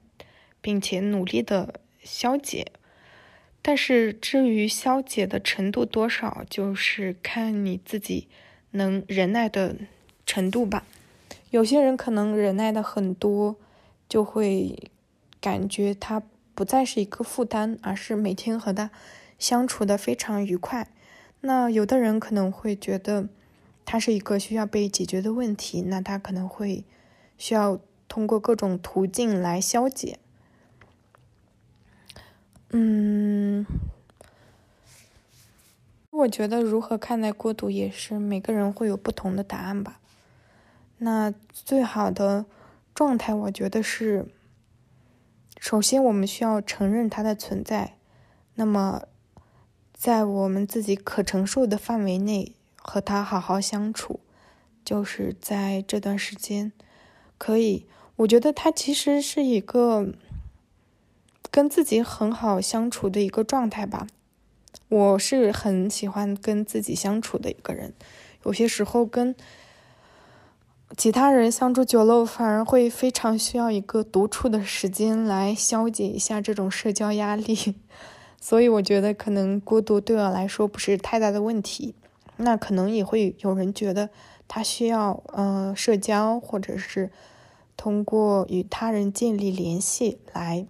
[0.62, 2.72] 并且努力的消解，
[3.60, 8.28] 但是至于消解的程度多少，就是看你自己
[8.72, 9.76] 能忍耐的
[10.26, 10.84] 程度吧。
[11.50, 13.56] 有些人可能忍耐的很多，
[14.08, 14.90] 就会
[15.40, 16.22] 感觉他
[16.54, 18.90] 不再是一个负担，而是每天和他
[19.38, 20.88] 相处的非常愉快。
[21.40, 23.28] 那有的人可能会觉得
[23.84, 26.84] 他是一个需要被解决的问题，那他可能会。
[27.38, 30.20] 需要通过各种途径来消解。
[32.70, 33.66] 嗯，
[36.12, 39.98] 我觉得如何看待孤独也是每个人会有不同的答案吧。
[40.98, 42.44] 那最好的
[42.94, 44.26] 状态，我觉得是，
[45.58, 47.96] 首先我们需要承认它的存在，
[48.56, 49.04] 那么
[49.94, 54.20] 在我们自己可承受的范围内和他好好相处，
[54.84, 56.72] 就是在这段时间。
[57.38, 57.86] 可以，
[58.16, 60.12] 我觉得他其实是一个
[61.50, 64.06] 跟自己很好相处的一个状态吧。
[64.92, 67.94] 我是很喜欢跟自己相处的一个人，
[68.44, 69.34] 有些时候跟
[70.98, 77.76] 其他人相处久了，反而会非常需要一个独处的时间来消解一下这种社交压力。
[78.38, 81.94] 所以我觉得可能孤独对我来说不是太大的问题。
[82.36, 84.10] 那可能也会有人觉得
[84.46, 87.10] 他需要嗯社交或者是。
[87.74, 90.66] 通过与他人建立联系来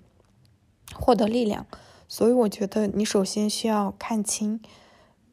[0.95, 1.67] 获得力量，
[2.15, 4.61] 所以我觉得你首先需要看清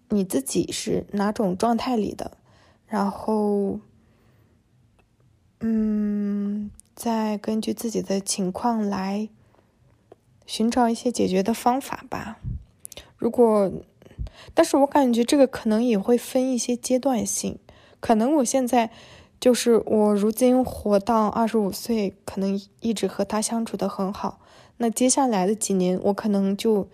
[0.08, 2.38] 你自己是哪种状态里的，
[2.88, 3.82] 然后，
[5.60, 9.28] 嗯，再根据自己的情况来
[10.46, 12.40] 寻找一些解决的方法吧。
[13.18, 13.70] 如果，
[14.54, 17.60] 但是我感觉这个可能也会分一些阶段性，
[18.00, 18.90] 可能我现在。
[19.42, 24.42] 就是我如今活到二十五岁，可能一直和他相处的很好。
[24.80, 26.88] 那接下来的几年，我可能就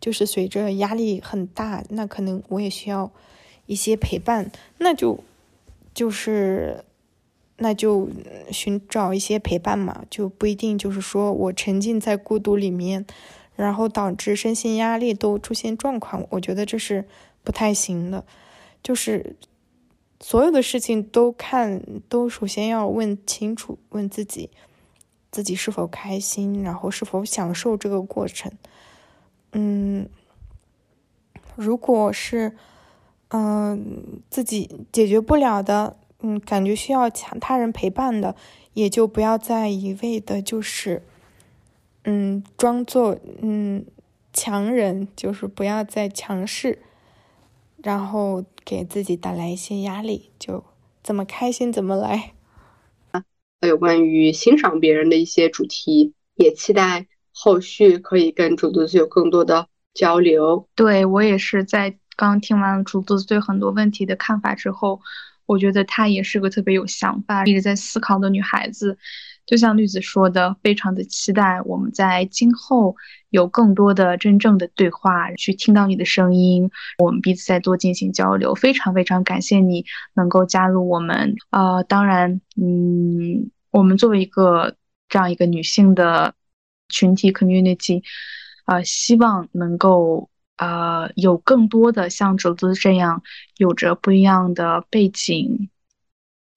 [0.00, 3.12] 就是随着压力很大，那可能我也需要
[3.66, 4.50] 一些陪伴。
[4.78, 5.18] 那就
[5.92, 6.82] 就是
[7.58, 8.08] 那就
[8.50, 13.04] 寻找一些陪伴嘛，就不一定就是说我沉浸在孤独里面，
[13.54, 16.26] 然后导致身心压力都出现状况。
[16.30, 17.04] 我觉得这是
[17.44, 18.24] 不太行的，
[18.82, 19.36] 就是。
[20.24, 24.50] 所有的事情都看，都首先要问清楚，问自己，
[25.32, 28.52] 自己是否开心，然后是否享受这个过程。
[29.52, 30.08] 嗯，
[31.56, 32.56] 如果是，
[33.28, 38.36] 嗯，自己解决不了的，嗯，感觉需要强他人陪伴的，
[38.74, 41.02] 也就不要再一味的，就是，
[42.04, 43.84] 嗯，装作嗯
[44.32, 46.78] 强人，就是不要再强势。
[47.82, 50.62] 然后给自己带来一些压力，就
[51.02, 52.32] 怎么开心怎么来。
[53.66, 60.68] 有关于欣赏别人的一些主题，也期待后续可以跟竹子有更多的交流。
[60.74, 65.00] 对我也是在刚听完竹子对很多问题的看法之后，
[65.46, 68.98] 我觉得她也是个特别有想法、一直在思考的女孩子。
[69.46, 72.96] 就像绿子说的，非常的期待我们在今后
[73.30, 78.54] 有更多的真正的对话，去听到你的声音，我们彼此再多进行交流。
[78.54, 81.34] 非常非常感谢你能够加入我们。
[81.50, 84.76] 呃，当然，嗯，我们作为一个
[85.08, 86.34] 这样一个女性的
[86.88, 88.02] 群体 community，
[88.66, 93.22] 呃，希望能够呃有更多的像哲子这样
[93.56, 95.68] 有着不一样的背景。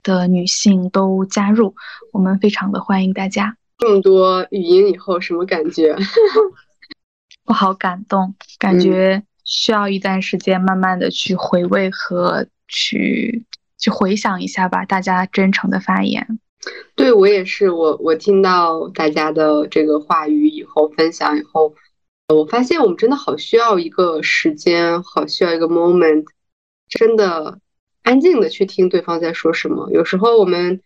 [0.05, 1.75] 的女性都加入，
[2.13, 3.57] 我们非常的欢迎大家。
[3.79, 5.95] 这么多语音以后什么感觉？
[7.45, 13.43] 我好感动，感觉需要一段时间，慢慢的去回味和去
[13.79, 14.85] 去回想一下吧。
[14.85, 16.39] 大家真诚的发言，
[16.95, 17.71] 对我也是。
[17.71, 21.73] 我我听到大家的这个话语以后，分享以后，
[22.33, 26.25] 我发现我们真的好需要一个时间，好需要一个 moment，
[26.87, 27.59] 真的。
[28.05, 29.89] 安静的去听对方在说什么。
[29.91, 30.79] 有时候我们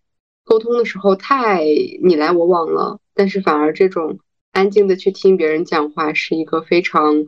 [0.46, 1.66] 沟通的时候太
[2.02, 4.20] 你来我往了，但是反而这种
[4.54, 7.26] 安静的去听别人讲话是一个非常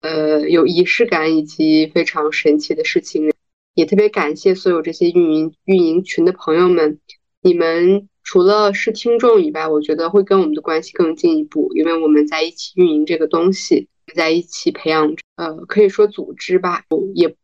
[0.00, 3.32] 呃有仪式感以及非常神奇的事情。
[3.74, 6.98] 也特别感谢所有这些运营运营群的朋友们，
[7.40, 16.82] 你们除了是听众以外，我觉得会跟我们的关系更进一步，因为我们在一起运营这个东西，在一起培养呃可以说组织吧，
[17.14, 17.36] 也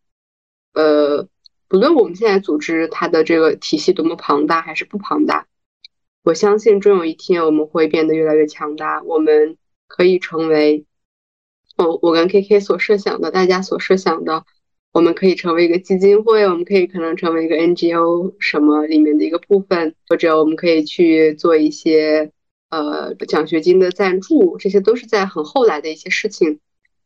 [0.75, 1.29] 呃。
[1.69, 5.47] 不论我们现在组织它的这个体系多么庞大还是不庞大，
[6.23, 9.03] 我相信终有一天我们会变得越来越强大。
[9.03, 9.57] 我们
[9.89, 10.85] 可以成为，
[11.77, 14.45] 哦，我跟 KK 所设想的，大家所设想的，
[14.93, 22.31] 我们可以成为一个基金会，我们可以可能成为一个 NGO 什么里面的一个部分，或者我们可以去做一些
[22.71, 26.61] 呃奖学金的赞助，这些都是在很后来的一些事情。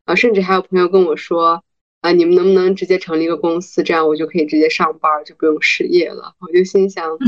[0.05, 1.65] 啊，甚至还有朋友跟我说。
[2.01, 6.35] 啊，你们能不能直接成立一个公司，这样我就可以直接上班，就不用失业了？
[6.41, 7.19] 我就心想，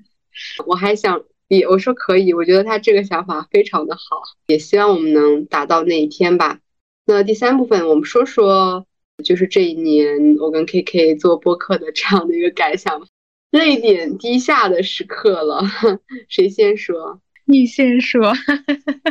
[0.66, 6.60] 我还想也我说可以，我觉得他这个想法非常的好，也希望我们能达到那一天吧。
[7.06, 8.86] 那第三部分，我们说说
[9.24, 13.08] 就是这一年我跟 KK 做播客的这样的一个感想，
[13.50, 15.62] 泪点低下的时刻了，
[16.28, 17.22] 谁先说？
[17.46, 18.34] 你先说。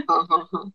[0.05, 0.71] 好 好好。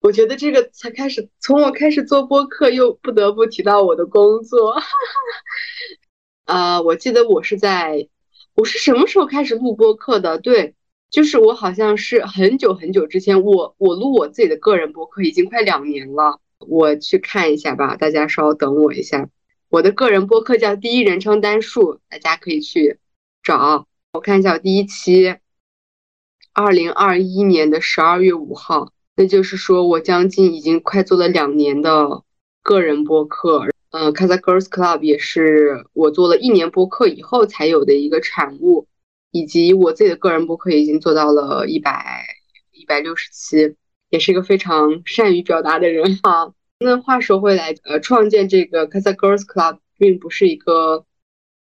[0.00, 4.80] 我觉得这个才开始，从我开始做播客，又不得不提到我的工作。
[6.46, 8.08] 呃，我记得我是在，
[8.54, 10.38] 我是什么时候开始录播客的？
[10.38, 10.74] 对，
[11.10, 16.40] 就是我好像是很久很久之前，我我录我自己的个人播客已经快两年了。
[16.58, 19.28] 我去看一下吧，大家稍等我一下。
[19.68, 22.98] 我的个人播客叫第一人称单数，大家可以去
[23.42, 23.86] 找。
[24.12, 25.36] 我看一下我第一期，
[26.54, 28.92] 二零二一年的十二月五号。
[29.20, 32.22] 那就是说，我将近已经快做了两年的
[32.62, 38.86] 个人播客，嗯，Casa Girls Club 也是我做了一年播客以后才有的一个产物，
[39.30, 42.24] 以及我自己的个人播客已经做到了一百
[42.72, 43.74] 一百六十七，
[44.08, 46.18] 也是一个非常善于表达的人。
[46.22, 51.04] 好，那话说回来，呃，创建这个 Casa Girls Club 并不是一个，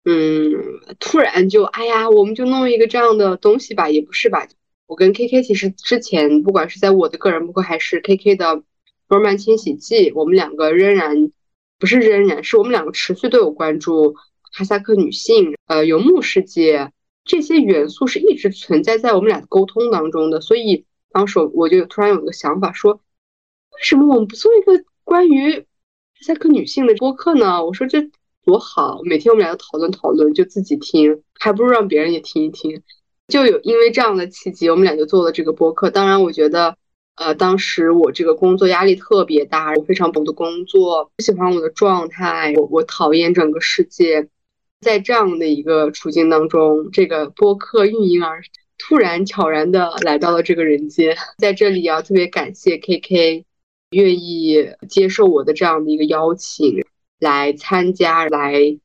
[0.05, 0.55] 嗯，
[1.01, 4.47] 突然就，哎呀，我们就弄一个这样的东西吧，也不是吧。
[4.89, 8.57] 我跟 KK 其实之前，不管是在我的个人播客，还是 KK 的
[9.07, 11.31] 《罗曼千禧记》，我们两个仍然
[11.79, 14.15] 不是仍然，是我们两个持续都有关注
[14.51, 16.91] 哈萨克女性、呃游牧世界
[17.23, 20.41] 这些元素，是一直存在在我们俩的沟通当中的。
[20.41, 25.67] 所以当时我就突然有个想法，说为什么我们不做一个关于哈
[26.23, 27.63] 萨克女性的播客呢？
[27.63, 28.11] 我说这
[28.43, 32.83] 多好，每天我们俩都讨论讨论，就自己听，还不如让别人也听一听。
[33.29, 35.91] 就有因为这样的契机，我们俩就做了这个播客。
[35.91, 36.77] 当然，我觉得，
[37.17, 44.29] 呃，当时我这个工作压力特别大，我非常不的工作，不喜欢我的状态，我我讨厌整个世界。
[44.81, 48.41] 在这样的一个处境当中，这个播客运营而
[48.79, 51.17] 突然悄然的来到了这个人间。
[51.37, 53.45] 在这里要特别感谢 KK，
[53.91, 56.83] 愿意接受我的这样的一个邀请，
[57.19, 58.79] 来参加来。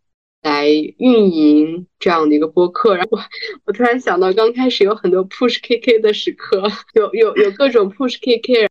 [0.43, 3.17] 来运营这样的一个播客，然后
[3.65, 6.61] 我突然想到，刚开始有很多 push KK 的时刻，
[6.93, 8.67] 有有有各种 push KK，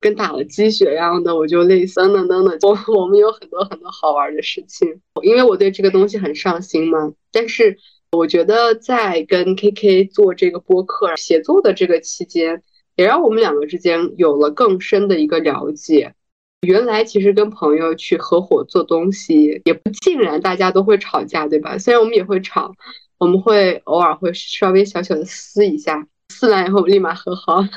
[0.00, 2.58] 跟打了鸡血一样的，我就类似等等等等。
[2.62, 7.14] 我我们有很多很多好玩的事情，因为我对这个东西很上心嘛。
[7.30, 7.78] 但是
[8.10, 12.64] 我觉得在跟 KK 做这个播客写作的这个期间，
[12.96, 16.15] 也让我们两个之间有了更深的一个了解。
[16.62, 21.78] 原来其实跟朋友去合伙做东西，也不尽然大家都会吵架，对吧？
[21.78, 22.72] 虽然我们也会吵，
[23.18, 27.68] 我们会偶尔会稍微小小的撕一下，撕完以后立马和好，哈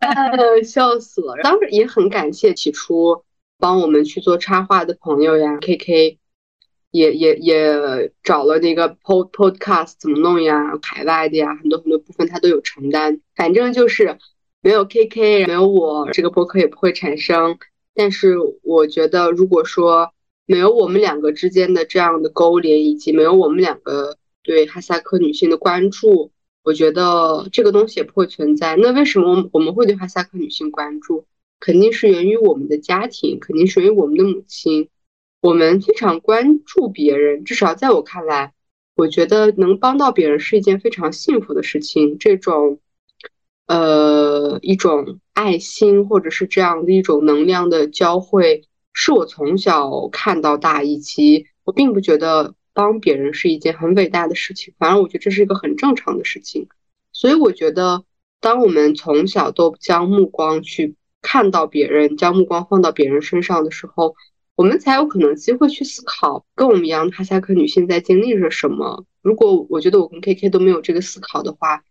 [0.64, 1.36] 笑死了。
[1.42, 3.22] 当时也很感谢起初
[3.58, 6.18] 帮我们去做插画的朋友呀，K K，
[6.90, 13.20] 也也也找了那个 pod podcast 怎么弄呀，海外的呀，很多很多部分他都有承担。
[13.36, 14.18] 反正就是
[14.66, 17.56] 没有 K K，没有我，这个播客也不会产生。
[17.94, 18.34] 但是
[18.64, 20.12] 我觉得，如果说
[20.44, 26.32] 没有我们两个之间的这样的勾连，以及没有我们两个对哈萨克女性的关注，
[26.64, 28.74] 我觉得这个东西也不会存在。
[28.74, 31.26] 那为什么我们会对哈萨克女性关注？
[31.60, 34.88] 肯定是源于我们的家庭，肯定是源于我们的母亲。
[35.40, 38.52] 我们非常关注别人，至少在我看来，
[38.96, 42.18] 我觉得能帮到别人是一件非常幸福的事情。
[42.18, 42.80] 这种，
[43.66, 48.64] 呃，一种爱心，或者是这样的一种能量的交汇。
[48.92, 56.68] 是我从小看到大，以及我并不觉得帮别人是一件很伟大的事情，反而我觉得这是一个很正常的事情。
[57.12, 58.04] 所以我觉得，
[58.40, 64.14] 当我们从小都将目光去看到别人，将目光放到别人身上的时候，
[64.54, 69.04] 我们才有可能机会去思考，跟我们一样哈萨克女性在经历着什么。
[69.20, 71.82] 如果我觉得我跟 K K 都没有这个思考的话，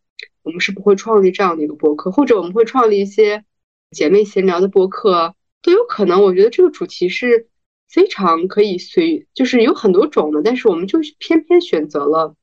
[0.46, 3.44] 我们是不会创立这样的一个博客，或者我们会创立一些
[3.92, 5.36] 姐妹闲聊的博客。
[5.62, 7.50] 都有可能，我觉得这个主题是
[7.90, 12.36] 非常可以随，就是有很多种的，但是我们就偏偏选择了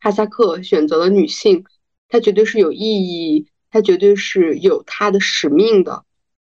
[0.00, 1.64] 哈萨克，选择了女性，
[2.08, 6.04] 它绝对是有意义，它绝对是有它的使命的。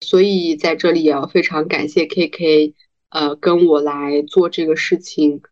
[0.00, 2.74] 所以在这里也要非常感谢 K K，
[3.08, 5.42] 呃，跟我来做这个事情。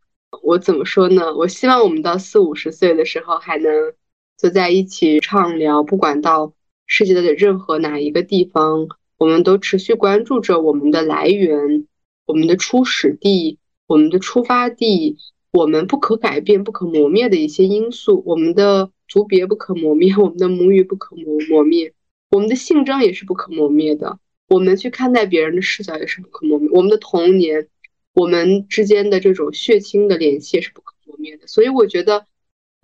[0.44, 1.34] 我怎么说呢？
[1.34, 3.72] 我希望我们到四五十岁的时候还能
[4.36, 6.52] 坐在一起畅聊，不管到
[6.86, 8.88] 世界的任何哪一个地方。
[9.18, 11.86] 我们都持续关注着我们的来源、
[12.26, 15.16] 我们的初始地、我们的出发地、
[15.52, 18.22] 我们不可改变、不可磨灭的一些因素。
[18.26, 21.94] 我们的族别不可磨灭， 我们的母语不可磨磨灭，
[22.30, 24.18] 我们的性征也是不可磨灭的。
[24.48, 26.68] 我们去看待别人的视角也是不可磨灭。
[26.70, 27.68] 我们的童年，
[28.12, 31.46] 我们之间的这种血亲的联系也是不可磨灭的。
[31.46, 32.26] 所以我觉得。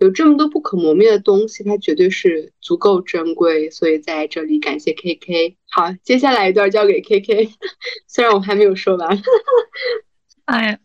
[0.03, 5.57] 有这么多不可磨灭的东西，它绝对是足够珍贵，所以在这里感谢 K K。
[5.69, 7.49] 好，接下来一段交给 K K，
[8.05, 9.17] 虽然我还没有说完。
[10.43, 10.77] 哎，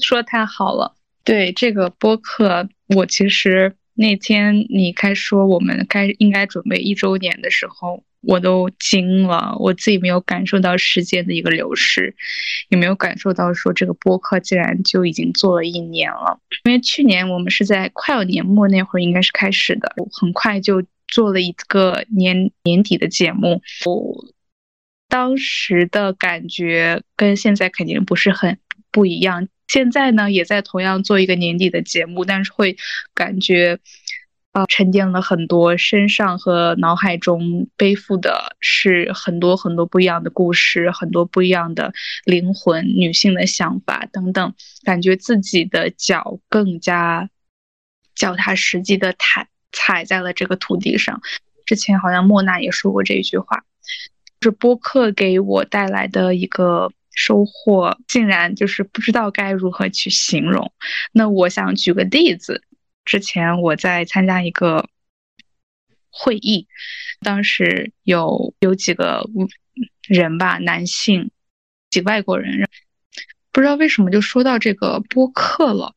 [0.00, 0.94] 说太好了。
[1.24, 8.02] 对这个播客，我其实那天你开说我们该应该准备一周年的时候。
[8.24, 12.14] 我都惊了，我自己没有感受到时间的一个流逝，
[12.68, 16.38] 也没有感受到说这个播客竟然就已经做了一年了。
[16.62, 23.60] 因为去年我们是在快要年末那会儿应该是开始的，很快就做了一个年年底的节目。
[23.86, 24.24] 我
[25.08, 28.56] 当时的感觉跟现在肯定不是很
[28.92, 29.48] 不一样。
[29.68, 32.76] 现在呢，也在同样做一个年底的节目，但是会
[33.14, 33.78] 感觉。
[34.52, 41.94] 啊，沉淀了很多，身上和脑海中背负的是很多很多不一样的故事，很多不一样的
[42.26, 44.52] 灵魂、女性的想法等等，
[44.84, 47.30] 感觉自己的脚更加
[48.14, 51.22] 脚踏实地的踩踩在了这个土地上。
[51.64, 53.64] 之前好像莫娜也说过这一句话，
[54.38, 60.72] 就是播客给我带来的一个收获，竟然就是不知道该如何去形容。
[61.12, 62.62] 那我想举个例子。
[63.04, 64.88] 之前我在参加一个
[66.08, 66.68] 会议，
[67.20, 69.28] 当时有有几个
[70.06, 71.32] 人吧，男性，
[71.90, 72.68] 几个外国人，
[73.50, 75.96] 不知道为什么就说到这个播客了。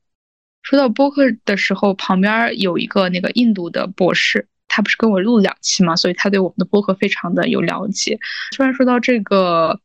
[0.63, 8.17] 说到播客的时候，旁边有一个那个印度的博士，他不是跟我录两期嘛，所以他对我们的播客非常的有了解。
[8.55, 9.79] 突然说到这个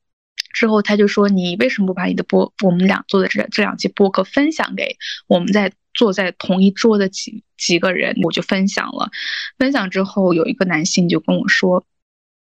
[0.52, 4.96] 之后，他就说：“你为什么不把你的播，我们俩做的这这两期播客分享给
[5.26, 9.10] 我们在？”坐在同一桌的几几个人，我就分享了。
[9.58, 11.84] 分享之后，有一个男性就跟我说：“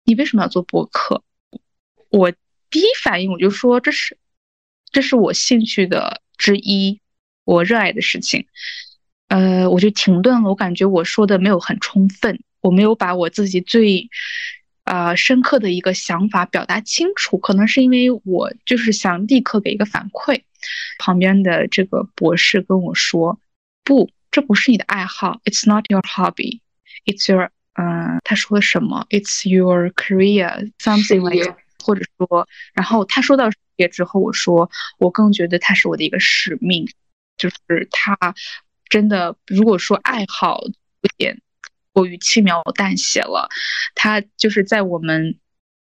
[0.06, 1.22] 你为什么要做播客？”
[2.08, 2.32] 我
[2.70, 4.16] 第一反应我就说：“这是，
[4.90, 6.98] 这是我兴趣的之一，
[7.44, 8.46] 我热爱的事情。”
[9.28, 10.48] 呃，我就停顿了。
[10.48, 14.08] 我感觉我说的没有很充分，我没有把我自己最
[14.86, 17.36] 呃深刻的一个想法表达清楚。
[17.38, 20.40] 可能是因为我就是想立刻给一个反馈。
[20.98, 23.38] 旁边的这个博士跟我说
[23.84, 26.60] ：“不，这不是你的爱好，It's not your hobby,
[27.04, 27.50] It's your……
[27.74, 31.54] 嗯，他说什么？It's your career, something like……
[31.84, 32.48] 或者说……
[32.72, 34.68] 然后他说到事业之后，我说
[34.98, 36.88] 我更觉得他是我的一个使命，
[37.36, 37.56] 就是
[37.92, 38.16] 他
[38.88, 41.40] 真的，如果说爱好有点
[41.96, 43.48] 过于轻描淡写了，
[43.94, 45.38] 他就是在我们。”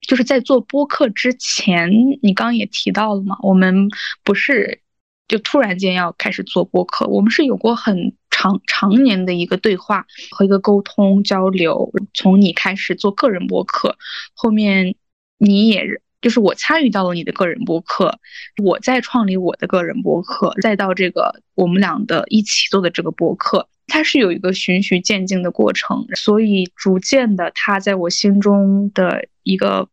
[0.07, 1.89] 就是在做播客之前，
[2.21, 3.89] 你刚刚也提到了嘛，我们
[4.23, 4.81] 不是
[5.27, 11.91] 就突然间要开始做播客，我们是有过很长常年的一个对话和一个沟通交流。
[12.13, 13.97] 从你开始做个人播客，
[14.35, 14.95] 后面
[15.39, 18.19] 你也就是我参与到了你的个人播客，
[18.63, 29.89] 我在创立我的个人播客，再到这个我们俩的一起做的这个播客，它是有一个循序渐进的过程，所以逐渐的，它在我心中的一个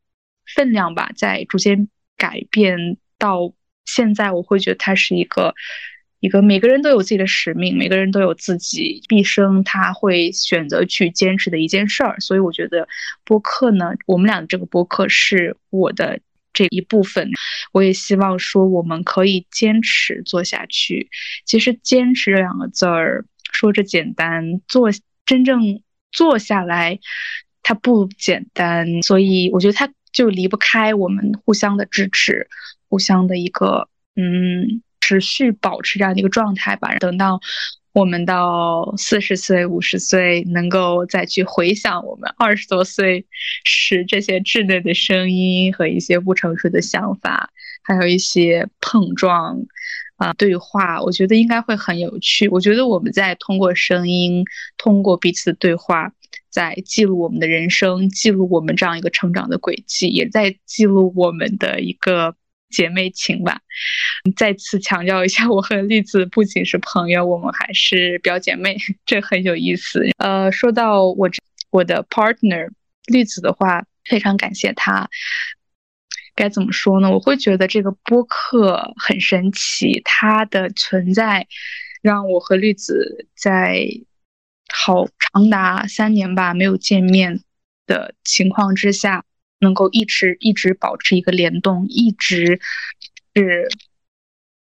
[0.54, 3.52] 分量吧，在逐渐改变到。
[3.84, 5.54] 现在我会觉得它是一个
[6.20, 12.18] 一个每个人都有自己的使命，每个人都有自己毕生他会选择去坚持的一件事儿。
[12.20, 12.86] 所以我觉得
[13.24, 16.20] 播客呢，我们俩这个播客是我的
[16.52, 17.28] 这一部分。
[17.72, 21.10] 我也希望说我们可以坚持做下去。
[21.44, 24.90] 其实“坚持”这两个字儿说着简单，做
[25.24, 25.80] 真正
[26.10, 26.98] 做下来
[27.62, 29.02] 它不简单。
[29.02, 32.48] 所以我觉得它就离不开我们互相的支持。
[32.88, 36.94] 互相的一个嗯，持续保持这样的一个状态吧。
[36.96, 37.40] 等到
[37.94, 43.24] 我们到四十岁、五十岁，能够再去回想我们二十多岁
[43.64, 47.50] 时这些稚嫩的声音和一些不成熟的想法，
[47.82, 49.56] 还有一些碰撞
[50.22, 52.48] 啊对话，我觉得应该会很有趣。
[52.48, 54.44] 我觉得我们在通过声音，
[54.76, 56.12] 通过彼此对话，
[56.50, 62.34] 在记录我们的人生，记录我们这样一个成长的轨迹，也在记录我们的一个。
[62.74, 63.60] 姐妹情吧，
[64.34, 70.02] 再次强调一下，我和栗子不仅是朋友，我们还是表姐妹， 这很有意思。
[70.16, 71.28] 呃，说到我
[71.68, 72.70] 我的 partner
[73.08, 75.06] 栗子的话，非常感谢他。
[76.34, 77.10] 该怎么说呢？
[77.10, 81.46] 我会觉得这个播客很神奇，它的存在
[82.00, 83.86] 让我和绿子在
[84.72, 87.40] 好长达三年吧没有见面
[87.86, 89.24] 的情况之下。
[89.64, 92.58] 能够一直一直保持一个联动，一直
[93.32, 93.68] 是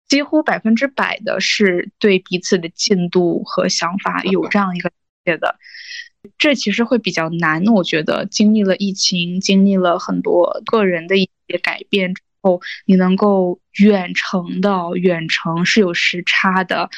[0.08, 4.96] 几乎百分之百的是对彼此的进度和想法有这样一个了
[5.26, 5.58] 解的，
[6.38, 7.66] 这其实会比较难。
[7.66, 16.90] 我觉得经历了疫情，经历了很多个人的一改变之后，你能够远程的远程是有时差的，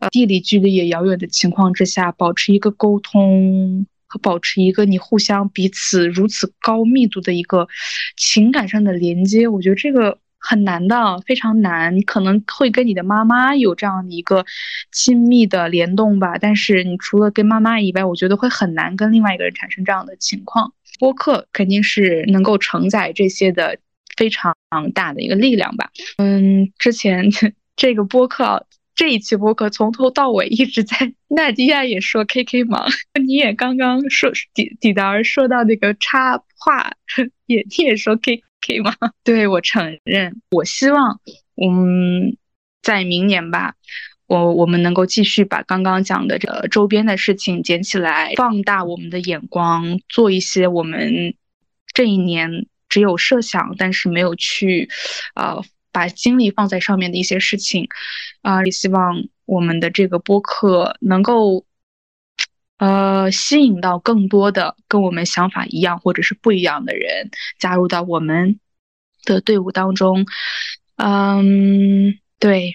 [0.00, 3.86] 呃，地理距离也遥远的情况之下，保持一个沟通。
[4.12, 7.66] 和保持一个你互相彼此如此高密度的一个
[8.14, 11.96] 情感上的连接，我觉得这个很难的，非常难。
[11.96, 14.44] 你可能会跟你的妈妈有这样的一个
[14.90, 20.72] 亲密的联动吧，但是你除了跟妈妈以外，我觉得会很难跟另外一个人产生这样的情况。
[20.98, 23.78] 播客肯定是能够承载这些的
[24.16, 24.54] 非常
[24.92, 25.90] 大的一个力量吧。
[26.18, 27.30] 嗯，之前
[27.76, 28.66] 这个播客。
[28.94, 32.86] 这一期播客从头到尾一直在， 纳迪亚也说 K K 忙，
[33.26, 36.92] 你也刚刚说底底达说到那个插话，
[37.46, 41.20] 也你也说 K K 吗， 对我承认，我希望，
[41.56, 42.36] 嗯，
[42.82, 43.74] 在明年吧，
[44.26, 51.34] 我我们能够继续把刚刚讲的这个周边的事情捡起来，放大我们的眼光，做一些我们
[51.92, 54.88] 这一年只有设想但是没有去，
[55.34, 55.62] 呃。
[55.94, 57.86] 把精力放在上面的一些事情，
[58.40, 61.66] 啊，也希望我们的这个播客能够，
[62.82, 67.30] 呃，吸引到更多的跟我们想法一样或者是不一样的人
[67.60, 68.58] 加入到我们
[69.24, 70.26] 的队伍当中。
[70.96, 72.74] 嗯，对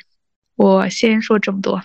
[0.55, 1.81] 我先说这么多。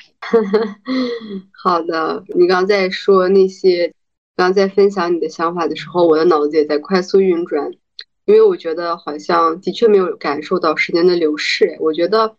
[1.65, 3.93] 好的，你刚在说那些，
[4.37, 7.73] 刚在分享你的想法的时候，我的脑子也在快速运转。
[8.25, 12.37] 因为我觉得好像的确没有感受到时间的流逝，我觉得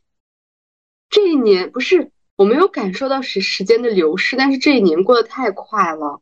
[1.10, 6.22] 这一年不是我没有感受到时时间的流逝，但是这一年过得太快了，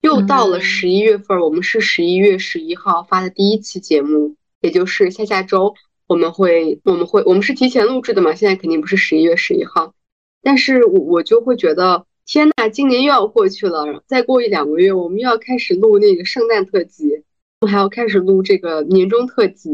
[0.00, 5.74] 又到了十一月份，我们是十一月十一号发的第一期节目，也就是下下周
[6.06, 9.94] 我们会我们会我们是提前录制的嘛，现在肯定不是十一月十一号，
[10.42, 17.24] 但是我我就会觉得天呐，今年又要过去了，再过一两个月我们又要开始录那个圣诞特辑。
[17.60, 19.70] 我还要开始录这个年终特辑，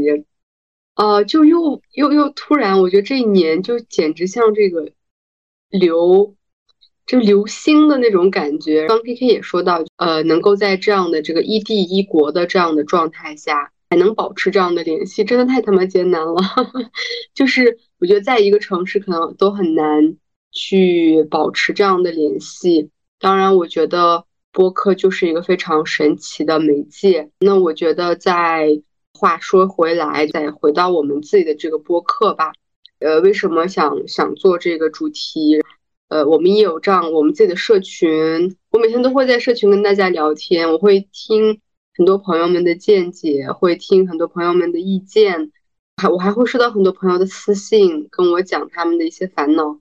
[0.95, 4.93] 呃，就又又又突然，我觉得这一年就简直像这个
[5.71, 6.35] 流，
[7.07, 8.87] 就流星的那种感觉。
[8.87, 16.43] 刚 K K 也说到，呃，能够在这样的这个异地异国的这样的状态下，还能保持这样的联系，真的太他妈艰难了。
[17.35, 20.17] 就是我觉得在一个城市可能都很难
[20.53, 22.91] 去保持这样的联系。
[23.19, 24.25] 当然，我觉得。
[24.51, 27.31] 播客就是一个非常神奇的媒介。
[27.39, 28.67] 那我觉得，在
[29.13, 32.53] 话说回来，再回到我们自己的这个播客吧。
[33.01, 35.63] 呃，为什么想想做这个主题？
[36.09, 41.61] 呃，我们也有这样我们自己的社群，我每天都会在社群跟大家聊天，我会听
[41.97, 45.53] 很多朋友们的见解，会听很多朋友们的意见。
[46.01, 49.81] 还我还会收到很多朋友的私信，跟我讲他们的一些烦恼，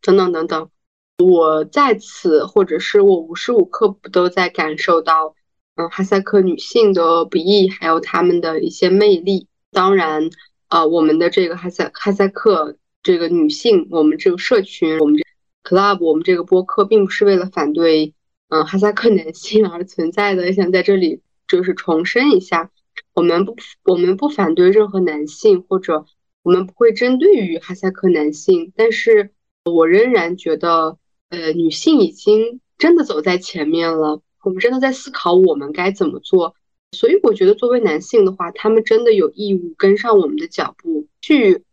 [0.00, 0.70] 等等等等。
[1.18, 5.34] 我在此，或者是我无时无刻不都在感受到，
[5.74, 9.48] 嗯，哈萨克女性的不易，还有她们的一些魅力。
[9.72, 10.30] 当然，
[10.68, 15.24] 呃，我们的这个哈萨哈萨克这个女性，我们这个社群，我们这
[15.62, 18.14] club，我们这个播客，并不是为了反对，
[18.48, 20.52] 嗯，哈萨克男性而存在的。
[20.52, 22.70] 想在这里就是重申一下，
[23.14, 26.06] 我们不，我们不反对任何男性，或者
[26.42, 29.30] 我们不会针对于哈萨克男性，但是
[29.64, 30.98] 我仍然觉得。
[31.28, 36.54] 呃，女性已经真的走在前面了，我们真的在思考我们该怎么做。
[36.92, 41.64] 所以我觉得，作为男性的话，他们真的有义务跟上我们的脚步，去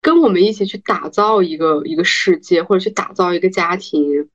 [0.00, 4.28] 跟我们一起去打造一个一个世界，或者去打造一个家庭。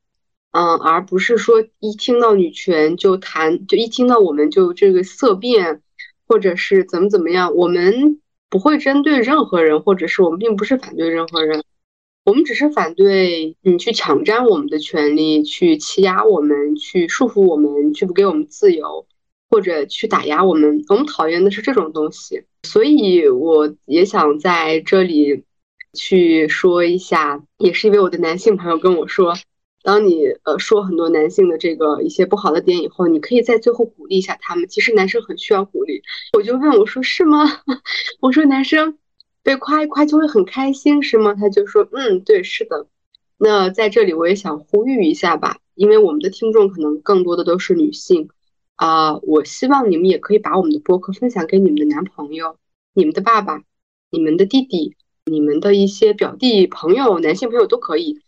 [0.52, 5.82] 嗯，而不是说一听到女权就谈，就一听到我们就这个色变，
[6.28, 7.54] 或者是怎么怎么样。
[7.54, 11.64] 我们不会针对任何人，或者是我们并不是反对任何人。
[12.24, 19.06] 我们只是反对你去抢占我们的权利，去欺压我们，去束缚我们，去不给我们自由，
[19.50, 20.84] 或者去打压我们。
[20.90, 22.44] 我们讨厌的是这种东西。
[22.64, 25.44] 所以我也想在这里
[25.94, 29.34] 去说一下，也是因为我的男性朋友跟我说，
[29.84, 34.68] 当你呃说很多男性的这个一些不好的点以后，你可以在最后鼓励一下他们。
[34.68, 36.02] 其实男生很需要鼓励。
[36.34, 37.46] 我就问我说是吗？
[38.22, 38.98] 我说男生。
[39.44, 41.34] 被夸一夸就会很开心是吗？
[41.34, 42.88] 他就说，嗯，对，是的。
[43.38, 48.28] 那在这里我也想呼吁一下吧，因为我们的听众可能更多的都是女性
[48.78, 52.58] 啊，我希望你们也可以把我们的播客分享给你们的男朋友、
[52.94, 53.62] 你们的爸爸、
[54.10, 54.96] 你们的弟弟、
[55.26, 58.22] 你们的一些表弟朋友、男性朋友都可以，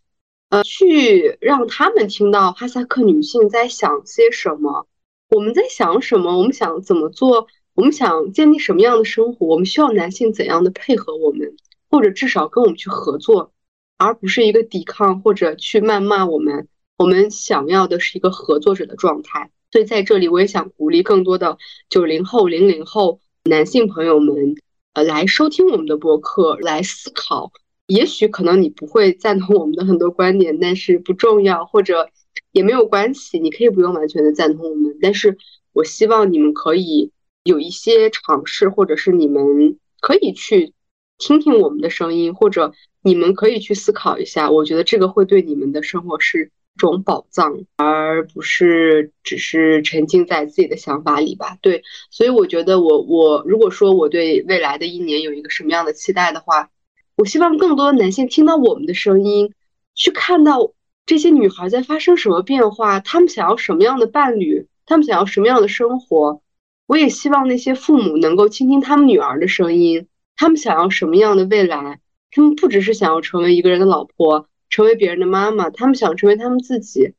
[0.49, 4.87] 呃，去让他们听到哈萨克女性在想些什么，
[5.29, 7.47] 我们在想什么，我们想怎么做。
[7.75, 9.45] 我们想建立什么样的生活？
[9.45, 11.55] 我们需要男性怎样的配合我们，
[11.89, 13.53] 或者至少跟我们去合作，
[13.97, 16.67] 而不是一个抵抗或者去谩骂我们。
[16.97, 19.51] 我们想要的是一个合作者的状态。
[19.71, 21.57] 所以在这里，我也想鼓励更多的
[21.89, 24.55] 九零后、零零后男性朋友们，
[24.93, 27.51] 呃，来收听我们的播客，来思考。
[27.87, 32.09] 也许可能你不会赞同我们的很多观点，但是不重要，或者
[32.51, 33.39] 也没有关系。
[33.39, 35.37] 你可以不用完全的赞同我们，但是
[35.73, 37.11] 我希望你们可以。
[37.43, 40.73] 有一些尝试，或者是你们可以去
[41.17, 44.51] 听听我们的声音，或者你们可以去思考一下。
[44.51, 51.57] 我觉得这个会对你们的生活是种宝藏，而不是只是沉浸在自己的想法里吧。
[51.61, 56.69] 对，所以我觉得我我如果说我对未来的一年有一个什么样的期待的话，
[57.15, 59.53] 我希望更多的男性听到我们的声音，
[59.93, 60.71] 去看到
[61.05, 66.41] 这些女孩在发生什么变化，她们想要什么样的伴侣，她们想要什么样的生活。
[66.87, 71.99] 我也希望那些父母能够倾听他们女儿的声音，他们想要什么样的未来？
[72.31, 74.47] 他们不只是想要成为一个人的老婆，
[74.79, 77.11] 成为别人的妈妈，他们想成为他们自己。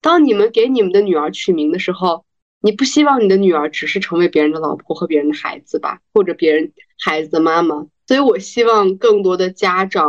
[0.00, 2.24] 当你们给你们的女儿取名的时候，
[2.60, 7.88] 你不希望你的女儿只是成为别人的老婆和别人的孩子吧，或者别人孩子的妈妈。
[8.06, 10.06] 所以我希望更多的家长、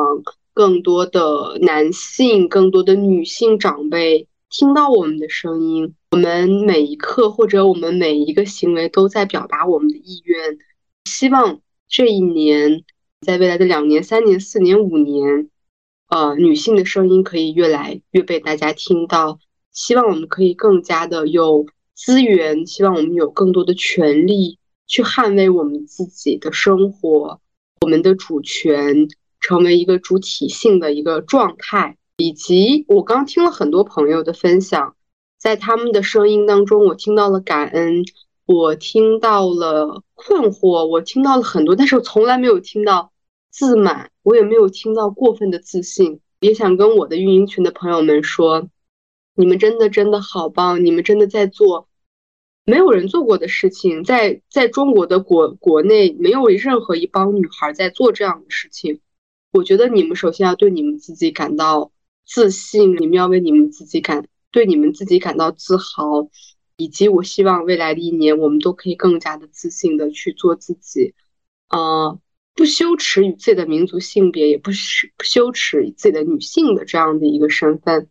[0.53, 5.95] 更多的男性、更多的女性长辈听到我们的声音。
[6.11, 10.59] 我们每一刻或者我们每一个行为都在表达我们的意愿，
[11.05, 12.83] 希望这一年，
[13.25, 15.49] 在未来的两年、三年、四年、五年，
[16.09, 19.39] 呃，女性的声音可以越来越被大家听到。
[19.71, 21.65] 希望我们可以更加的有
[21.95, 24.57] 资源，希望我们有更多的权利
[24.87, 27.39] 去捍卫我们自己的生活，
[27.81, 29.07] 我们的主权，
[29.39, 31.95] 成为一个主体性的一个状态。
[32.17, 34.95] 以及我刚听了很多朋友的分享。
[35.37, 38.03] 在他们的声音当中，我听到了感恩，
[38.45, 43.08] 我听到了困惑，我听到了很多，但是我从来没有听到
[43.49, 46.19] 自满，我也没有听到过分的自信。
[46.39, 48.69] 也想跟我的运营群的朋友们说，
[49.35, 51.87] 你们真的真的好棒，你们真的在做
[52.65, 59.01] 没有人做过的事情，在在中国的国国内，没有任何一帮女孩在做这样的事情。
[59.51, 61.91] 我觉得你们首先要对你们自己感到
[62.25, 64.27] 自信，你们要为你们自己感。
[64.51, 66.27] 对你们自己感到自豪，
[66.75, 71.13] 以及我希望未来的一年，我们都可以更加的自信的去做自己，
[71.67, 72.17] 啊，
[72.59, 78.09] 不羞耻与自己的民族性别，也不羞不羞耻自己的女性的这样的一个身份。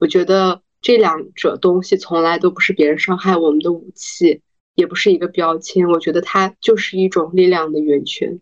[0.00, 4.42] 我觉得这两者东西从来都不是别人伤害我们的武器，
[4.74, 5.86] 也不是一个标签。
[5.86, 8.40] 我觉得它就是一种力量的源泉。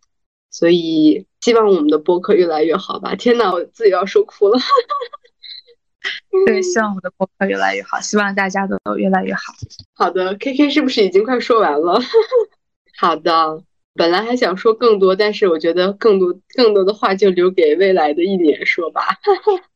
[0.50, 3.14] 所以希望我们的播客越来越好吧。
[3.14, 4.58] 天呐，我自己要说哭了。
[6.46, 9.52] 对， 希望我的播客越来越好，希望大家都越来越好。
[9.92, 12.00] 好的，K K 是不是已经快说完了？
[12.96, 13.62] 好的，
[13.94, 19.02] 本来还想说更多，但是我觉得更多更多的话就留给未来的一年说吧。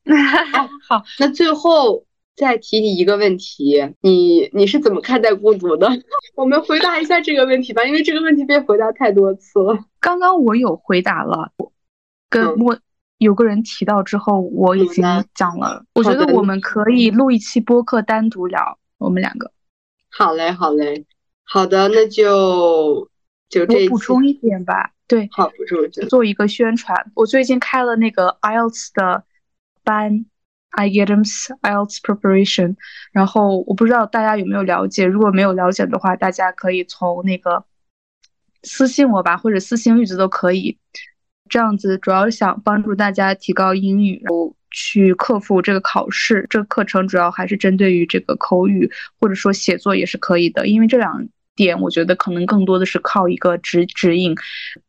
[0.88, 5.86] 好，那最后再提你一个问题，你你是怎么看待孤独的？
[6.34, 9.78] 我们回答一下这个问题吧，因为这个问题被回答太多次了。
[10.00, 11.52] 刚刚我有回答了，
[12.30, 12.78] 跟我
[13.18, 15.84] 有个人提到之后，我已经讲了。
[15.94, 19.50] 我觉得我们可以录一期播客单独聊我们两个。
[20.08, 21.04] 好嘞，好嘞，
[21.44, 23.10] 好的，那就。
[23.48, 27.12] 就这补充一点吧，对，好，补充一点，做一个宣传。
[27.14, 29.22] 我最近开了那个 IELTS 的
[29.84, 30.26] 班
[30.72, 32.74] ，IELTS IELTS Preparation。
[33.12, 37.64] 然后我不知道大家有没有了解，如果没有了解的话，大家可以从那个
[38.64, 40.78] 私信我吧，或者私信玉子都可以。
[41.48, 46.44] 这样子主要是想帮助大家提高英语，然后去克服这个考试。
[46.50, 48.90] 这个课程主要还是针对于这个口语，
[49.20, 51.28] 或者说写作也是可以的，因为这两。
[51.56, 54.34] 点我觉得可能更多的是靠一个指指引，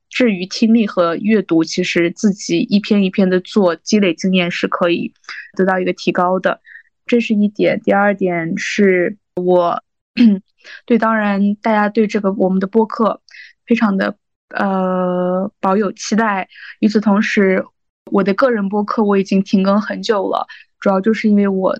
[0.10, 5.14] 至于听力和阅读，其实自己一篇一篇的做，积累经验是可以
[5.56, 6.60] 得到一个提高的，
[7.06, 7.80] 这是一点。
[7.82, 9.82] 第二点是我
[10.86, 13.22] 对，当然大家对这个我们的播客
[13.66, 14.18] 非常的
[14.50, 16.50] 呃保有期待。
[16.82, 17.66] 与此同时，
[18.12, 20.46] 我的个人播客我已经停更很久了，
[20.80, 21.80] 主要就是因为我。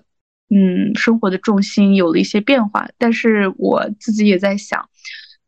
[0.50, 4.88] 嗯，生活的重心有了一些变化，但是我自己也在想，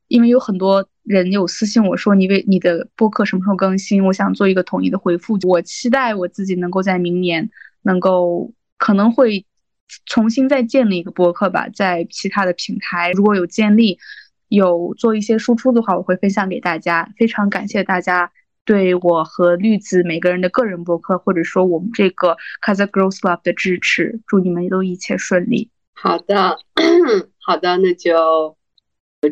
[0.08, 5.38] 因为有很多人有私信我说你为你的播客什么时候更新，我想做一个统一的回复。
[5.44, 7.48] 我期待我自己能够在明年
[7.82, 9.46] 能够可能会
[10.04, 13.98] 重新再建立一个播客吧，在其他的平台如果有建立
[14.48, 17.10] 有做一些输出的话，我会分享给大家。
[17.16, 18.30] 非常感谢大家。
[18.64, 25.70] 对我和绿子每个人的个人博客，或者说我们这个 Casa Girls Club 的支持，祝你们都一切顺利。
[25.94, 26.58] 好的，
[27.44, 28.56] 好的，那就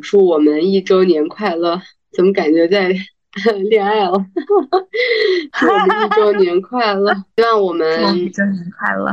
[0.02, 1.80] 祝我们一周年快乐。
[2.10, 2.92] 怎么感觉在
[3.68, 4.12] 恋爱了？
[5.52, 7.14] 祝我们一周年快乐！
[7.36, 9.12] 希望我们一周年快乐！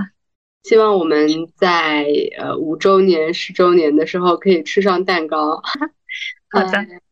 [0.63, 2.07] 希望我们在
[2.39, 5.61] 呃五周年、十周年的时候可以吃上蛋糕。
[6.49, 7.04] 好的。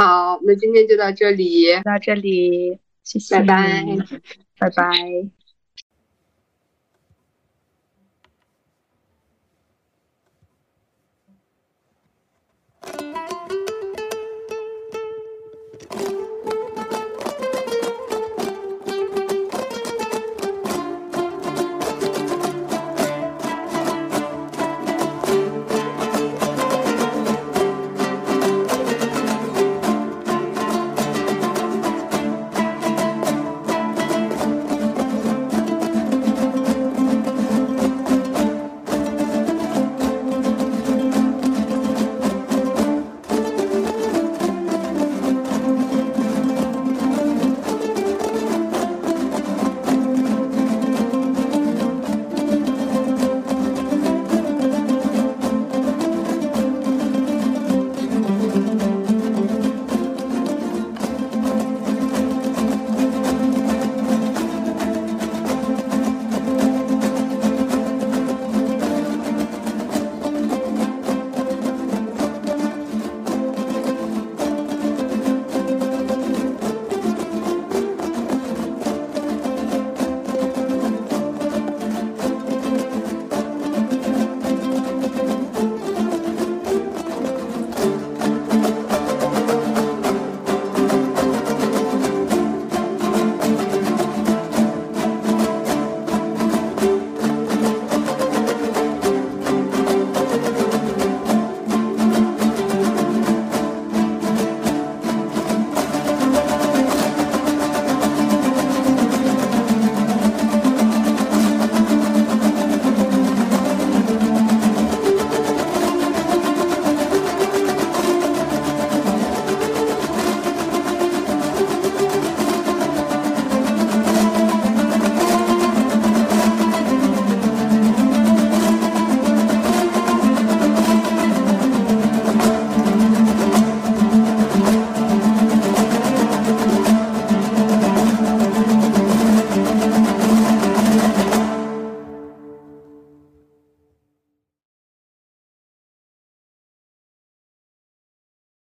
[0.00, 3.84] 好，那今天就到这里，到这里，谢谢，拜拜，
[4.58, 5.30] 拜拜。